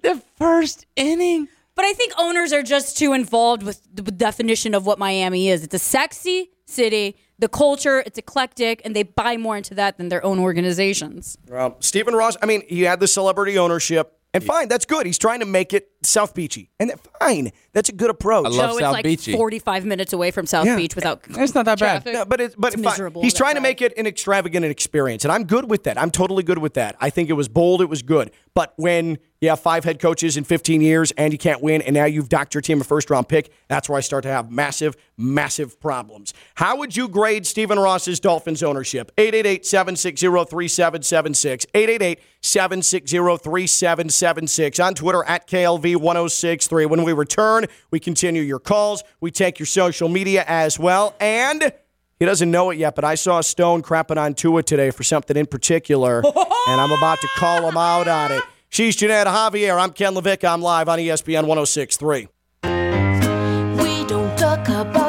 The 0.08 0.22
first 0.36 0.86
inning. 0.96 1.48
But 1.74 1.84
I 1.84 1.92
think 1.92 2.14
owners 2.18 2.50
are 2.54 2.62
just 2.62 2.96
too 2.96 3.12
involved 3.12 3.62
with 3.62 3.82
the 3.92 4.02
definition 4.10 4.72
of 4.72 4.86
what 4.86 4.98
Miami 4.98 5.50
is. 5.50 5.62
It's 5.62 5.74
a 5.74 5.78
sexy 5.78 6.50
city, 6.64 7.14
the 7.38 7.46
culture, 7.46 8.02
it's 8.06 8.16
eclectic, 8.16 8.80
and 8.86 8.96
they 8.96 9.02
buy 9.02 9.36
more 9.36 9.58
into 9.58 9.74
that 9.74 9.98
than 9.98 10.08
their 10.08 10.24
own 10.24 10.38
organizations. 10.38 11.36
Well, 11.46 11.76
Stephen 11.80 12.14
Ross, 12.14 12.38
I 12.42 12.46
mean, 12.46 12.62
he 12.66 12.84
had 12.84 13.00
the 13.00 13.06
celebrity 13.06 13.58
ownership. 13.58 14.18
And 14.32 14.42
fine, 14.42 14.68
that's 14.68 14.86
good. 14.86 15.04
He's 15.04 15.18
trying 15.18 15.40
to 15.40 15.46
make 15.46 15.74
it 15.74 15.90
South 16.02 16.34
Beachy. 16.34 16.70
And 16.80 16.90
fine, 17.20 17.52
that's 17.78 17.90
a 17.90 17.92
good 17.92 18.10
approach. 18.10 18.46
I 18.46 18.48
love 18.48 18.54
so 18.54 18.68
it's 18.70 18.80
South 18.80 18.92
like 18.92 19.04
Beachy. 19.04 19.32
45 19.34 19.84
minutes 19.84 20.12
away 20.12 20.32
from 20.32 20.46
South 20.46 20.66
Yeah. 20.66 20.74
Beach 20.74 20.96
without 20.96 21.20
It's 21.28 21.54
not 21.54 21.64
that 21.66 21.78
bad. 21.78 22.04
No, 22.06 22.24
but 22.24 22.40
it's 22.40 22.56
but 22.56 22.72
It's 22.74 22.82
fine. 22.82 22.90
miserable, 22.92 23.22
He's 23.22 23.34
trying 23.34 23.54
to 23.54 23.60
make 23.60 23.80
it 23.80 23.92
an 23.96 24.04
extravagant 24.04 24.64
experience, 24.64 25.24
and 25.24 25.30
I'm 25.30 25.44
good 25.44 25.70
with 25.70 25.84
that. 25.84 25.96
I'm 25.96 26.10
totally 26.10 26.42
good 26.42 26.58
with 26.58 26.74
that. 26.74 26.96
I 27.00 27.08
think 27.10 27.30
it 27.30 27.34
was 27.34 27.46
bold. 27.46 27.80
It 27.80 27.88
was 27.88 28.02
good. 28.02 28.32
But 28.52 28.72
when 28.74 29.18
you 29.40 29.50
have 29.50 29.60
five 29.60 29.84
head 29.84 30.00
coaches 30.00 30.36
in 30.36 30.42
15 30.42 30.80
years 30.80 31.12
and 31.12 31.32
you 31.32 31.38
can't 31.38 31.62
win, 31.62 31.80
and 31.82 31.94
now 31.94 32.06
you've 32.06 32.28
docked 32.28 32.54
your 32.54 32.60
team 32.60 32.80
a 32.80 32.84
first 32.84 33.08
round 33.08 33.28
pick, 33.28 33.52
that's 33.68 33.88
where 33.88 33.96
I 33.96 34.00
start 34.00 34.24
to 34.24 34.28
have 34.28 34.50
massive, 34.50 34.96
massive 35.16 35.78
problems. 35.78 36.34
How 36.56 36.76
would 36.78 36.96
you 36.96 37.06
grade 37.06 37.46
Stephen 37.46 37.78
Ross's 37.78 38.18
Dolphins 38.18 38.64
ownership? 38.64 39.12
888 39.16 39.64
760 39.64 40.26
3776. 40.26 41.66
888 41.72 42.20
760 42.40 43.16
3776. 43.44 44.80
On 44.80 44.94
Twitter 44.94 45.22
at 45.22 45.46
KLV1063. 45.46 46.88
When 46.90 47.04
we 47.04 47.12
return, 47.12 47.66
we 47.90 48.00
continue 48.00 48.42
your 48.42 48.58
calls. 48.58 49.02
We 49.20 49.30
take 49.30 49.58
your 49.58 49.66
social 49.66 50.08
media 50.08 50.44
as 50.46 50.78
well. 50.78 51.14
And 51.20 51.72
he 52.18 52.26
doesn't 52.26 52.50
know 52.50 52.70
it 52.70 52.78
yet, 52.78 52.94
but 52.94 53.04
I 53.04 53.14
saw 53.14 53.40
Stone 53.40 53.82
crapping 53.82 54.16
on 54.16 54.34
Tua 54.34 54.62
today 54.62 54.90
for 54.90 55.04
something 55.04 55.36
in 55.36 55.46
particular, 55.46 56.18
and 56.26 56.80
I'm 56.80 56.90
about 56.90 57.20
to 57.20 57.28
call 57.36 57.68
him 57.68 57.76
out 57.76 58.08
on 58.08 58.32
it. 58.32 58.42
She's 58.70 58.96
Jeanette 58.96 59.28
Javier. 59.28 59.80
I'm 59.80 59.92
Ken 59.92 60.14
LaVicka. 60.14 60.52
I'm 60.52 60.60
live 60.60 60.88
on 60.88 60.98
ESPN 60.98 61.46
1063. 61.46 62.28
We 62.64 64.04
don't 64.06 64.36
talk 64.36 64.68
about 64.68 64.88
Bruno, 64.88 64.96
no. 64.96 65.07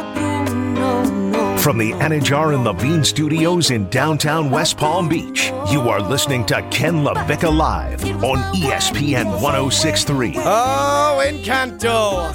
From 1.60 1.78
the 1.78 1.92
Anidjar 1.92 2.56
and 2.56 2.64
Levine 2.64 3.04
studios 3.04 3.70
in 3.72 3.90
downtown 3.90 4.50
West 4.50 4.78
Palm 4.78 5.10
Beach, 5.10 5.52
you 5.70 5.82
are 5.90 6.00
listening 6.00 6.46
to 6.46 6.62
Ken 6.72 7.04
LaVicka 7.04 7.54
Live 7.56 8.02
on 8.24 8.38
ESPN 8.56 9.26
1063. 9.42 10.36
Oh, 10.38 11.22
Encanto. 11.22 12.34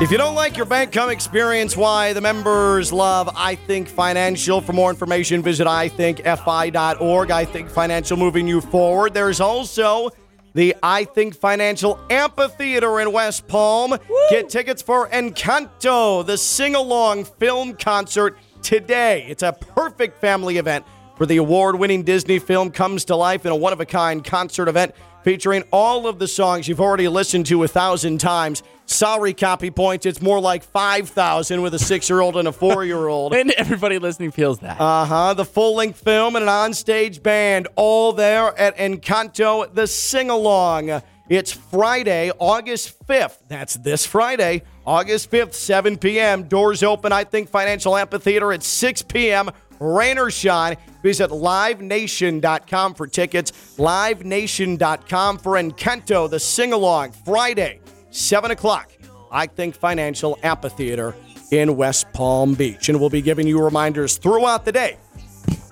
If 0.00 0.12
you 0.12 0.16
don't 0.16 0.36
like 0.36 0.56
your 0.56 0.66
bank 0.66 0.92
come 0.92 1.10
experience, 1.10 1.76
why 1.76 2.12
the 2.12 2.20
members 2.20 2.92
love 2.92 3.28
I 3.34 3.56
Think 3.56 3.88
Financial. 3.88 4.60
For 4.60 4.72
more 4.72 4.90
information, 4.90 5.42
visit 5.42 5.66
ithinkfi.org. 5.66 7.30
I 7.30 7.44
Think 7.44 7.68
Financial 7.68 8.16
moving 8.16 8.46
you 8.46 8.60
forward. 8.60 9.12
There's 9.12 9.40
also 9.40 10.10
the 10.54 10.74
I 10.82 11.04
Think 11.04 11.34
Financial 11.34 11.98
Amphitheater 12.10 13.00
in 13.00 13.12
West 13.12 13.46
Palm. 13.46 13.98
Get 14.30 14.48
tickets 14.48 14.80
for 14.80 15.08
Encanto, 15.08 16.24
the 16.24 16.38
sing 16.38 16.74
along 16.74 17.24
film 17.24 17.74
concert 17.74 18.38
today. 18.62 19.26
It's 19.28 19.42
a 19.42 19.52
perfect 19.52 20.20
family 20.20 20.56
event 20.58 20.86
for 21.16 21.26
the 21.26 21.36
award 21.36 21.76
winning 21.76 22.02
Disney 22.02 22.38
film 22.38 22.70
comes 22.70 23.04
to 23.06 23.16
life 23.16 23.44
in 23.44 23.52
a 23.52 23.56
one 23.56 23.72
of 23.72 23.80
a 23.80 23.86
kind 23.86 24.24
concert 24.24 24.68
event 24.68 24.94
featuring 25.24 25.64
all 25.72 26.06
of 26.06 26.18
the 26.20 26.28
songs 26.28 26.68
you've 26.68 26.80
already 26.80 27.08
listened 27.08 27.46
to 27.46 27.64
a 27.64 27.68
thousand 27.68 28.18
times. 28.18 28.62
Sorry, 28.86 29.32
copy 29.32 29.70
points. 29.70 30.04
It's 30.04 30.20
more 30.20 30.38
like 30.38 30.62
5,000 30.62 31.62
with 31.62 31.72
a 31.72 31.78
six 31.78 32.08
year 32.08 32.20
old 32.20 32.36
and 32.36 32.46
a 32.46 32.52
four 32.52 32.84
year 32.84 33.08
old. 33.08 33.34
And 33.44 33.50
everybody 33.52 33.98
listening 33.98 34.30
feels 34.30 34.60
that. 34.60 34.80
Uh 34.80 35.04
huh. 35.06 35.34
The 35.34 35.44
full 35.44 35.76
length 35.76 35.98
film 36.00 36.36
and 36.36 36.44
an 36.44 36.48
onstage 36.48 37.22
band, 37.22 37.66
all 37.74 38.12
there 38.12 38.56
at 38.58 38.76
Encanto, 38.76 39.72
the 39.74 39.86
sing 39.86 40.30
along. 40.30 41.02
It's 41.28 41.52
Friday, 41.52 42.30
August 42.38 43.06
5th. 43.06 43.38
That's 43.48 43.76
this 43.76 44.04
Friday, 44.04 44.62
August 44.86 45.30
5th, 45.30 45.54
7 45.54 45.96
p.m. 45.96 46.42
Doors 46.44 46.82
open, 46.82 47.12
I 47.12 47.24
think, 47.24 47.48
Financial 47.48 47.96
Amphitheater 47.96 48.52
at 48.52 48.62
6 48.62 49.02
p.m. 49.02 49.50
Rain 49.80 50.18
or 50.18 50.30
shine. 50.30 50.76
Visit 51.02 51.30
livenation.com 51.30 52.94
for 52.94 53.06
tickets. 53.06 53.52
Livenation.com 53.76 55.38
for 55.38 55.52
Encanto, 55.52 56.28
the 56.30 56.40
sing 56.40 56.72
along. 56.72 57.12
Friday, 57.12 57.80
7 58.10 58.50
o'clock. 58.50 58.90
I 59.30 59.46
think 59.46 59.74
Financial 59.74 60.38
Amphitheater 60.42 61.14
in 61.50 61.76
West 61.76 62.12
Palm 62.12 62.54
Beach. 62.54 62.88
And 62.88 63.00
we'll 63.00 63.10
be 63.10 63.22
giving 63.22 63.46
you 63.46 63.62
reminders 63.62 64.16
throughout 64.16 64.64
the 64.64 64.72
day 64.72 64.96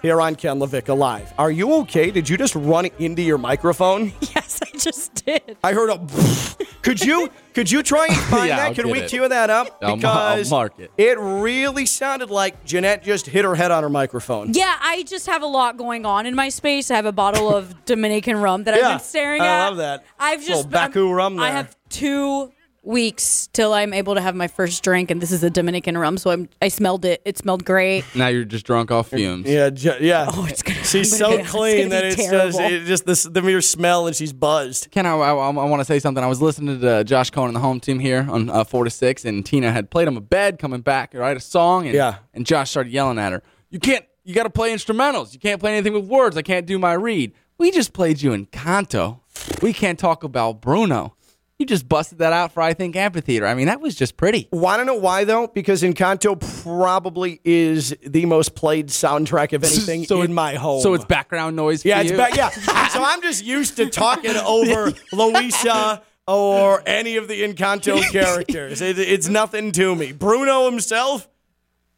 here 0.03 0.21
on 0.21 0.35
Ken 0.35 0.59
LaVicka 0.59 0.97
Live. 0.97 1.33
Are 1.39 1.51
you 1.51 1.73
okay? 1.83 2.11
Did 2.11 2.29
you 2.29 2.37
just 2.37 2.55
run 2.55 2.87
into 2.99 3.23
your 3.23 3.39
microphone? 3.39 4.13
Yes, 4.35 4.61
I 4.63 4.77
just 4.79 5.15
did. 5.27 5.57
I 5.63 5.73
heard 5.73 5.91
a. 5.91 5.99
could 6.83 7.01
you 7.01 7.31
could 7.55 7.71
you 7.71 7.83
try 7.83 8.07
and 8.07 8.17
find 8.33 8.49
Yeah, 8.49 8.57
that? 8.57 8.67
I'll 8.69 8.75
Could 8.75 8.87
we 8.87 9.01
it. 9.01 9.11
cue 9.11 9.27
that 9.29 9.51
up? 9.51 9.79
I'll 9.83 9.97
ma- 9.97 10.09
I'll 10.09 10.37
Because 10.37 10.51
mark 10.51 10.79
it. 10.79 10.91
It 10.99 11.19
really 11.19 11.87
sounded 11.87 12.31
like 12.31 12.65
Jeanette 12.65 13.03
just 13.03 13.27
hit 13.27 13.45
her 13.45 13.55
head 13.55 13.71
on 13.71 13.83
her 13.83 13.89
microphone. 13.91 14.53
Yeah, 14.55 14.77
I 14.81 15.03
just 15.05 15.27
have 15.27 15.43
a 15.43 15.47
lot 15.47 15.77
going 15.77 16.05
on 16.07 16.27
in 16.27 16.35
my 16.35 16.49
space. 16.49 16.91
I 16.91 16.97
have 16.97 17.07
a 17.07 17.13
bottle 17.13 17.55
of 17.55 17.85
Dominican 17.85 18.39
rum 18.39 18.65
that 18.65 18.77
Yeah, 18.77 18.89
I've 18.89 18.99
been 18.99 19.07
staring 19.07 19.43
I 19.43 19.47
at. 19.47 19.61
I 19.65 19.69
love 19.69 19.77
that. 19.79 20.05
I've 20.19 20.41
Little 20.41 20.63
just 20.65 20.67
um, 20.67 20.73
Bacoo 20.93 21.07
I'm- 21.09 21.13
rum 21.15 21.41
I 21.41 21.51
have 21.51 21.77
two 21.89 22.53
weeks 22.83 23.49
till 23.53 23.73
I'm 23.73 23.93
able 23.93 24.15
to 24.15 24.21
have 24.21 24.35
my 24.35 24.49
first 24.49 24.83
drink, 24.83 25.11
and 25.11 25.21
this 25.21 25.31
is 25.31 25.43
a 25.43 25.51
Dominican 25.51 25.97
rum. 25.97 26.19
So 26.19 26.31
I'm, 26.31 26.49
I 26.61 26.69
smelled 26.69 27.05
it. 27.05 27.23
It 27.25 27.39
smelled 27.39 27.65
great. 27.65 28.05
now 28.15 28.29
you're 28.29 28.45
just 28.45 28.67
drunk 28.67 28.91
off 28.91 29.09
fumes. 29.09 29.49
Yeah, 29.49 29.71
ju- 29.71 29.97
yeah. 30.01 30.27
Oh, 30.33 30.47
it's 30.49 30.63
gonna. 30.63 30.83
She's 30.85 31.13
I'm 31.13 31.19
so 31.19 31.31
gonna- 31.31 31.43
it's 31.43 31.51
clean 31.51 31.89
gonna 31.89 31.91
that 31.91 32.03
be 32.03 32.09
it's 32.09 32.17
just, 32.31 32.59
terrible. 32.59 32.77
it 32.77 32.85
just 32.87 33.05
the, 33.07 33.31
the 33.31 33.43
mere 33.43 33.61
smell 33.61 34.07
and 34.07 34.17
she's 34.17 34.33
buzzed. 34.33 34.91
Ken, 34.91 35.07
I, 35.07 35.13
I, 35.13 35.49
want 35.51 35.81
to 35.81 35.85
say 35.85 35.99
something. 35.99 36.23
I 36.23 36.27
was 36.27 36.43
listening 36.43 36.81
to 36.81 37.05
Josh 37.05 37.31
Cohen 37.31 37.49
and 37.49 37.57
the 37.57 37.61
home 37.61 37.81
team 37.81 37.99
here 37.99 38.27
on 38.29 38.51
uh, 38.51 38.65
four 38.65 38.85
to 38.85 38.91
six, 38.91 39.25
and 39.25 39.45
Tina 39.47 39.71
had 39.73 39.91
played 39.91 40.09
him 40.09 40.17
a 40.17 40.21
bed 40.21 40.59
coming 40.59 40.81
back, 40.81 41.15
right, 41.15 41.37
a 41.37 41.41
song, 41.41 41.87
and 41.87 41.95
Yeah. 41.95 42.17
and 42.35 42.45
Josh 42.45 42.71
started 42.71 42.93
yelling 42.93 43.19
at 43.19 43.33
her. 43.33 43.43
You 43.71 43.79
can't. 43.79 44.05
You 44.25 44.35
got 44.35 44.45
to 44.45 44.51
play 44.51 44.73
instrumentals. 44.73 45.33
You 45.33 45.41
can't 45.41 45.59
play 45.61 45.73
anything 45.73 45.93
with 45.95 46.05
words. 46.05 46.37
I 46.37 46.43
can't 46.43 46.65
do 46.65 46.79
my 46.79 46.93
read. 46.93 47.33
We 47.59 47.71
just 47.73 47.93
played 47.93 48.23
you 48.23 48.31
Encanto. 48.31 49.19
We 49.61 49.73
can't 49.73 49.99
talk 49.99 50.23
about 50.23 50.61
Bruno. 50.61 51.17
You 51.63 51.67
just 51.67 51.89
busted 51.89 52.19
that 52.19 52.33
out 52.33 52.51
for 52.51 52.61
I 52.61 52.75
think 52.75 52.97
amphitheater. 52.97 53.47
I 53.47 53.55
mean, 53.55 53.67
that 53.69 53.81
was 53.81 53.95
just 53.95 54.17
pretty. 54.17 54.49
Want 54.51 54.81
to 54.81 54.85
know 54.85 54.97
why 54.97 55.23
though? 55.23 55.47
Because 55.47 55.85
Encanto 55.85 56.35
probably 56.65 57.41
is 57.45 57.97
the 58.05 58.27
most 58.27 58.57
played 58.57 58.89
soundtrack 58.89 59.53
of 59.53 59.63
anything 59.73 60.03
So 60.05 60.23
in 60.23 60.33
it- 60.33 60.35
my 60.35 60.55
home. 60.55 60.81
So 60.83 60.95
it's 60.95 61.05
background 61.05 61.55
noise. 61.55 61.83
For 61.83 61.89
Yeah, 61.89 62.01
it's 62.01 62.11
you? 62.11 62.17
back. 62.17 62.35
Yeah. 62.35 62.49
so 62.89 63.01
I'm 63.05 63.23
just 63.23 63.45
used 63.45 63.77
to 63.77 63.89
talking 63.89 64.35
over 64.45 64.93
Luisa 65.13 66.03
or 66.27 66.83
any 66.85 67.15
of 67.17 67.29
the 67.29 67.43
Encanto 67.43 68.03
characters. 68.11 68.81
It, 68.81 68.99
it's 68.99 69.29
nothing 69.29 69.71
to 69.71 69.95
me. 69.95 70.11
Bruno 70.11 70.69
himself, 70.69 71.29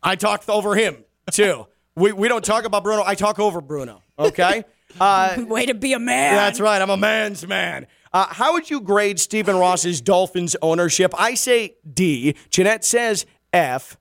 I 0.02 0.16
talk 0.16 0.46
over 0.46 0.74
him 0.76 1.06
too. 1.30 1.66
We, 1.96 2.12
we 2.12 2.28
don't 2.28 2.44
talk 2.44 2.64
about 2.66 2.84
Bruno. 2.84 3.02
I 3.06 3.14
talk 3.14 3.38
over 3.38 3.62
Bruno. 3.62 4.02
Okay. 4.18 4.64
Uh, 5.00 5.36
Way 5.48 5.64
to 5.64 5.74
be 5.74 5.94
a 5.94 5.98
man. 5.98 6.34
that's 6.34 6.60
right. 6.60 6.82
I'm 6.82 6.90
a 6.90 6.98
man's 6.98 7.46
man. 7.46 7.86
Uh, 8.14 8.26
how 8.30 8.52
would 8.52 8.70
you 8.70 8.80
grade 8.80 9.18
Stephen 9.18 9.56
Ross's 9.56 10.00
Dolphins 10.00 10.54
ownership? 10.62 11.12
I 11.18 11.34
say 11.34 11.74
D. 11.92 12.36
Jeanette 12.48 12.84
says 12.84 13.26
F. 13.52 13.96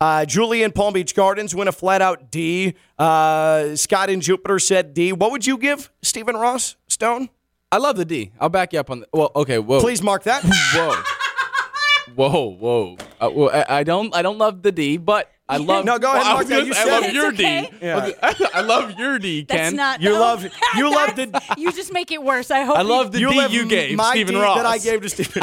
Uh, 0.00 0.24
Julie 0.24 0.62
in 0.62 0.70
Palm 0.70 0.94
Beach 0.94 1.16
Gardens 1.16 1.52
went 1.52 1.68
a 1.68 1.72
flat 1.72 2.00
out 2.00 2.30
D. 2.30 2.74
Uh, 2.96 3.74
Scott 3.74 4.08
in 4.08 4.20
Jupiter 4.20 4.60
said 4.60 4.94
D. 4.94 5.12
What 5.12 5.32
would 5.32 5.46
you 5.46 5.58
give 5.58 5.90
Stephen 6.00 6.36
Ross, 6.36 6.76
Stone? 6.86 7.28
I 7.72 7.78
love 7.78 7.96
the 7.96 8.04
D. 8.04 8.30
I'll 8.38 8.48
back 8.48 8.72
you 8.72 8.78
up 8.78 8.88
on. 8.88 9.00
The, 9.00 9.08
well, 9.12 9.32
okay. 9.34 9.58
Whoa. 9.58 9.80
Please 9.80 10.00
mark 10.00 10.22
that. 10.22 10.44
Whoa. 10.72 11.02
Whoa, 12.14 12.50
whoa. 12.50 12.96
Uh, 13.20 13.30
well, 13.34 13.50
I, 13.52 13.80
I 13.80 13.82
don't, 13.82 14.14
I 14.14 14.22
don't 14.22 14.38
love 14.38 14.62
the 14.62 14.70
D, 14.70 14.96
but 14.96 15.30
I 15.48 15.58
love. 15.58 15.84
No, 15.84 15.98
go 15.98 16.08
ahead, 16.12 16.22
Well, 16.22 16.26
I 16.26 16.32
Mark, 16.34 16.38
was 16.40 16.48
that 16.48 16.66
you 16.66 16.74
say, 16.74 16.80
I 16.80 17.00
love 17.00 17.12
your 17.12 17.30
It's 17.30 17.40
okay. 17.40 17.68
D. 17.70 17.76
Yeah. 17.86 18.12
I 18.54 18.60
love 18.62 18.98
your 18.98 19.18
D, 19.18 19.44
Ken. 19.44 19.56
That's 19.58 19.74
not. 19.74 20.00
You 20.02 20.10
no. 20.10 20.20
love- 20.20 20.44
you 20.76 20.90
love 20.90 21.14
the. 21.16 21.42
You 21.56 21.72
just 21.72 21.92
make 21.92 22.10
it 22.10 22.22
worse. 22.22 22.50
I 22.50 22.62
hope. 22.62 22.76
I 22.76 22.82
love 22.82 23.12
the 23.12 23.20
you 23.20 23.30
D 23.30 23.46
you 23.50 23.66
gave 23.66 23.96
my 23.96 24.10
Stephen 24.10 24.34
D 24.34 24.40
Ross. 24.40 24.56
that 24.56 24.66
I 24.66 24.78
gave 24.78 25.02
to 25.02 25.08
Stephen. 25.08 25.42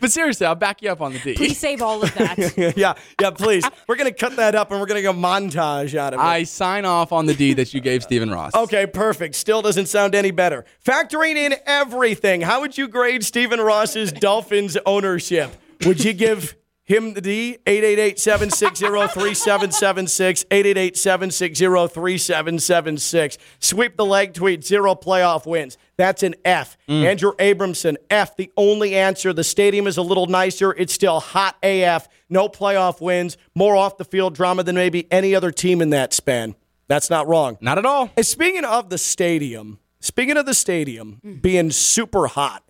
But 0.00 0.10
seriously, 0.10 0.46
I'll 0.46 0.54
back 0.54 0.82
you 0.82 0.90
up 0.90 1.00
on 1.00 1.12
the 1.12 1.18
D. 1.18 1.34
Please 1.34 1.56
save 1.58 1.80
all 1.82 2.02
of 2.02 2.12
that. 2.14 2.74
yeah, 2.76 2.94
yeah. 3.20 3.30
Please, 3.30 3.64
we're 3.86 3.96
gonna 3.96 4.12
cut 4.12 4.36
that 4.36 4.54
up 4.54 4.70
and 4.70 4.80
we're 4.80 4.86
gonna 4.86 5.02
go 5.02 5.12
montage 5.12 5.94
out 5.94 6.12
of 6.14 6.20
it. 6.20 6.22
I 6.22 6.42
sign 6.44 6.84
off 6.84 7.12
on 7.12 7.26
the 7.26 7.34
D 7.34 7.52
that 7.54 7.72
you 7.72 7.80
gave 7.80 8.02
Stephen 8.02 8.30
Ross. 8.30 8.54
Okay, 8.54 8.86
perfect. 8.86 9.34
Still 9.36 9.62
doesn't 9.62 9.86
sound 9.86 10.14
any 10.14 10.30
better. 10.30 10.64
Factoring 10.84 11.36
in 11.36 11.54
everything, 11.64 12.40
how 12.40 12.60
would 12.60 12.76
you 12.76 12.88
grade 12.88 13.24
Stephen 13.24 13.60
Ross's 13.60 14.10
Dolphins 14.10 14.76
ownership? 14.84 15.50
Would 15.86 16.02
you 16.04 16.12
give 16.12 16.56
him 16.90 17.14
the 17.14 17.20
D? 17.20 17.58
888-760-3776, 17.66 20.46
888-760-3776. 20.46 23.38
Sweep 23.60 23.96
the 23.96 24.04
leg 24.04 24.34
tweet, 24.34 24.64
zero 24.64 24.94
playoff 24.94 25.46
wins. 25.46 25.78
That's 25.96 26.22
an 26.22 26.34
F. 26.44 26.76
Mm. 26.88 27.04
Andrew 27.04 27.32
Abramson, 27.36 27.96
F. 28.10 28.36
The 28.36 28.52
only 28.56 28.94
answer. 28.96 29.32
The 29.32 29.44
stadium 29.44 29.86
is 29.86 29.96
a 29.96 30.02
little 30.02 30.26
nicer. 30.26 30.72
It's 30.72 30.92
still 30.92 31.20
hot 31.20 31.56
AF. 31.62 32.08
No 32.28 32.48
playoff 32.48 33.00
wins. 33.00 33.36
More 33.54 33.76
off 33.76 33.96
the 33.96 34.04
field 34.04 34.34
drama 34.34 34.64
than 34.64 34.74
maybe 34.74 35.06
any 35.12 35.32
other 35.34 35.52
team 35.52 35.80
in 35.80 35.90
that 35.90 36.12
span. 36.12 36.56
That's 36.88 37.08
not 37.08 37.28
wrong. 37.28 37.56
Not 37.60 37.78
at 37.78 37.86
all. 37.86 38.10
And 38.16 38.26
speaking 38.26 38.64
of 38.64 38.90
the 38.90 38.98
stadium, 38.98 39.78
speaking 40.00 40.36
of 40.36 40.46
the 40.46 40.54
stadium 40.54 41.20
mm. 41.24 41.40
being 41.40 41.70
super 41.70 42.26
hot, 42.26 42.64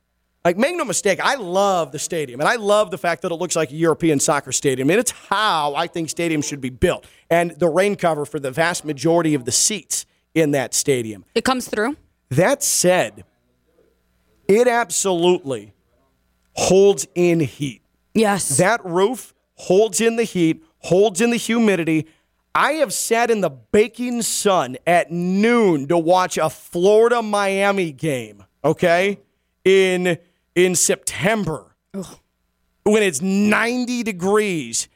like 0.44 0.56
make 0.56 0.76
no 0.76 0.84
mistake, 0.84 1.20
I 1.22 1.34
love 1.34 1.92
the 1.92 1.98
stadium 1.98 2.40
and 2.40 2.48
I 2.48 2.56
love 2.56 2.90
the 2.90 2.98
fact 2.98 3.22
that 3.22 3.32
it 3.32 3.34
looks 3.34 3.56
like 3.56 3.70
a 3.70 3.74
European 3.74 4.20
soccer 4.20 4.52
stadium. 4.52 4.90
And 4.90 4.98
it's 4.98 5.10
how 5.10 5.74
I 5.74 5.86
think 5.86 6.08
stadiums 6.08 6.44
should 6.44 6.60
be 6.60 6.70
built. 6.70 7.06
And 7.28 7.50
the 7.52 7.68
rain 7.68 7.96
cover 7.96 8.24
for 8.24 8.40
the 8.40 8.50
vast 8.50 8.84
majority 8.84 9.34
of 9.34 9.44
the 9.44 9.52
seats 9.52 10.06
in 10.34 10.52
that 10.52 10.72
stadium. 10.72 11.24
It 11.34 11.44
comes 11.44 11.68
through. 11.68 11.96
That 12.30 12.62
said, 12.62 13.24
it 14.48 14.66
absolutely 14.66 15.74
holds 16.54 17.06
in 17.14 17.40
heat. 17.40 17.82
Yes. 18.14 18.56
That 18.56 18.84
roof 18.84 19.34
holds 19.54 20.00
in 20.00 20.16
the 20.16 20.24
heat, 20.24 20.64
holds 20.78 21.20
in 21.20 21.30
the 21.30 21.36
humidity. 21.36 22.06
I 22.54 22.72
have 22.74 22.92
sat 22.92 23.30
in 23.30 23.42
the 23.42 23.50
baking 23.50 24.22
sun 24.22 24.76
at 24.86 25.12
noon 25.12 25.86
to 25.88 25.98
watch 25.98 26.38
a 26.38 26.50
Florida 26.50 27.22
Miami 27.22 27.92
game, 27.92 28.42
okay? 28.64 29.20
In 29.64 30.18
in 30.64 30.74
September. 30.74 31.74
When 32.84 33.02
it's 33.02 33.20
90 33.20 34.02
degrees 34.02 34.88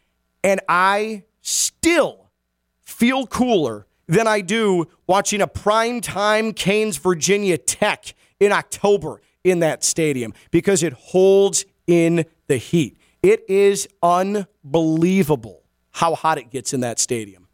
and 0.43 0.61
I 0.69 1.25
still 1.43 2.31
feel 2.83 3.27
cooler 3.27 3.87
than 4.07 4.27
I 4.27 4.41
do 4.43 4.87
watching 5.07 5.41
a 5.41 5.47
prime 5.47 6.01
time 6.01 6.53
Canes 6.53 6.97
Virginia 6.99 7.57
Tech 7.59 8.15
in 8.41 8.53
October 8.53 9.21
in 9.43 9.61
that 9.61 9.85
stadium 9.85 10.35
because 10.51 10.83
it 10.83 10.93
holds 10.93 11.65
in 11.87 12.25
the 12.47 12.57
heat. 12.57 12.97
It 13.23 13.45
is 13.49 13.89
unbelievable 14.03 15.63
how 15.93 16.15
hot 16.15 16.39
it 16.39 16.51
gets 16.51 16.73
in 16.75 16.81
that 16.81 16.99
stadium. 16.99 17.49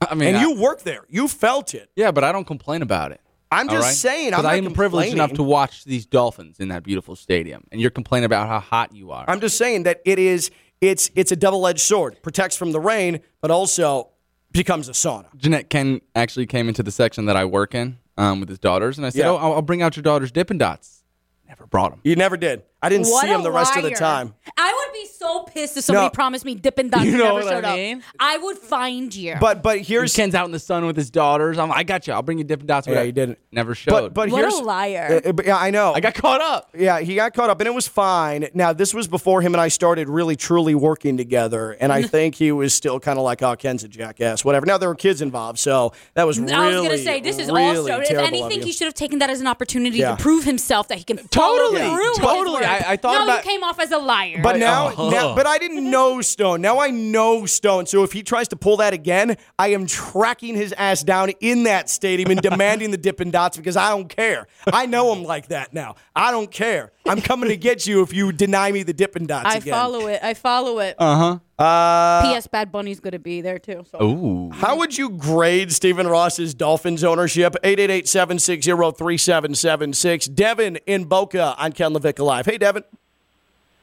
I 0.00 0.14
mean, 0.14 0.28
And 0.28 0.36
I- 0.38 0.42
you 0.42 0.54
work 0.60 0.82
there. 0.82 1.04
You 1.08 1.26
felt 1.28 1.74
it. 1.74 1.90
yeah, 1.96 2.10
but 2.10 2.24
I 2.24 2.30
don't 2.32 2.46
complain 2.46 2.82
about 2.82 3.10
it. 3.12 3.20
I'm 3.52 3.68
just 3.68 3.84
right? 3.84 3.94
saying, 3.94 4.34
I'm 4.34 4.46
I 4.46 4.60
not 4.60 4.66
am 4.66 4.72
privileged 4.72 5.12
enough 5.12 5.32
to 5.34 5.42
watch 5.42 5.84
these 5.84 6.06
Dolphins 6.06 6.58
in 6.58 6.68
that 6.68 6.82
beautiful 6.82 7.16
stadium, 7.16 7.64
and 7.70 7.80
you're 7.80 7.90
complaining 7.90 8.24
about 8.24 8.48
how 8.48 8.60
hot 8.60 8.94
you 8.94 9.10
are. 9.10 9.24
I'm 9.28 9.40
just 9.40 9.58
saying 9.58 9.82
that 9.84 10.00
it 10.04 10.18
is 10.18 10.50
it's 10.80 11.10
it's 11.14 11.30
a 11.32 11.36
double-edged 11.36 11.80
sword. 11.80 12.22
Protects 12.22 12.56
from 12.56 12.72
the 12.72 12.80
rain, 12.80 13.20
but 13.40 13.50
also 13.50 14.08
becomes 14.50 14.88
a 14.88 14.92
sauna. 14.92 15.26
Jeanette 15.36 15.70
Ken 15.70 16.00
actually 16.14 16.46
came 16.46 16.68
into 16.68 16.82
the 16.82 16.90
section 16.90 17.26
that 17.26 17.36
I 17.36 17.44
work 17.44 17.74
in 17.74 17.98
um, 18.16 18.40
with 18.40 18.48
his 18.48 18.58
daughters, 18.58 18.98
and 18.98 19.06
I 19.06 19.10
said, 19.10 19.20
Yeah. 19.20 19.30
"Oh, 19.30 19.36
I'll, 19.36 19.52
I'll 19.54 19.62
bring 19.62 19.82
out 19.82 19.96
your 19.96 20.02
daughter's 20.02 20.32
Dippin' 20.32 20.58
Dots." 20.58 21.04
Never 21.48 21.66
brought 21.66 21.90
them. 21.92 22.00
You 22.04 22.16
never 22.16 22.36
did. 22.36 22.62
I 22.82 22.88
didn't 22.88 23.06
What 23.06 23.22
see 23.22 23.28
him 23.28 23.40
a 23.40 23.42
the 23.44 23.50
rest 23.52 23.76
of 23.76 23.82
the 23.84 23.90
time. 23.92 24.34
I 24.58 24.72
would 24.86 24.92
be 24.92 25.06
so 25.06 25.44
pissed 25.44 25.76
if 25.76 25.84
somebody 25.84 26.06
No. 26.06 26.10
promised 26.10 26.44
me 26.44 26.54
Dippin' 26.56 26.88
Dots 26.88 27.04
You 27.06 27.12
know 27.16 27.24
never 27.24 27.34
what 27.34 27.46
I 27.46 27.50
showed 27.50 27.64
up. 27.64 27.76
mean? 27.76 28.02
I 28.18 28.38
would 28.38 28.58
find 28.58 29.14
you. 29.14 29.36
But 29.40 29.62
but 29.62 29.80
here's 29.80 30.14
Ken's 30.16 30.34
out 30.34 30.46
in 30.46 30.50
the 30.52 30.58
sun 30.58 30.84
with 30.86 30.96
his 30.96 31.10
daughters. 31.10 31.58
I'm, 31.58 31.70
I 31.70 31.84
got 31.84 32.06
you. 32.06 32.12
I'll 32.12 32.22
bring 32.22 32.38
you 32.38 32.44
Dippin' 32.44 32.66
Dots. 32.66 32.86
Yeah, 32.86 32.92
whatever. 32.92 33.06
you 33.06 33.12
didn't. 33.12 33.38
Never 33.52 33.70
but 33.70 33.76
showed. 33.78 34.14
but 34.14 34.30
What 34.30 34.44
a 34.44 34.56
liar. 34.64 35.20
Uh, 35.24 35.32
but 35.32 35.46
yeah, 35.46 35.56
I 35.56 35.70
know. 35.70 35.92
I 35.94 36.00
got 36.00 36.14
caught 36.14 36.40
up. 36.40 36.70
Yeah, 36.76 36.98
he 37.00 37.14
got 37.14 37.34
caught 37.34 37.50
up, 37.50 37.60
and 37.60 37.68
it 37.68 37.74
was 37.74 37.86
fine. 37.86 38.48
Now, 38.54 38.72
this 38.72 38.92
was 38.94 39.06
before 39.08 39.42
him 39.42 39.54
and 39.54 39.60
I 39.60 39.68
started 39.68 40.08
really, 40.08 40.34
truly 40.36 40.74
working 40.74 41.16
together, 41.16 41.72
and 41.80 41.92
I 41.92 42.02
think 42.14 42.34
he 42.34 42.50
was 42.50 42.74
still 42.74 42.98
kind 42.98 43.18
of 43.18 43.24
like, 43.24 43.42
"Oh, 43.42 43.54
Ken's 43.56 43.84
a 43.84 43.88
jackass, 43.88 44.44
whatever." 44.44 44.66
Now 44.66 44.78
there 44.78 44.88
were 44.88 44.94
kids 44.96 45.22
involved, 45.22 45.58
so 45.60 45.92
that 46.14 46.26
was 46.26 46.40
really, 46.40 46.52
I 46.52 46.68
was 46.80 46.82
gonna 46.82 46.98
say 46.98 47.20
this 47.20 47.38
is 47.38 47.46
really 47.48 47.92
also. 47.92 48.00
If 48.00 48.10
anything, 48.10 48.62
he 48.62 48.72
should 48.72 48.86
have 48.86 48.94
taken 48.94 49.20
that 49.20 49.30
as 49.30 49.40
an 49.40 49.46
opportunity 49.46 49.98
Yeah. 49.98 50.16
to 50.16 50.22
prove 50.22 50.44
himself 50.44 50.88
that 50.88 50.98
he 50.98 51.04
can 51.04 51.18
Totally. 51.28 51.80
through. 51.80 52.14
Totally. 52.16 52.64
Word. 52.74 52.84
I- 52.86 52.92
I 52.92 52.96
thought 52.96 53.12
no, 53.14 53.24
about- 53.24 53.44
you 53.44 53.50
came 53.50 53.62
off 53.64 53.78
as 53.80 53.90
a 53.90 53.98
liar. 53.98 54.40
But 54.42 54.56
now, 54.58 54.92
Oh. 54.96 55.10
now, 55.10 55.34
but 55.34 55.46
I 55.46 55.58
didn't 55.58 55.88
know 55.90 56.20
Stone. 56.20 56.60
Now 56.60 56.78
I 56.80 56.90
know 56.90 57.46
Stone. 57.46 57.86
So 57.86 58.02
if 58.02 58.12
he 58.12 58.22
tries 58.22 58.48
to 58.48 58.56
pull 58.56 58.76
that 58.78 58.92
again, 58.92 59.36
I 59.58 59.68
am 59.68 59.86
tracking 59.86 60.54
his 60.54 60.72
ass 60.74 61.02
down 61.02 61.30
in 61.40 61.64
that 61.64 61.88
stadium 61.90 62.30
and 62.30 62.40
demanding 62.40 62.90
the 62.90 62.96
Dippin' 62.98 63.30
Dots 63.30 63.56
because 63.56 63.76
I 63.76 63.88
don't 63.90 64.08
care. 64.08 64.46
I 64.72 64.86
know 64.86 65.12
him 65.12 65.24
like 65.24 65.48
that 65.48 65.72
now. 65.72 65.96
I 66.14 66.30
don't 66.30 66.50
care. 66.50 66.92
I'm 67.06 67.20
coming 67.20 67.48
to 67.48 67.56
get 67.56 67.86
you 67.86 68.02
if 68.02 68.12
you 68.12 68.32
deny 68.32 68.70
me 68.72 68.82
the 68.82 68.92
Dippin' 68.92 69.26
Dots 69.26 69.46
I 69.46 69.56
again. 69.56 69.72
follow 69.72 70.06
it. 70.06 70.20
I 70.22 70.34
follow 70.34 70.78
it. 70.78 70.96
Uh 70.98 71.16
huh. 71.16 71.38
Uh, 71.62 72.22
P.S. 72.22 72.48
Bad 72.48 72.72
Bunny's 72.72 72.98
gonna 72.98 73.20
be 73.20 73.40
there 73.40 73.60
too. 73.60 73.84
So. 73.90 74.02
Ooh. 74.02 74.50
How 74.50 74.76
would 74.78 74.98
you 74.98 75.10
grade 75.10 75.72
Stephen 75.72 76.08
Ross's 76.08 76.54
Dolphins 76.54 77.04
ownership? 77.04 77.54
888-760-3776. 77.62 80.34
Devin 80.34 80.78
in 80.86 81.04
Boca 81.04 81.54
on 81.56 81.70
Ken 81.72 81.92
LaVicka 81.92 82.24
Live. 82.24 82.46
Hey, 82.46 82.58
Devin. 82.58 82.82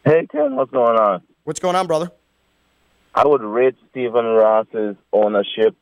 Hey, 0.03 0.27
Ken, 0.29 0.57
what's 0.57 0.71
going 0.71 0.99
on? 0.99 1.21
What's 1.45 1.61
going 1.61 1.77
on, 1.77 1.87
brother? 1.87 2.11
I 3.15 3.25
would 3.25 3.41
rate 3.41 3.75
Stephen 3.91 4.25
Ross's 4.25 4.97
ownership 5.13 5.73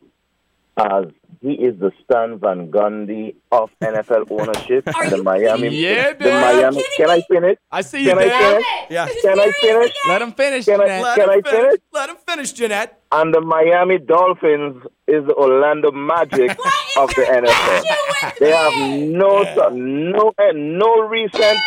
as 0.78 1.05
he 1.41 1.53
is 1.53 1.80
the 1.80 1.91
Stan 2.03 2.39
Van 2.39 2.71
Gundy 2.71 3.36
of 3.51 3.69
NFL 3.82 4.32
ownership. 4.32 4.88
Are 4.95 5.09
the 5.09 5.17
you 5.17 5.23
Miami, 5.23 5.69
Yeah, 5.69 6.13
the. 6.13 6.30
Miami. 6.30 6.84
Can 6.97 7.09
I 7.09 7.21
finish? 7.30 7.57
I 7.71 7.82
see 7.82 8.03
you, 8.03 8.09
Can 8.09 8.19
I 8.19 8.30
finish? 8.30 8.65
Yeah. 8.89 9.07
Can 9.21 9.39
I 9.39 9.51
finish? 9.61 9.91
Let 10.07 10.21
him 10.21 10.32
finish, 10.34 10.65
Can 10.65 10.82
I- 10.82 10.86
Jeanette. 10.86 11.03
Let 11.03 11.15
Can 11.15 11.23
him 11.23 11.30
I 11.45 11.49
finish? 11.49 11.80
Let 11.93 12.09
him 12.09 12.15
finish, 12.28 12.51
Jeanette. 12.53 12.99
And 13.11 13.34
the 13.34 13.41
Miami 13.41 13.99
Dolphins 13.99 14.84
is 15.07 15.25
the 15.25 15.34
Orlando 15.36 15.91
Magic 15.91 16.51
of 16.97 17.09
the 17.15 17.23
NFL. 17.23 18.38
They 18.39 18.51
have 18.51 18.73
no 19.09 19.69
no 19.71 20.34
and 20.38 20.78
no 20.78 21.01
recent 21.07 21.57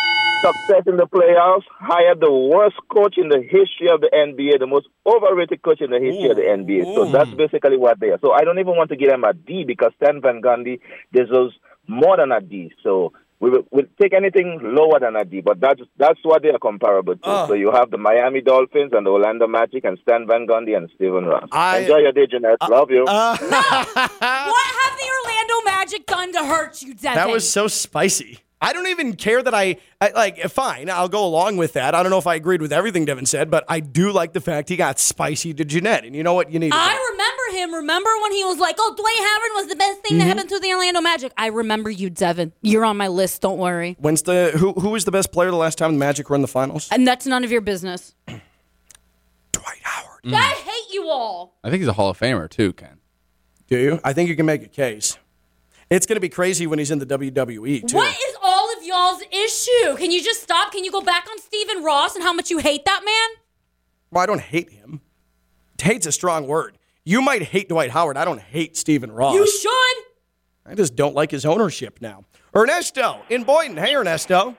success 0.43 0.85
in 0.87 0.97
the 0.97 1.07
playoffs. 1.07 1.65
Hired 1.79 2.21
the 2.21 2.33
worst 2.33 2.77
coach 2.89 3.17
in 3.17 3.29
the 3.29 3.41
history 3.43 3.89
of 3.93 4.01
the 4.01 4.11
NBA, 4.13 4.59
the 4.59 4.67
most 4.67 4.89
overrated 5.07 5.63
coach 5.63 5.81
in 5.81 5.91
the 5.91 6.01
history 6.01 6.31
of 6.31 6.37
the 6.37 6.43
mm. 6.43 6.65
NBA. 6.65 6.95
So 6.95 7.07
mm. 7.07 7.13
that's 7.13 7.31
basically 7.31 7.77
what 7.77 8.01
they 8.01 8.11
are. 8.11 8.19
So 8.21 8.33
I 8.33 8.45
don't 8.45 8.59
even 8.59 8.77
want 8.77 8.91
to 8.91 8.97
give 8.97 9.11
them 9.11 9.25
a 9.25 9.33
D 9.33 9.65
because 9.65 9.93
Stan 10.03 10.21
Van 10.21 10.41
Gundy 10.43 10.81
deserves 11.13 11.55
more 11.87 12.17
than 12.17 12.33
a 12.33 12.41
D. 12.41 12.73
So 12.83 13.13
we 13.41 13.51
will 13.51 13.65
we'll 13.71 13.87
take 14.01 14.13
anything 14.13 14.59
lower 14.63 15.01
than 15.01 15.17
a 15.17 15.25
D, 15.25 15.41
but 15.41 15.61
that's 15.61 15.81
that's 15.99 16.21
what 16.23 16.43
they 16.43 16.51
are 16.51 16.59
comparable 16.59 17.15
to. 17.15 17.21
Oh. 17.25 17.47
So 17.49 17.55
you 17.55 17.73
have 17.73 17.91
the 17.91 17.99
Miami 17.99 18.43
Dolphins 18.43 18.93
and 18.93 19.07
the 19.07 19.11
Orlando 19.11 19.47
Magic 19.47 19.85
and 19.85 19.99
Stan 20.03 20.27
Van 20.27 20.47
Gundy 20.47 20.77
and 20.77 20.91
Stephen 20.95 21.25
Ross. 21.25 21.49
I- 21.51 21.79
Enjoy 21.79 21.99
your 21.99 22.13
day, 22.13 22.27
Jeanette. 22.31 22.59
Uh, 22.61 22.69
Love 22.71 22.91
you. 22.91 23.05
Uh, 23.07 23.37
What 23.41 24.67
have 24.77 24.99
the 24.99 25.09
Orlando 25.25 25.65
Magic 25.65 26.07
done 26.07 26.33
to 26.35 26.45
hurt 26.45 26.83
you, 26.83 26.95
Devin? 26.95 27.17
that 27.17 27.29
was 27.31 27.51
so 27.51 27.67
spicy. 27.67 28.39
I 28.63 28.73
don't 28.75 28.89
even 28.89 29.17
care 29.17 29.43
that 29.43 29.55
I, 29.55 29.77
I 30.03 30.11
like. 30.11 30.39
Fine, 30.51 30.91
I'll 30.91 31.09
go 31.09 31.25
along 31.25 31.57
with 31.57 31.73
that. 31.73 31.95
I 31.95 32.03
don't 32.03 32.11
know 32.11 32.19
if 32.19 32.27
I 32.27 32.35
agreed 32.35 32.61
with 32.61 32.73
everything 32.75 33.07
Devin 33.07 33.25
said, 33.25 33.51
but 33.51 33.65
I 33.69 33.81
do 33.81 34.13
like 34.13 34.35
the 34.35 34.41
fact 34.41 34.69
he 34.69 34.77
got 34.77 34.99
spicy 34.99 35.55
to 35.55 35.65
Jeanette. 35.65 36.05
And 36.05 36.15
you 36.15 36.23
know 36.23 36.35
what? 36.35 36.51
You 36.51 36.59
need. 36.59 36.73
I 36.75 37.09
remember 37.13 37.59
him. 37.59 37.75
Remember 37.77 38.11
when 38.23 38.33
he 38.33 38.45
was 38.45 38.59
like, 38.59 38.77
"Oh, 38.79 38.95
Dwayne 38.95 39.25
Howard 39.27 39.65
was 39.65 39.67
the 39.69 39.77
best 39.77 40.01
thing 40.03 40.11
Mm-hmm. 40.13 40.19
that 40.19 40.27
happened 40.27 40.49
to 40.51 40.61
the 40.61 40.73
Orlando 40.75 41.01
Magic." 41.01 41.33
I 41.39 41.47
remember 41.47 41.89
you, 41.91 42.11
Devin. 42.11 42.53
You're 42.61 42.85
on 42.85 42.97
my 42.99 43.09
list. 43.09 43.41
Don't 43.41 43.59
worry. 43.59 43.97
When's 43.99 44.23
the 44.23 44.53
who? 44.57 44.73
Who 44.75 44.91
was 44.91 45.05
the 45.07 45.11
best 45.13 45.33
player 45.33 45.51
the 45.51 45.57
last 45.57 45.79
time 45.79 45.93
the 45.95 45.99
Magic 45.99 46.29
were 46.29 46.37
in 46.37 46.43
the 46.43 46.49
finals? 46.49 46.89
And 46.93 47.07
that's 47.09 47.27
none 47.27 47.45
of 47.45 47.51
your 47.51 47.63
business. 47.63 48.15
Dwight 49.53 49.79
Howard. 49.83 50.25
Mm. 50.25 50.35
I 50.35 50.39
hate 50.53 50.93
you 50.95 51.09
all. 51.09 51.57
I 51.65 51.71
think 51.71 51.81
he's 51.81 51.89
a 51.89 51.93
Hall 51.95 52.11
of 52.11 52.19
Famer 52.19 52.49
too, 52.49 52.73
Ken. 52.75 52.99
Do 53.69 53.79
you? 53.79 54.01
I 54.05 54.13
think 54.13 54.29
you 54.29 54.37
can 54.37 54.47
make 54.47 54.63
a 54.63 54.69
case. 54.69 55.19
It's 55.91 56.07
going 56.07 56.17
to 56.17 56.21
be 56.21 56.29
crazy 56.29 56.67
when 56.69 56.79
he's 56.79 56.91
in 56.93 57.01
the 57.01 57.07
WWE 57.07 57.87
too. 57.89 57.97
What 57.97 58.15
is 58.15 58.37
all 58.43 58.50
of 58.50 58.50
y'all's 58.91 59.23
issue? 59.31 59.97
Can 59.97 60.11
you 60.11 60.23
just 60.23 60.43
stop? 60.43 60.73
Can 60.73 60.85
you 60.85 60.91
go 60.91 61.01
back 61.01 61.27
on 61.31 61.39
Stephen 61.39 61.83
Ross 61.85 62.15
and 62.17 62.25
how 62.25 62.33
much 62.33 62.51
you 62.51 62.59
hate 62.59 62.85
that 62.85 63.03
man? 63.05 63.43
Well, 64.11 64.23
I 64.23 64.27
don't 64.27 64.41
hate 64.41 64.71
him. 64.71 65.01
Hate's 65.81 66.07
a 66.07 66.13
strong 66.13 66.47
word. 66.47 66.77
You 67.05 67.23
might 67.23 67.43
hate 67.43 67.69
Dwight 67.69 67.91
Howard. 67.91 68.17
I 68.17 68.25
don't 68.25 68.41
hate 68.41 68.77
Stephen 68.77 69.11
Ross. 69.13 69.35
You 69.35 69.47
should. 69.51 70.05
I 70.67 70.75
just 70.75 70.95
don't 70.97 71.15
like 71.15 71.31
his 71.31 71.47
ownership 71.47 71.99
now. 72.01 72.25
Ernesto 72.55 73.23
in 73.31 73.45
Boynton. 73.45 73.77
Hey, 73.77 73.95
Ernesto. 73.95 74.57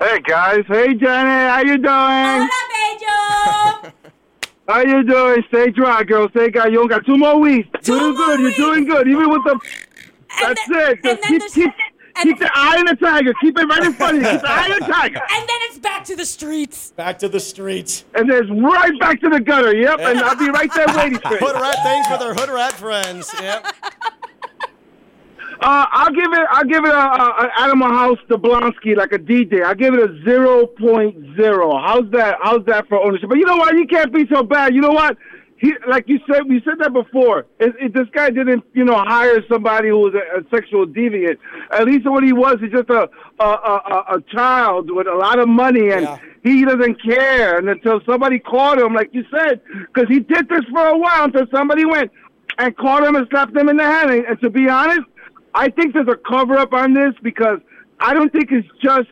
Hey 0.00 0.20
guys, 0.20 0.62
hey 0.68 0.94
Jenny, 0.94 1.28
how 1.28 1.60
you 1.60 1.76
doing? 1.76 2.48
Hola, 2.48 3.92
How 4.68 4.80
you 4.82 5.02
doing? 5.02 5.42
Stay 5.48 5.70
dry, 5.70 6.04
girl. 6.04 6.28
Stay 6.30 6.50
dry. 6.50 6.66
You 6.66 6.80
only 6.82 6.90
got 6.90 7.04
two 7.06 7.16
more 7.16 7.40
weeks. 7.40 7.68
Two 7.82 7.98
doing 7.98 8.14
more 8.16 8.26
good. 8.36 8.40
weeks. 8.44 8.58
You're 8.58 8.74
doing 8.74 8.84
good. 8.86 9.08
Even 9.08 9.30
with 9.30 9.42
the. 9.44 9.58
That's 10.40 10.68
then- 10.68 10.92
it. 10.92 11.02
Just 11.02 11.22
keep, 11.22 11.38
there's- 11.40 11.54
keep, 11.54 11.64
and- 11.64 11.74
keep 12.22 12.38
the 12.38 12.50
eye 12.54 12.76
on 12.78 12.86
the 12.86 12.96
tiger. 12.96 13.32
Keep 13.40 13.58
it 13.58 13.64
right 13.66 13.84
in 13.84 13.92
front 13.92 14.18
of 14.18 14.22
you. 14.22 14.30
Keep 14.30 14.40
the 14.40 14.50
eye 14.50 14.64
on 14.64 14.78
the 14.80 14.92
tiger. 14.92 15.18
And 15.18 15.48
then 15.48 15.58
it's 15.62 15.78
back 15.78 16.04
to 16.04 16.16
the 16.16 16.24
streets. 16.24 16.92
Back 16.92 17.18
to 17.20 17.28
the 17.28 17.40
streets. 17.40 18.04
And 18.14 18.28
there's 18.28 18.50
right 18.50 18.98
back 19.00 19.20
to 19.20 19.28
the 19.28 19.40
gutter. 19.40 19.74
Yep. 19.76 20.00
And 20.00 20.20
I'll 20.20 20.36
be 20.36 20.50
right 20.50 20.72
there 20.74 20.86
waiting 20.88 21.18
for 21.18 21.32
you. 21.32 21.38
Hood 21.38 21.54
rat 21.54 21.76
things 21.82 22.06
with 22.10 22.20
our 22.20 22.34
hood 22.34 22.50
rat 22.50 22.72
friends. 22.72 23.32
Yep. 23.40 23.66
Uh, 25.60 25.86
I'll 25.90 26.12
give 26.12 26.32
it. 26.32 26.46
I'll 26.50 26.64
give 26.64 26.84
it 26.84 26.94
a, 26.94 26.96
a, 26.96 27.46
a 27.46 27.60
Animal 27.62 27.88
House 27.88 28.18
Blutarsky 28.28 28.96
like 28.96 29.10
a 29.12 29.18
DJ. 29.18 29.64
I'll 29.64 29.74
give 29.74 29.92
it 29.92 30.08
a 30.08 30.22
zero 30.22 30.66
point 30.66 31.34
zero. 31.34 31.76
How's 31.80 32.08
that? 32.12 32.38
How's 32.40 32.64
that 32.66 32.86
for 32.88 33.00
ownership? 33.00 33.28
But 33.28 33.38
you 33.38 33.44
know 33.44 33.56
what? 33.56 33.74
You 33.74 33.86
can't 33.86 34.12
be 34.12 34.24
so 34.28 34.44
bad. 34.44 34.72
You 34.72 34.80
know 34.80 34.92
what? 34.92 35.16
He, 35.60 35.74
like 35.88 36.04
you 36.08 36.20
said, 36.30 36.42
we 36.48 36.60
said 36.64 36.78
that 36.78 36.92
before. 36.92 37.46
It, 37.58 37.74
it, 37.80 37.92
this 37.94 38.06
guy 38.12 38.30
didn't, 38.30 38.62
you 38.74 38.84
know, 38.84 38.94
hire 38.96 39.42
somebody 39.48 39.88
who 39.88 39.98
was 39.98 40.14
a, 40.14 40.38
a 40.40 40.42
sexual 40.54 40.86
deviant. 40.86 41.36
At 41.72 41.84
least 41.86 42.08
what 42.08 42.22
he 42.22 42.32
was 42.32 42.58
is 42.62 42.70
just 42.70 42.88
a 42.90 43.08
a, 43.40 43.44
a, 43.44 44.04
a- 44.16 44.20
child 44.32 44.90
with 44.90 45.08
a 45.08 45.14
lot 45.14 45.38
of 45.40 45.48
money, 45.48 45.90
and 45.90 46.02
Yeah. 46.02 46.18
he 46.44 46.64
doesn't 46.64 47.02
care. 47.02 47.58
And 47.58 47.68
until 47.68 48.00
somebody 48.06 48.38
caught 48.38 48.78
him, 48.78 48.94
like 48.94 49.10
you 49.12 49.24
said, 49.36 49.60
because 49.92 50.08
he 50.08 50.20
did 50.20 50.48
this 50.48 50.64
for 50.70 50.86
a 50.86 50.96
while 50.96 51.24
until 51.24 51.46
somebody 51.52 51.84
went 51.84 52.12
and 52.58 52.76
caught 52.76 53.02
him 53.04 53.16
and 53.16 53.26
slapped 53.30 53.56
him 53.56 53.68
in 53.68 53.76
the 53.78 53.84
head. 53.84 54.10
And, 54.10 54.24
and 54.26 54.40
to 54.42 54.50
be 54.50 54.68
honest, 54.68 55.02
I 55.54 55.70
think 55.70 55.94
there's 55.94 56.08
a 56.08 56.16
cover 56.16 56.56
up 56.56 56.72
on 56.72 56.94
this 56.94 57.14
because 57.22 57.58
I 57.98 58.14
don't 58.14 58.30
think 58.32 58.52
it's 58.52 58.68
just 58.80 59.08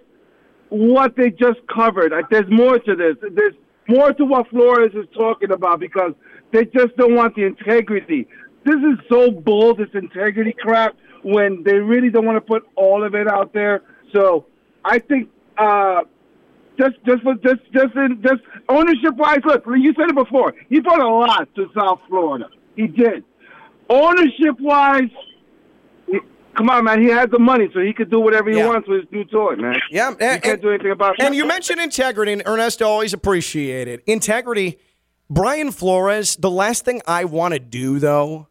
what 0.69 1.17
they 1.17 1.31
just 1.31 1.59
covered. 1.75 2.13
Like, 2.13 2.29
there's 2.31 2.51
more 2.51 2.79
to 2.79 2.95
this. 2.95 3.17
There's 3.33 3.55
more 3.89 4.13
to 4.13 4.25
what 4.25 4.49
Flores 4.51 4.93
is 4.95 5.07
talking 5.17 5.51
about 5.53 5.81
because 5.81 6.13
they 6.53 6.65
just 6.65 6.97
don't 6.97 7.15
want 7.15 7.35
the 7.35 7.45
integrity. 7.45 8.27
This 8.65 8.77
is 8.77 8.99
so 9.09 9.31
bull, 9.31 9.75
this 9.75 9.89
integrity 9.95 10.55
crap, 10.59 10.97
when 11.23 11.63
they 11.65 11.75
really 11.75 12.11
don't 12.11 12.25
want 12.27 12.37
to 12.37 12.41
put 12.41 12.65
all 12.77 13.05
of 13.05 13.15
it 13.15 13.29
out 13.29 13.53
there. 13.53 13.83
So 14.13 14.47
I 14.85 14.99
think 14.99 15.29
uh, 15.59 16.01
just 16.79 16.95
just 17.07 17.23
for 17.23 17.35
just 17.37 17.61
just 17.73 17.95
in, 17.97 18.23
just 18.23 18.43
ownership 18.69 19.15
wise, 19.17 19.39
look, 19.45 19.65
you 19.67 19.93
said 19.99 20.09
it 20.11 20.15
before. 20.15 20.55
He 20.69 20.81
brought 20.81 21.01
a 21.01 21.09
lot 21.09 21.49
to 21.57 21.67
South 21.79 22.01
Florida. 22.09 22.49
He 22.77 22.87
did. 22.87 23.25
Ownership 23.89 24.59
wise, 24.61 25.11
come 26.57 26.71
on, 26.71 26.85
man. 26.85 27.01
He 27.01 27.09
has 27.09 27.29
the 27.31 27.39
money, 27.39 27.69
so 27.73 27.81
he 27.81 27.93
could 27.93 28.11
do 28.11 28.21
whatever 28.21 28.51
he 28.51 28.57
Yeah. 28.59 28.67
wants 28.69 28.89
with 28.89 29.03
his 29.03 29.13
new 29.13 29.25
toy, 29.25 29.55
man. 29.57 29.77
Yeah, 29.91 30.11
you 30.11 30.17
and- 30.21 30.43
can't 30.43 30.61
do 30.63 30.71
anything 30.71 30.91
about 30.91 31.15
it. 31.19 31.25
And 31.25 31.35
that. 31.35 31.37
you 31.37 31.47
mentioned 31.47 31.81
integrity, 31.81 32.33
and 32.33 32.43
Ernesto 32.47 32.85
always 32.87 33.13
appreciated 33.13 34.03
integrity. 34.07 34.79
Brian 35.29 35.73
Flores, 35.73 36.37
the 36.37 36.51
last 36.51 36.85
thing 36.85 37.03
I 37.07 37.25
want 37.25 37.55
to 37.55 37.61
do, 37.61 37.99
though, 37.99 38.47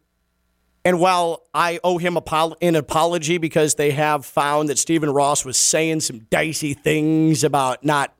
and 0.84 1.00
while 1.00 1.42
I 1.54 1.80
owe 1.82 1.98
him 1.98 2.16
an 2.16 2.76
apology 2.76 3.38
because 3.38 3.74
they 3.74 3.92
have 3.92 4.24
found 4.26 4.68
that 4.68 4.78
Stephen 4.78 5.10
Ross 5.10 5.44
was 5.44 5.56
saying 5.56 6.00
some 6.00 6.20
dicey 6.30 6.74
things 6.74 7.42
about 7.44 7.84
not 7.84 8.14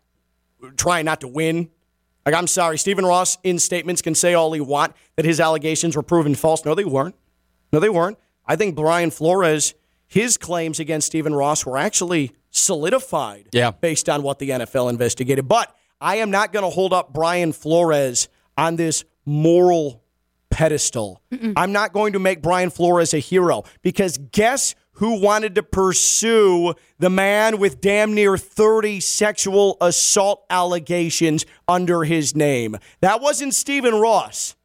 trying 0.77 1.05
not 1.05 1.21
to 1.21 1.29
win. 1.29 1.69
Like, 2.25 2.35
I'm 2.35 2.49
sorry, 2.49 2.77
Stephen 2.79 3.05
Ross 3.05 3.39
in 3.45 3.59
statements 3.61 4.03
can 4.03 4.15
say 4.17 4.35
all 4.35 4.53
he 4.53 4.61
want 4.61 4.95
that 5.15 5.25
his 5.25 5.39
allegations 5.39 5.95
were 5.95 6.03
proven 6.03 6.35
false. 6.35 6.65
No, 6.65 6.75
they 6.75 6.85
weren't. 6.85 7.15
No, 7.73 7.79
they 7.79 7.89
weren't. 7.91 8.19
I 8.47 8.57
think 8.57 8.75
Brian 8.75 9.11
Flores, 9.11 9.75
his 10.09 10.37
claims 10.37 10.81
against 10.81 11.07
Stephen 11.09 11.35
Ross 11.35 11.65
were 11.67 11.77
actually 11.77 12.33
solidified 12.51 13.49
Yeah. 13.53 13.71
based 13.71 14.09
on 14.09 14.23
what 14.23 14.39
the 14.41 14.51
NFL 14.51 14.89
investigated. 14.89 15.47
But 15.47 15.73
I 16.01 16.17
am 16.17 16.31
not 16.33 16.53
going 16.53 16.65
to 16.65 16.71
hold 16.71 16.93
up 16.93 17.13
Brian 17.13 17.53
Flores 17.53 18.29
on 18.57 18.77
this 18.77 19.05
moral 19.25 20.03
pedestal. 20.51 21.21
I'm 21.57 21.73
not 21.73 21.93
going 21.93 22.15
to 22.15 22.19
make 22.19 22.41
Brian 22.43 22.71
Flores 22.71 23.13
a 23.13 23.19
hero 23.19 23.65
because 23.83 24.19
guess 24.33 24.75
who 24.93 25.21
wanted 25.21 25.55
to 25.57 25.63
pursue 25.63 26.75
the 26.99 27.11
man 27.11 27.59
with 27.59 27.83
damn 27.83 28.15
near 28.15 28.39
30 28.39 29.01
sexual 29.01 29.77
assault 29.81 30.47
allegations 30.49 31.45
under 31.69 32.05
his 32.05 32.35
name? 32.35 32.77
That 33.01 33.21
wasn't 33.21 33.55
Stephen 33.55 33.95
Ross. 33.95 34.57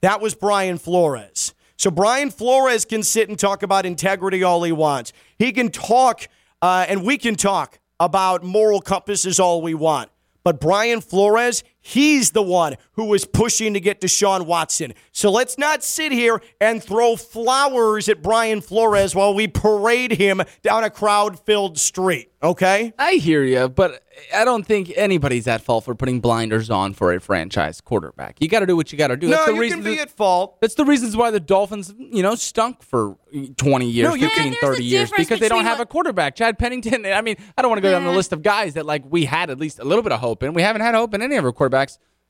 That 0.00 0.20
was 0.20 0.34
Brian 0.34 0.78
Flores. 0.78 1.54
So 1.76 1.92
Brian 1.92 2.30
Flores 2.30 2.84
can 2.84 3.04
sit 3.04 3.28
and 3.28 3.38
talk 3.38 3.62
about 3.62 3.86
integrity 3.86 4.42
all 4.42 4.64
he 4.64 4.72
wants. 4.72 5.12
He 5.38 5.52
can 5.52 5.70
talk, 5.70 6.26
uh, 6.60 6.86
and 6.88 7.04
we 7.04 7.18
can 7.18 7.36
talk 7.36 7.78
about 8.00 8.42
moral 8.42 8.80
compasses 8.80 9.38
all 9.38 9.62
we 9.62 9.74
want. 9.74 10.10
But 10.42 10.60
Brian 10.60 11.00
Flores, 11.00 11.62
he's 11.88 12.32
the 12.32 12.42
one 12.42 12.76
who 12.92 13.06
was 13.06 13.24
pushing 13.24 13.72
to 13.74 13.80
get 13.80 14.00
Deshaun 14.00 14.44
Watson. 14.46 14.92
So 15.12 15.30
let's 15.30 15.56
not 15.56 15.82
sit 15.82 16.12
here 16.12 16.42
and 16.60 16.82
throw 16.82 17.16
flowers 17.16 18.08
at 18.08 18.22
Brian 18.22 18.60
Flores 18.60 19.14
while 19.14 19.32
we 19.34 19.48
parade 19.48 20.12
him 20.12 20.42
down 20.62 20.84
a 20.84 20.90
crowd 20.90 21.38
filled 21.46 21.78
street, 21.78 22.30
okay? 22.42 22.92
I 22.98 23.14
hear 23.14 23.42
you, 23.42 23.68
but 23.68 24.02
I 24.34 24.44
don't 24.44 24.66
think 24.66 24.92
anybody's 24.96 25.46
at 25.46 25.62
fault 25.62 25.84
for 25.84 25.94
putting 25.94 26.20
blinders 26.20 26.70
on 26.70 26.92
for 26.92 27.12
a 27.14 27.20
franchise 27.20 27.80
quarterback. 27.80 28.36
You 28.40 28.48
got 28.48 28.60
to 28.60 28.66
do 28.66 28.76
what 28.76 28.90
you 28.92 28.98
got 28.98 29.08
to 29.08 29.16
do. 29.16 29.28
No, 29.28 29.36
That's 29.36 29.46
the 29.46 29.54
you 29.54 29.60
reason 29.60 29.78
can 29.78 29.84
be 29.84 29.96
that- 29.96 30.02
at 30.08 30.10
fault. 30.10 30.60
That's 30.60 30.74
the 30.74 30.84
reasons 30.84 31.16
why 31.16 31.30
the 31.30 31.40
Dolphins, 31.40 31.94
you 31.98 32.22
know, 32.22 32.34
stunk 32.34 32.82
for 32.82 33.16
20 33.56 33.86
years, 33.88 34.08
No, 34.08 34.12
15, 34.14 34.28
can- 34.30 34.44
there's 34.50 34.56
30 34.60 34.84
years 34.84 35.10
because 35.16 35.38
they 35.40 35.48
don't 35.48 35.64
have 35.64 35.80
a 35.80 35.86
quarterback. 35.86 36.34
Chad 36.34 36.58
Pennington, 36.58 37.06
I 37.06 37.22
mean, 37.22 37.36
I 37.56 37.62
don't 37.62 37.70
want 37.70 37.78
to 37.78 37.82
go 37.82 37.90
down 37.92 38.04
the 38.04 38.10
list 38.12 38.32
of 38.32 38.42
guys 38.42 38.74
that 38.74 38.84
like 38.86 39.04
we 39.08 39.24
had 39.24 39.50
at 39.50 39.58
least 39.58 39.78
a 39.78 39.84
little 39.84 40.02
bit 40.02 40.10
of 40.12 40.18
hope 40.20 40.42
in. 40.42 40.52
We 40.52 40.62
haven't 40.62 40.82
had 40.82 40.94
hope 40.96 41.14
in 41.14 41.22
any 41.22 41.36
of 41.36 41.44
our 41.44 41.52
quarterbacks 41.52 41.77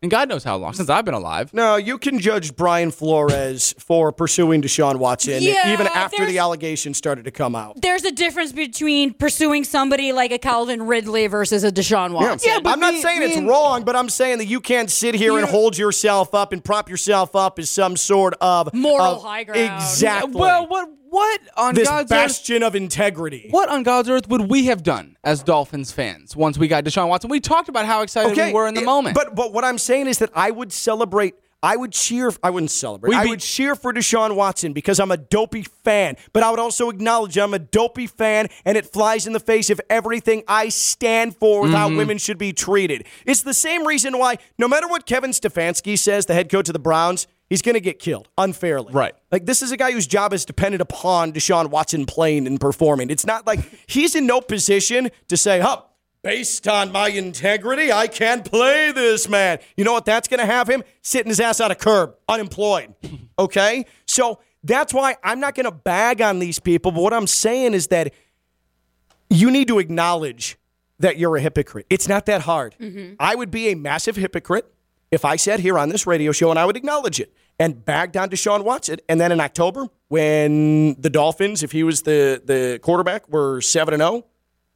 in 0.01 0.09
God 0.09 0.29
knows 0.29 0.45
how 0.45 0.57
long 0.57 0.75
since 0.75 0.89
I've 0.89 1.05
been 1.05 1.15
alive. 1.15 1.53
No, 1.53 1.75
you 1.75 1.99
can 1.99 2.21
judge 2.21 2.55
Brian 2.55 2.93
Flores 2.93 3.75
for 3.81 4.13
pursuing 4.13 4.63
Deshaun 4.63 4.97
Watson 4.97 5.43
Yeah, 5.43 5.73
even 5.73 5.89
after 5.89 6.25
the 6.25 6.39
allegations 6.39 6.97
started 6.99 7.25
to 7.25 7.33
come 7.33 7.57
out. 7.57 7.81
There's 7.83 8.05
a 8.05 8.13
difference 8.13 8.53
between 8.53 9.13
pursuing 9.13 9.65
somebody 9.65 10.13
like 10.13 10.31
a 10.31 10.39
Calvin 10.39 10.83
Ridley 10.87 11.27
versus 11.27 11.65
a 11.65 11.73
Deshaun 11.73 12.13
Watson. 12.13 12.49
Yeah, 12.49 12.61
but 12.61 12.75
I'm 12.75 12.79
not 12.81 12.95
me- 12.95 13.03
saying 13.03 13.19
me 13.21 13.27
it's 13.27 13.37
and- 13.37 13.49
wrong, 13.49 13.83
but 13.83 13.97
I'm 13.97 14.09
saying 14.09 14.39
that 14.39 14.47
you 14.47 14.61
can't 14.61 14.89
sit 14.89 15.17
here 15.17 15.37
and 15.37 15.49
hold 15.49 15.77
yourself 15.77 16.33
up 16.33 16.53
and 16.53 16.65
prop 16.65 16.89
yourself 16.89 17.35
up 17.35 17.59
as 17.59 17.69
some 17.69 17.97
sort 17.97 18.35
of 18.41 18.73
Moral 18.73 19.17
of- 19.17 19.23
high 19.23 19.43
ground. 19.43 19.61
Exactly. 19.83 20.41
Well, 20.41 20.69
what 20.69 20.89
what 21.11 21.41
on 21.57 21.75
this 21.75 21.89
God's 21.89 22.11
earth 22.13 22.19
bastion 22.19 22.63
of 22.63 22.75
integrity. 22.75 23.49
What 23.51 23.69
on 23.69 23.83
God's 23.83 24.09
earth 24.09 24.29
would 24.29 24.43
we 24.51 24.67
have 24.67 24.83
done 24.83 25.17
as 25.25 25.43
Dolphins 25.43 25.93
fans 25.93 26.37
once 26.37 26.59
we 26.59 26.69
got 26.69 26.85
Deshaun 26.85 27.09
Watson? 27.09 27.31
We 27.31 27.41
talked 27.41 27.69
about 27.69 27.87
how 27.87 28.03
excited 28.03 28.37
we 28.37 28.53
were 28.53 28.67
in 28.69 28.75
the 28.75 28.83
it- 28.83 28.87
moment. 28.87 29.15
But 29.15 29.35
but 29.35 29.53
what 29.53 29.65
I'm 29.65 29.79
saying 29.79 30.07
is 30.07 30.19
that 30.19 30.31
I 30.35 30.51
would 30.51 30.73
celebrate. 30.73 31.35
I 31.61 31.75
would 31.77 31.91
cheer. 31.93 32.31
I 32.41 32.51
wouldn't 32.51 32.71
celebrate. 32.71 33.11
We'd 33.11 33.17
I 33.17 33.27
would 33.27 33.41
cheer 33.41 33.75
for 33.75 33.93
Deshaun 33.93 34.37
Watson 34.37 34.73
because 34.73 35.01
I'm 35.01 35.11
a 35.11 35.17
dopey 35.17 35.63
fan. 35.83 36.17
But 36.33 36.45
I 36.45 36.51
would 36.53 36.61
also 36.61 36.89
acknowledge 36.89 37.37
I'm 37.37 37.53
a 37.53 37.59
dopey 37.59 38.07
fan, 38.07 38.47
and 38.65 38.79
it 38.79 38.87
flies 38.87 39.27
in 39.27 39.33
the 39.33 39.41
face 39.41 39.69
of 39.69 39.81
everything 39.91 40.45
I 40.47 40.69
stand 40.69 41.35
for 41.37 41.63
with 41.63 41.73
Mm-hmm. 41.73 41.77
how 41.77 41.89
women 41.97 42.19
should 42.19 42.39
be 42.39 42.53
treated. 42.53 43.07
It's 43.27 43.43
the 43.43 43.55
same 43.55 43.85
reason 43.89 44.19
why, 44.21 44.39
no 44.57 44.69
matter 44.69 44.87
what 44.87 45.05
Kevin 45.05 45.33
Stefanski 45.33 45.99
says, 45.99 46.27
the 46.27 46.35
head 46.35 46.49
coach 46.49 46.69
of 46.69 46.75
the 46.75 46.79
Browns, 46.79 47.27
he's 47.49 47.63
going 47.63 47.75
to 47.75 47.81
get 47.81 47.99
killed 47.99 48.29
unfairly. 48.39 48.93
Right. 48.93 49.15
Like 49.33 49.47
this 49.47 49.63
is 49.63 49.73
a 49.73 49.77
guy 49.77 49.93
whose 49.93 50.07
job 50.07 50.33
is 50.33 50.45
dependent 50.45 50.83
upon 50.83 51.33
Deshaun 51.33 51.71
Watson 51.71 52.07
playing 52.07 52.47
and 52.47 52.61
performing. 52.61 53.11
It's 53.11 53.27
not 53.27 53.47
like 53.47 53.61
he's 53.87 54.15
in 54.15 54.27
no 54.27 54.41
position 54.41 55.11
to 55.29 55.37
say, 55.37 55.61
"Huh, 55.61 55.83
based 56.23 56.69
on 56.69 56.93
my 56.93 57.09
integrity, 57.09 57.93
I 57.93 58.07
can't 58.07 58.45
play 58.45 58.93
this 58.93 59.29
man." 59.29 59.59
You 59.77 59.85
know 59.85 59.93
what? 59.93 60.05
That's 60.05 60.29
going 60.29 60.41
to 60.41 60.47
have 60.47 60.69
him 60.69 60.83
sitting 61.03 61.31
his 61.31 61.41
ass 61.41 61.61
on 61.61 61.71
a 61.71 61.77
curb, 61.77 62.15
unemployed. 62.29 62.95
Okay, 63.41 63.87
so 64.05 64.41
that's 64.65 64.93
why 64.93 65.15
I'm 65.23 65.39
not 65.39 65.55
going 65.55 65.67
to 65.67 65.71
bag 65.71 66.21
on 66.21 66.41
these 66.41 66.59
people. 66.59 66.91
But 66.91 67.03
what 67.03 67.13
I'm 67.15 67.29
saying 67.29 67.73
is 67.73 67.87
that 67.87 68.13
you 69.31 69.53
need 69.53 69.69
to 69.69 69.79
acknowledge 69.79 70.59
that 70.99 71.19
you're 71.19 71.37
a 71.37 71.41
hypocrite. 71.41 71.87
It's 71.89 72.09
not 72.09 72.27
that 72.27 72.43
hard. 72.43 72.75
Mm-hmm. 72.81 73.15
I 73.21 73.35
would 73.35 73.53
be 73.53 73.69
a 73.69 73.77
massive 73.77 74.17
hypocrite 74.17 74.73
if 75.11 75.25
I 75.25 75.37
sat 75.37 75.61
here 75.61 75.79
on 75.79 75.89
this 75.89 76.07
radio 76.07 76.33
show 76.33 76.51
and 76.51 76.59
I 76.59 76.65
would 76.65 76.77
acknowledge 76.77 77.21
it 77.21 77.33
and 77.59 77.85
bagged 77.85 78.17
on 78.17 78.29
Deshaun 78.29 78.65
Watson. 78.65 78.99
And 79.09 79.21
then 79.21 79.33
in 79.33 79.41
October, 79.41 79.89
when 80.09 80.95
the 81.01 81.11
Dolphins, 81.11 81.63
if 81.63 81.73
he 81.73 81.83
was 81.83 82.03
the, 82.03 82.43
the 82.45 82.79
quarterback, 82.83 83.29
were 83.29 83.61
7 83.61 83.95
and 83.95 84.01
0, 84.01 84.25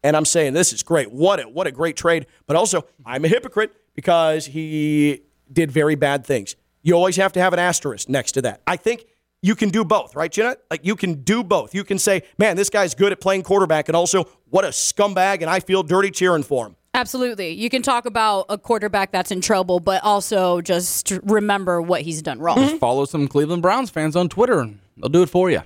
and 0.03 0.17
I'm 0.17 0.25
saying 0.25 0.55
this 0.55 0.73
is 0.73 0.83
great. 0.83 1.13
What 1.13 1.41
a, 1.41 1.43
what 1.45 1.67
a 1.67 1.71
great 1.71 1.97
trade. 1.97 2.27
But 2.47 2.57
also, 2.57 2.87
I'm 3.07 3.25
a 3.25 3.29
hypocrite 3.29 3.73
because 3.95 4.47
he 4.47 5.23
did 5.53 5.71
very 5.71 5.95
bad 5.95 6.27
things. 6.27 6.57
You 6.83 6.95
always 6.95 7.17
have 7.17 7.33
to 7.35 7.41
have 7.41 7.53
an 7.53 7.59
asterisk 7.59 8.09
next 8.09 8.33
to 8.33 8.43
that. 8.43 8.63
I 8.67 8.77
think 8.77 9.05
you 9.43 9.55
can 9.55 9.69
do 9.69 9.85
both, 9.85 10.17
right, 10.17 10.31
Jeanette? 10.31 10.63
Like 10.71 10.85
you 10.85 10.97
can 10.97 11.23
do 11.23 11.45
both. 11.45 11.75
You 11.75 11.85
can 11.85 11.99
say, 11.99 12.23
man, 12.39 12.57
this 12.57 12.71
guy's 12.71 12.95
good 12.95 13.13
at 13.13 13.21
playing 13.21 13.43
quarterback, 13.43 13.89
and 13.89 13.97
also, 13.97 14.25
what 14.51 14.65
a 14.65 14.69
scumbag, 14.69 15.41
and 15.41 15.51
I 15.51 15.61
feel 15.61 15.83
dirty 15.83 16.11
cheering 16.11 16.43
for 16.43 16.67
him. 16.67 16.77
Absolutely. 16.95 17.51
You 17.53 17.71
can 17.71 17.81
talk 17.83 18.05
about 18.05 18.47
a 18.51 18.59
quarterback 18.59 19.13
that's 19.13 19.31
in 19.31 19.41
trouble, 19.41 19.81
but 19.81 20.03
also 20.05 20.61
just 20.61 21.11
remember 21.23 21.81
what 21.81 22.03
he's 22.03 22.21
done 22.21 22.39
wrong. 22.39 22.59
Just 22.59 22.77
follow 22.79 23.07
some 23.07 23.29
Cleveland 23.29 23.63
Browns 23.63 23.89
fans 23.91 24.15
on 24.15 24.29
Twitter. 24.29 24.61
and 24.61 24.79
They'll 24.99 25.09
do 25.09 25.23
it 25.23 25.31
for 25.31 25.51
you. 25.51 25.63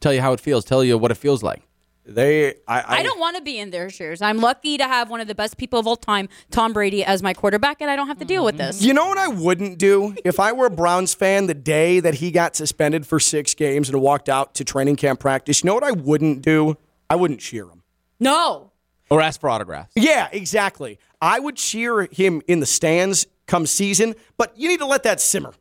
Tell 0.00 0.12
you 0.14 0.20
how 0.22 0.32
it 0.32 0.40
feels. 0.40 0.64
Tell 0.64 0.82
you 0.82 0.96
what 0.98 1.10
it 1.10 1.16
feels 1.16 1.42
like. 1.42 1.62
They, 2.08 2.54
I, 2.68 2.98
I 3.00 3.02
don't 3.02 3.18
want 3.18 3.36
to 3.36 3.42
be 3.42 3.58
in 3.58 3.70
their 3.70 3.90
shoes. 3.90 4.22
I'm 4.22 4.38
lucky 4.38 4.78
to 4.78 4.84
have 4.84 5.10
one 5.10 5.20
of 5.20 5.26
the 5.26 5.34
best 5.34 5.56
people 5.56 5.80
of 5.80 5.88
all 5.88 5.96
time, 5.96 6.28
Tom 6.52 6.72
Brady, 6.72 7.04
as 7.04 7.20
my 7.20 7.34
quarterback, 7.34 7.80
and 7.80 7.90
I 7.90 7.96
don't 7.96 8.06
have 8.06 8.18
to 8.18 8.24
deal 8.24 8.44
with 8.44 8.56
this. 8.58 8.80
You 8.80 8.94
know 8.94 9.06
what 9.08 9.18
I 9.18 9.26
wouldn't 9.26 9.76
do 9.78 10.14
if 10.24 10.38
I 10.38 10.52
were 10.52 10.66
a 10.66 10.70
Browns 10.70 11.14
fan 11.14 11.48
the 11.48 11.54
day 11.54 11.98
that 11.98 12.14
he 12.14 12.30
got 12.30 12.54
suspended 12.54 13.08
for 13.08 13.18
six 13.18 13.54
games 13.54 13.88
and 13.88 14.00
walked 14.00 14.28
out 14.28 14.54
to 14.54 14.64
training 14.64 14.96
camp 14.96 15.18
practice? 15.18 15.64
You 15.64 15.68
know 15.68 15.74
what 15.74 15.82
I 15.82 15.90
wouldn't 15.90 16.42
do? 16.42 16.76
I 17.10 17.16
wouldn't 17.16 17.40
cheer 17.40 17.64
him. 17.64 17.82
No. 18.20 18.70
Or 19.08 19.20
ask 19.20 19.40
for 19.40 19.48
autographs. 19.48 19.92
Yeah, 19.94 20.28
exactly. 20.32 20.98
I 21.20 21.38
would 21.38 21.56
cheer 21.56 22.08
him 22.10 22.42
in 22.48 22.60
the 22.60 22.66
stands 22.66 23.26
come 23.46 23.66
season, 23.66 24.14
but 24.36 24.52
you 24.56 24.68
need 24.68 24.80
to 24.80 24.86
let 24.86 25.04
that 25.04 25.20
simmer 25.20 25.54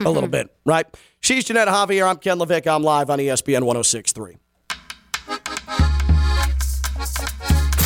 a 0.00 0.10
little 0.10 0.22
mm-hmm. 0.22 0.32
bit, 0.32 0.56
right? 0.64 0.86
She's 1.20 1.44
Jeanette 1.44 1.68
Javier. 1.68 2.08
I'm 2.08 2.16
Ken 2.16 2.38
LaVicka. 2.38 2.74
I'm 2.74 2.82
live 2.82 3.10
on 3.10 3.18
ESPN 3.18 3.62
1063. 3.64 4.36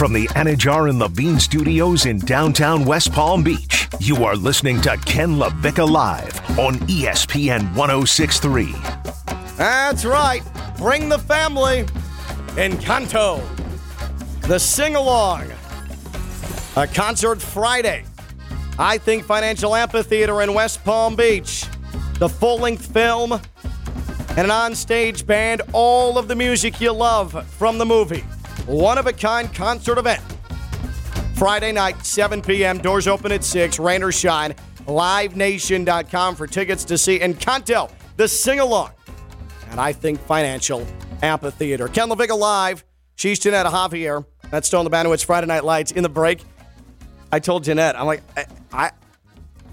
From 0.00 0.14
the 0.14 0.28
Anidjar 0.28 0.88
and 0.88 0.98
Levine 0.98 1.38
studios 1.38 2.06
in 2.06 2.20
downtown 2.20 2.86
West 2.86 3.12
Palm 3.12 3.42
Beach, 3.42 3.86
you 4.00 4.24
are 4.24 4.34
listening 4.34 4.80
to 4.80 4.96
Ken 5.04 5.36
LaVicka 5.36 5.86
Live 5.86 6.58
on 6.58 6.76
ESPN 6.88 7.74
1063. 7.76 8.72
That's 9.58 10.06
right. 10.06 10.42
Bring 10.78 11.10
the 11.10 11.18
family. 11.18 11.84
Encanto. 12.56 13.59
The 14.50 14.58
sing 14.58 14.96
along. 14.96 15.48
A 16.74 16.84
concert 16.84 17.40
Friday. 17.40 18.04
I 18.80 18.98
think 18.98 19.22
Financial 19.22 19.76
Amphitheater 19.76 20.42
in 20.42 20.54
West 20.54 20.82
Palm 20.82 21.14
Beach. 21.14 21.66
The 22.18 22.28
full 22.28 22.58
length 22.58 22.92
film, 22.92 23.34
and 23.34 24.38
an 24.38 24.48
onstage 24.48 25.24
band, 25.24 25.62
all 25.72 26.18
of 26.18 26.26
the 26.26 26.34
music 26.34 26.80
you 26.80 26.90
love 26.90 27.46
from 27.50 27.78
the 27.78 27.86
movie. 27.86 28.22
One 28.66 28.98
of 28.98 29.06
a 29.06 29.12
kind 29.12 29.54
concert 29.54 29.98
event. 29.98 30.20
Friday 31.36 31.70
night, 31.70 32.04
7 32.04 32.42
p.m. 32.42 32.78
Doors 32.78 33.06
open 33.06 33.30
at 33.30 33.44
6. 33.44 33.78
Rain 33.78 34.02
or 34.02 34.10
shine. 34.10 34.56
LiveNation.com 34.88 36.34
for 36.34 36.48
tickets 36.48 36.84
to 36.86 36.98
see 36.98 37.20
Encanto, 37.20 37.88
the 38.16 38.26
sing 38.26 38.58
along. 38.58 38.90
And 39.70 39.80
I 39.80 39.92
think 39.92 40.18
Financial 40.18 40.84
Amphitheater. 41.22 41.86
Ken 41.86 42.08
LaVicka 42.08 42.36
live. 42.36 42.84
She's 43.14 43.38
Jeanette 43.38 43.66
Javier. 43.66 44.24
That's 44.50 44.66
Stone 44.68 44.84
the 44.84 44.90
Bandwidth's 44.90 45.22
Friday 45.22 45.46
Night 45.46 45.64
Lights 45.64 45.92
in 45.92 46.02
the 46.02 46.08
break. 46.08 46.42
I 47.32 47.38
told 47.38 47.64
Jeanette, 47.64 47.96
I'm 47.98 48.06
like, 48.06 48.22
I, 48.36 48.46
I, 48.72 48.90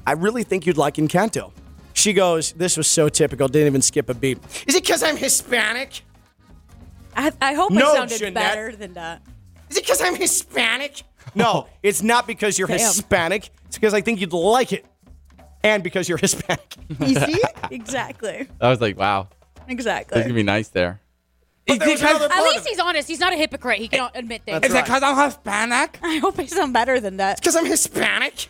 I 0.05 0.11
really 0.13 0.43
think 0.43 0.65
you'd 0.65 0.77
like 0.77 0.95
Encanto. 0.95 1.51
She 1.93 2.13
goes, 2.13 2.53
This 2.53 2.77
was 2.77 2.87
so 2.87 3.09
typical, 3.09 3.47
didn't 3.47 3.67
even 3.67 3.81
skip 3.81 4.09
a 4.09 4.13
beat. 4.13 4.37
Is 4.67 4.75
it 4.75 4.83
because 4.83 5.01
I'm 5.01 5.17
Hispanic? 5.17 6.01
I, 7.15 7.31
I 7.41 7.53
hope 7.55 7.71
No, 7.71 7.91
I 7.91 7.95
sounded 7.95 8.19
Jeanette. 8.19 8.33
better 8.35 8.75
than 8.75 8.93
that. 8.93 9.23
Is 9.69 9.77
it 9.77 9.83
because 9.83 10.01
I'm 10.01 10.15
Hispanic? 10.15 11.03
No, 11.35 11.67
it's 11.83 12.01
not 12.01 12.25
because 12.25 12.57
you're 12.57 12.69
Damn. 12.69 12.79
Hispanic. 12.79 13.49
It's 13.65 13.75
because 13.77 13.93
I 13.93 13.99
think 14.01 14.21
you'd 14.21 14.31
like 14.33 14.71
it. 14.71 14.85
And 15.61 15.83
because 15.83 16.07
you're 16.07 16.17
Hispanic. 16.21 16.73
You 16.99 17.15
see? 17.15 17.41
exactly. 17.71 18.47
I 18.61 18.69
was 18.69 18.79
like, 18.79 18.97
wow, 18.97 19.27
Exactly. 19.67 20.15
that's 20.15 20.25
gonna 20.25 20.33
be 20.33 20.41
nice 20.43 20.69
there. 20.69 21.01
But 21.67 21.79
there 21.79 21.89
was 21.89 22.01
another 22.01 22.25
At 22.25 22.31
part 22.31 22.43
least 22.43 22.59
of 22.59 22.65
it. 22.65 22.69
he's 22.69 22.79
honest. 22.79 23.07
He's 23.07 23.19
not 23.19 23.33
a 23.33 23.35
hypocrite. 23.35 23.79
He 23.79 23.87
can 23.87 24.09
admit 24.15 24.43
things. 24.43 24.61
That's 24.61 24.73
right. 24.73 24.83
because 24.85 25.03
I'm 25.03 25.17
Hispanic? 25.25 25.99
I 26.01 26.17
hope 26.17 26.39
I 26.39 26.45
sound 26.45 26.73
better 26.73 26.99
than 26.99 27.17
that. 27.17 27.37
Because 27.39 27.55
I'm 27.55 27.65
Hispanic. 27.65 28.49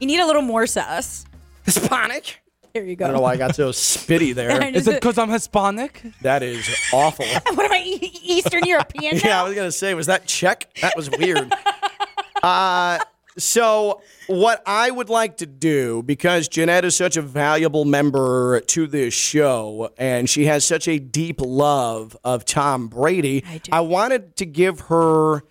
You 0.00 0.06
need 0.06 0.20
a 0.20 0.26
little 0.26 0.42
more 0.42 0.66
sass. 0.66 1.24
Hispanic. 1.64 2.40
There 2.72 2.84
you 2.84 2.96
go. 2.96 3.04
I 3.04 3.08
go. 3.08 3.12
don't 3.12 3.16
know 3.18 3.22
why 3.22 3.32
I 3.32 3.36
got 3.36 3.54
so 3.54 3.68
spitty 3.72 4.34
there. 4.34 4.64
Is 4.74 4.88
it 4.88 4.94
because 4.94 5.18
I'm 5.18 5.28
Hispanic? 5.30 6.02
That 6.22 6.42
is 6.42 6.68
awful. 6.92 7.26
what 7.54 7.64
am 7.66 7.72
I, 7.72 7.82
E- 7.84 8.18
Eastern 8.22 8.64
European 8.64 9.18
Yeah, 9.24 9.42
I 9.42 9.44
was 9.46 9.54
gonna 9.54 9.70
say, 9.72 9.92
was 9.94 10.06
that 10.06 10.26
Czech? 10.26 10.72
That 10.80 10.96
was 10.96 11.10
weird. 11.10 11.52
uh, 12.42 12.98
so 13.38 14.02
what 14.26 14.62
I 14.66 14.90
would 14.90 15.08
like 15.08 15.38
to 15.38 15.46
do, 15.46 16.02
because 16.02 16.48
Jeanette 16.48 16.84
is 16.84 16.96
such 16.96 17.16
a 17.16 17.22
valuable 17.22 17.84
member 17.84 18.60
to 18.60 18.86
this 18.86 19.14
show, 19.14 19.90
and 19.96 20.28
she 20.28 20.46
has 20.46 20.64
such 20.64 20.86
a 20.86 20.98
deep 20.98 21.40
love 21.40 22.16
of 22.24 22.44
Tom 22.44 22.88
Brady, 22.88 23.44
I, 23.70 23.80
wanted 23.80 24.36
to 24.36 24.46
give 24.46 24.80
her 24.80 25.42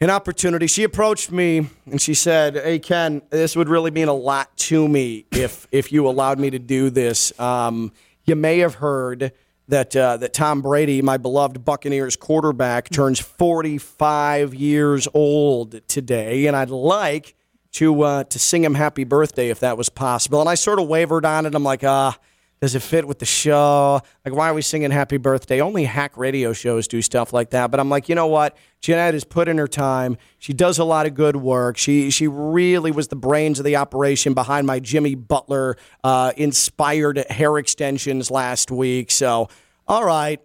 an 0.00 0.10
opportunity. 0.10 0.66
She 0.66 0.84
approached 0.84 1.32
me 1.32 1.68
and 1.86 2.00
she 2.00 2.14
said, 2.14 2.54
"Hey 2.54 2.78
Ken, 2.78 3.22
this 3.30 3.56
would 3.56 3.68
really 3.68 3.90
mean 3.90 4.08
a 4.08 4.14
lot 4.14 4.56
to 4.58 4.86
me 4.86 5.26
if 5.32 5.66
if 5.72 5.90
you 5.90 6.08
allowed 6.08 6.38
me 6.38 6.50
to 6.50 6.58
do 6.58 6.88
this. 6.90 7.38
Um, 7.40 7.92
you 8.24 8.36
may 8.36 8.58
have 8.58 8.76
heard." 8.76 9.32
That, 9.68 9.94
uh, 9.94 10.16
that 10.16 10.32
Tom 10.32 10.62
Brady, 10.62 11.02
my 11.02 11.18
beloved 11.18 11.62
Buccaneers 11.62 12.16
quarterback, 12.16 12.88
turns 12.88 13.20
45 13.20 14.54
years 14.54 15.06
old 15.12 15.86
today, 15.88 16.46
and 16.46 16.56
I'd 16.56 16.70
like 16.70 17.34
to 17.72 18.02
uh, 18.02 18.24
to 18.24 18.38
sing 18.38 18.64
him 18.64 18.74
happy 18.74 19.04
birthday 19.04 19.50
if 19.50 19.60
that 19.60 19.76
was 19.76 19.88
possible. 19.88 20.40
And 20.40 20.48
I 20.48 20.54
sort 20.54 20.78
of 20.78 20.88
wavered 20.88 21.26
on 21.26 21.44
it. 21.44 21.54
I'm 21.54 21.64
like, 21.64 21.84
ah, 21.84 22.18
does 22.60 22.74
it 22.74 22.80
fit 22.80 23.06
with 23.06 23.20
the 23.20 23.26
show? 23.26 24.00
Like, 24.24 24.34
why 24.34 24.50
are 24.50 24.54
we 24.54 24.62
singing 24.62 24.90
happy 24.90 25.16
birthday? 25.16 25.60
Only 25.60 25.84
hack 25.84 26.16
radio 26.16 26.52
shows 26.52 26.88
do 26.88 27.00
stuff 27.00 27.32
like 27.32 27.50
that. 27.50 27.70
But 27.70 27.78
I'm 27.78 27.88
like, 27.88 28.08
you 28.08 28.14
know 28.14 28.26
what? 28.26 28.56
Jeanette 28.80 29.14
has 29.14 29.24
put 29.24 29.48
in 29.48 29.58
her 29.58 29.68
time. 29.68 30.16
She 30.38 30.52
does 30.52 30.78
a 30.78 30.84
lot 30.84 31.06
of 31.06 31.14
good 31.14 31.36
work. 31.36 31.76
She 31.76 32.10
she 32.10 32.26
really 32.26 32.90
was 32.90 33.08
the 33.08 33.16
brains 33.16 33.58
of 33.58 33.64
the 33.64 33.76
operation 33.76 34.34
behind 34.34 34.66
my 34.66 34.80
Jimmy 34.80 35.14
Butler 35.14 35.76
uh, 36.02 36.32
inspired 36.36 37.18
hair 37.30 37.58
extensions 37.58 38.30
last 38.30 38.70
week. 38.70 39.10
So, 39.10 39.48
all 39.86 40.04
right, 40.04 40.40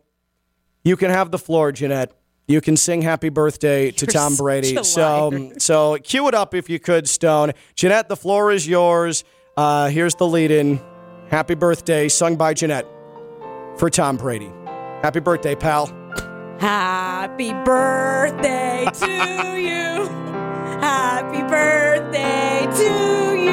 you 0.83 0.95
can 0.95 1.09
have 1.09 1.31
the 1.31 1.39
floor, 1.39 1.71
Jeanette. 1.71 2.11
You 2.47 2.59
can 2.61 2.75
sing 2.75 3.01
happy 3.01 3.29
birthday 3.29 3.89
to 3.91 4.05
You're 4.05 4.11
Tom 4.11 4.35
Brady. 4.35 4.83
So, 4.83 5.53
so 5.57 5.97
cue 6.03 6.27
it 6.27 6.35
up 6.35 6.53
if 6.53 6.69
you 6.69 6.77
could, 6.77 7.07
Stone. 7.07 7.53
Jeanette, 7.73 8.09
the 8.09 8.17
floor 8.17 8.51
is 8.51 8.67
yours. 8.67 9.23
Uh, 9.55 9.87
here's 9.87 10.15
the 10.15 10.27
lead 10.27 10.51
in. 10.51 10.81
Happy 11.33 11.55
birthday, 11.55 12.07
sung 12.09 12.35
by 12.35 12.53
Jeanette 12.53 12.85
for 13.77 13.89
Tom 13.89 14.17
Brady. 14.17 14.51
Happy 15.01 15.19
birthday, 15.19 15.55
pal. 15.55 15.87
Happy 16.59 17.53
birthday 17.65 18.85
to 18.93 19.57
you. 19.59 20.07
Happy 20.79 21.41
birthday 21.41 22.67
to 22.75 23.33
you. 23.35 23.49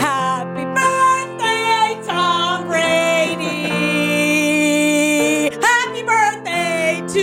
Happy 0.00 0.64
birthday, 0.64 2.00
Tom 2.02 2.66
Brady. 2.66 3.70
Happy 5.60 6.02
birthday 6.02 7.02
to 7.08 7.20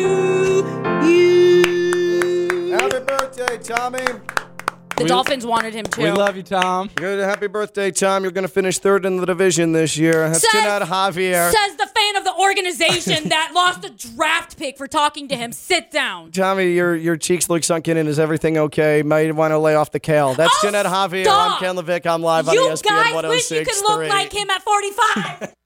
you. 1.04 2.78
Happy 2.78 3.00
birthday, 3.00 3.58
Tommy. 3.58 4.06
The 5.02 5.08
Dolphins 5.08 5.46
wanted 5.46 5.74
him 5.74 5.86
too. 5.86 6.04
We 6.04 6.12
love 6.12 6.36
you, 6.36 6.44
Tom. 6.44 6.90
Good, 6.96 7.20
happy 7.20 7.48
birthday, 7.48 7.92
Tom. 7.92 8.24
You're 8.24 8.32
going 8.32 8.44
to 8.46 8.52
finish 8.54 8.78
third 8.80 9.06
in 9.06 9.18
the 9.18 9.26
division 9.26 9.72
this 9.72 9.98
year. 9.98 10.30
That's 10.30 10.42
Says- 10.42 10.52
Jeanette 10.62 10.84
Javier. 10.84 11.52
Says 11.52 11.76
the 11.78 11.88
fan 11.88 12.16
of 12.18 12.24
the 12.24 12.34
organization 12.40 13.30
that 13.30 13.52
lost 13.54 13.84
a 13.86 13.90
draft 14.16 14.58
pick 14.58 14.78
for 14.78 14.88
talking 14.88 15.28
to 15.30 15.36
him. 15.36 15.52
Sit 15.52 15.92
down. 15.92 16.32
Tommy, 16.32 16.72
your 16.74 16.96
your 16.96 17.18
cheeks 17.18 17.50
look 17.50 17.64
sunken 17.64 17.98
in. 17.98 18.08
Is 18.08 18.20
everything 18.20 18.58
okay? 18.58 19.02
Might 19.04 19.34
want 19.36 19.52
to 19.52 19.58
lay 19.58 19.76
off 19.76 19.92
the 19.92 20.00
kale. 20.00 20.34
That's 20.34 20.54
Oh, 20.58 20.68
Jeanette 20.68 20.86
Javier. 20.86 21.24
stop. 21.24 21.54
I'm 21.54 21.60
Ken 21.60 21.76
LaVicka. 21.84 22.14
I'm 22.14 22.22
live 22.22 22.48
on 22.48 22.56
E 22.56 22.58
you 22.58 22.76
guys 22.84 23.24
wish 23.24 23.52
you 23.52 23.66
could 23.66 23.76
look 23.88 24.04
oh 24.04 24.08
like 24.08 24.34
him 24.34 24.50
at 24.50 24.62
45. 24.62 25.56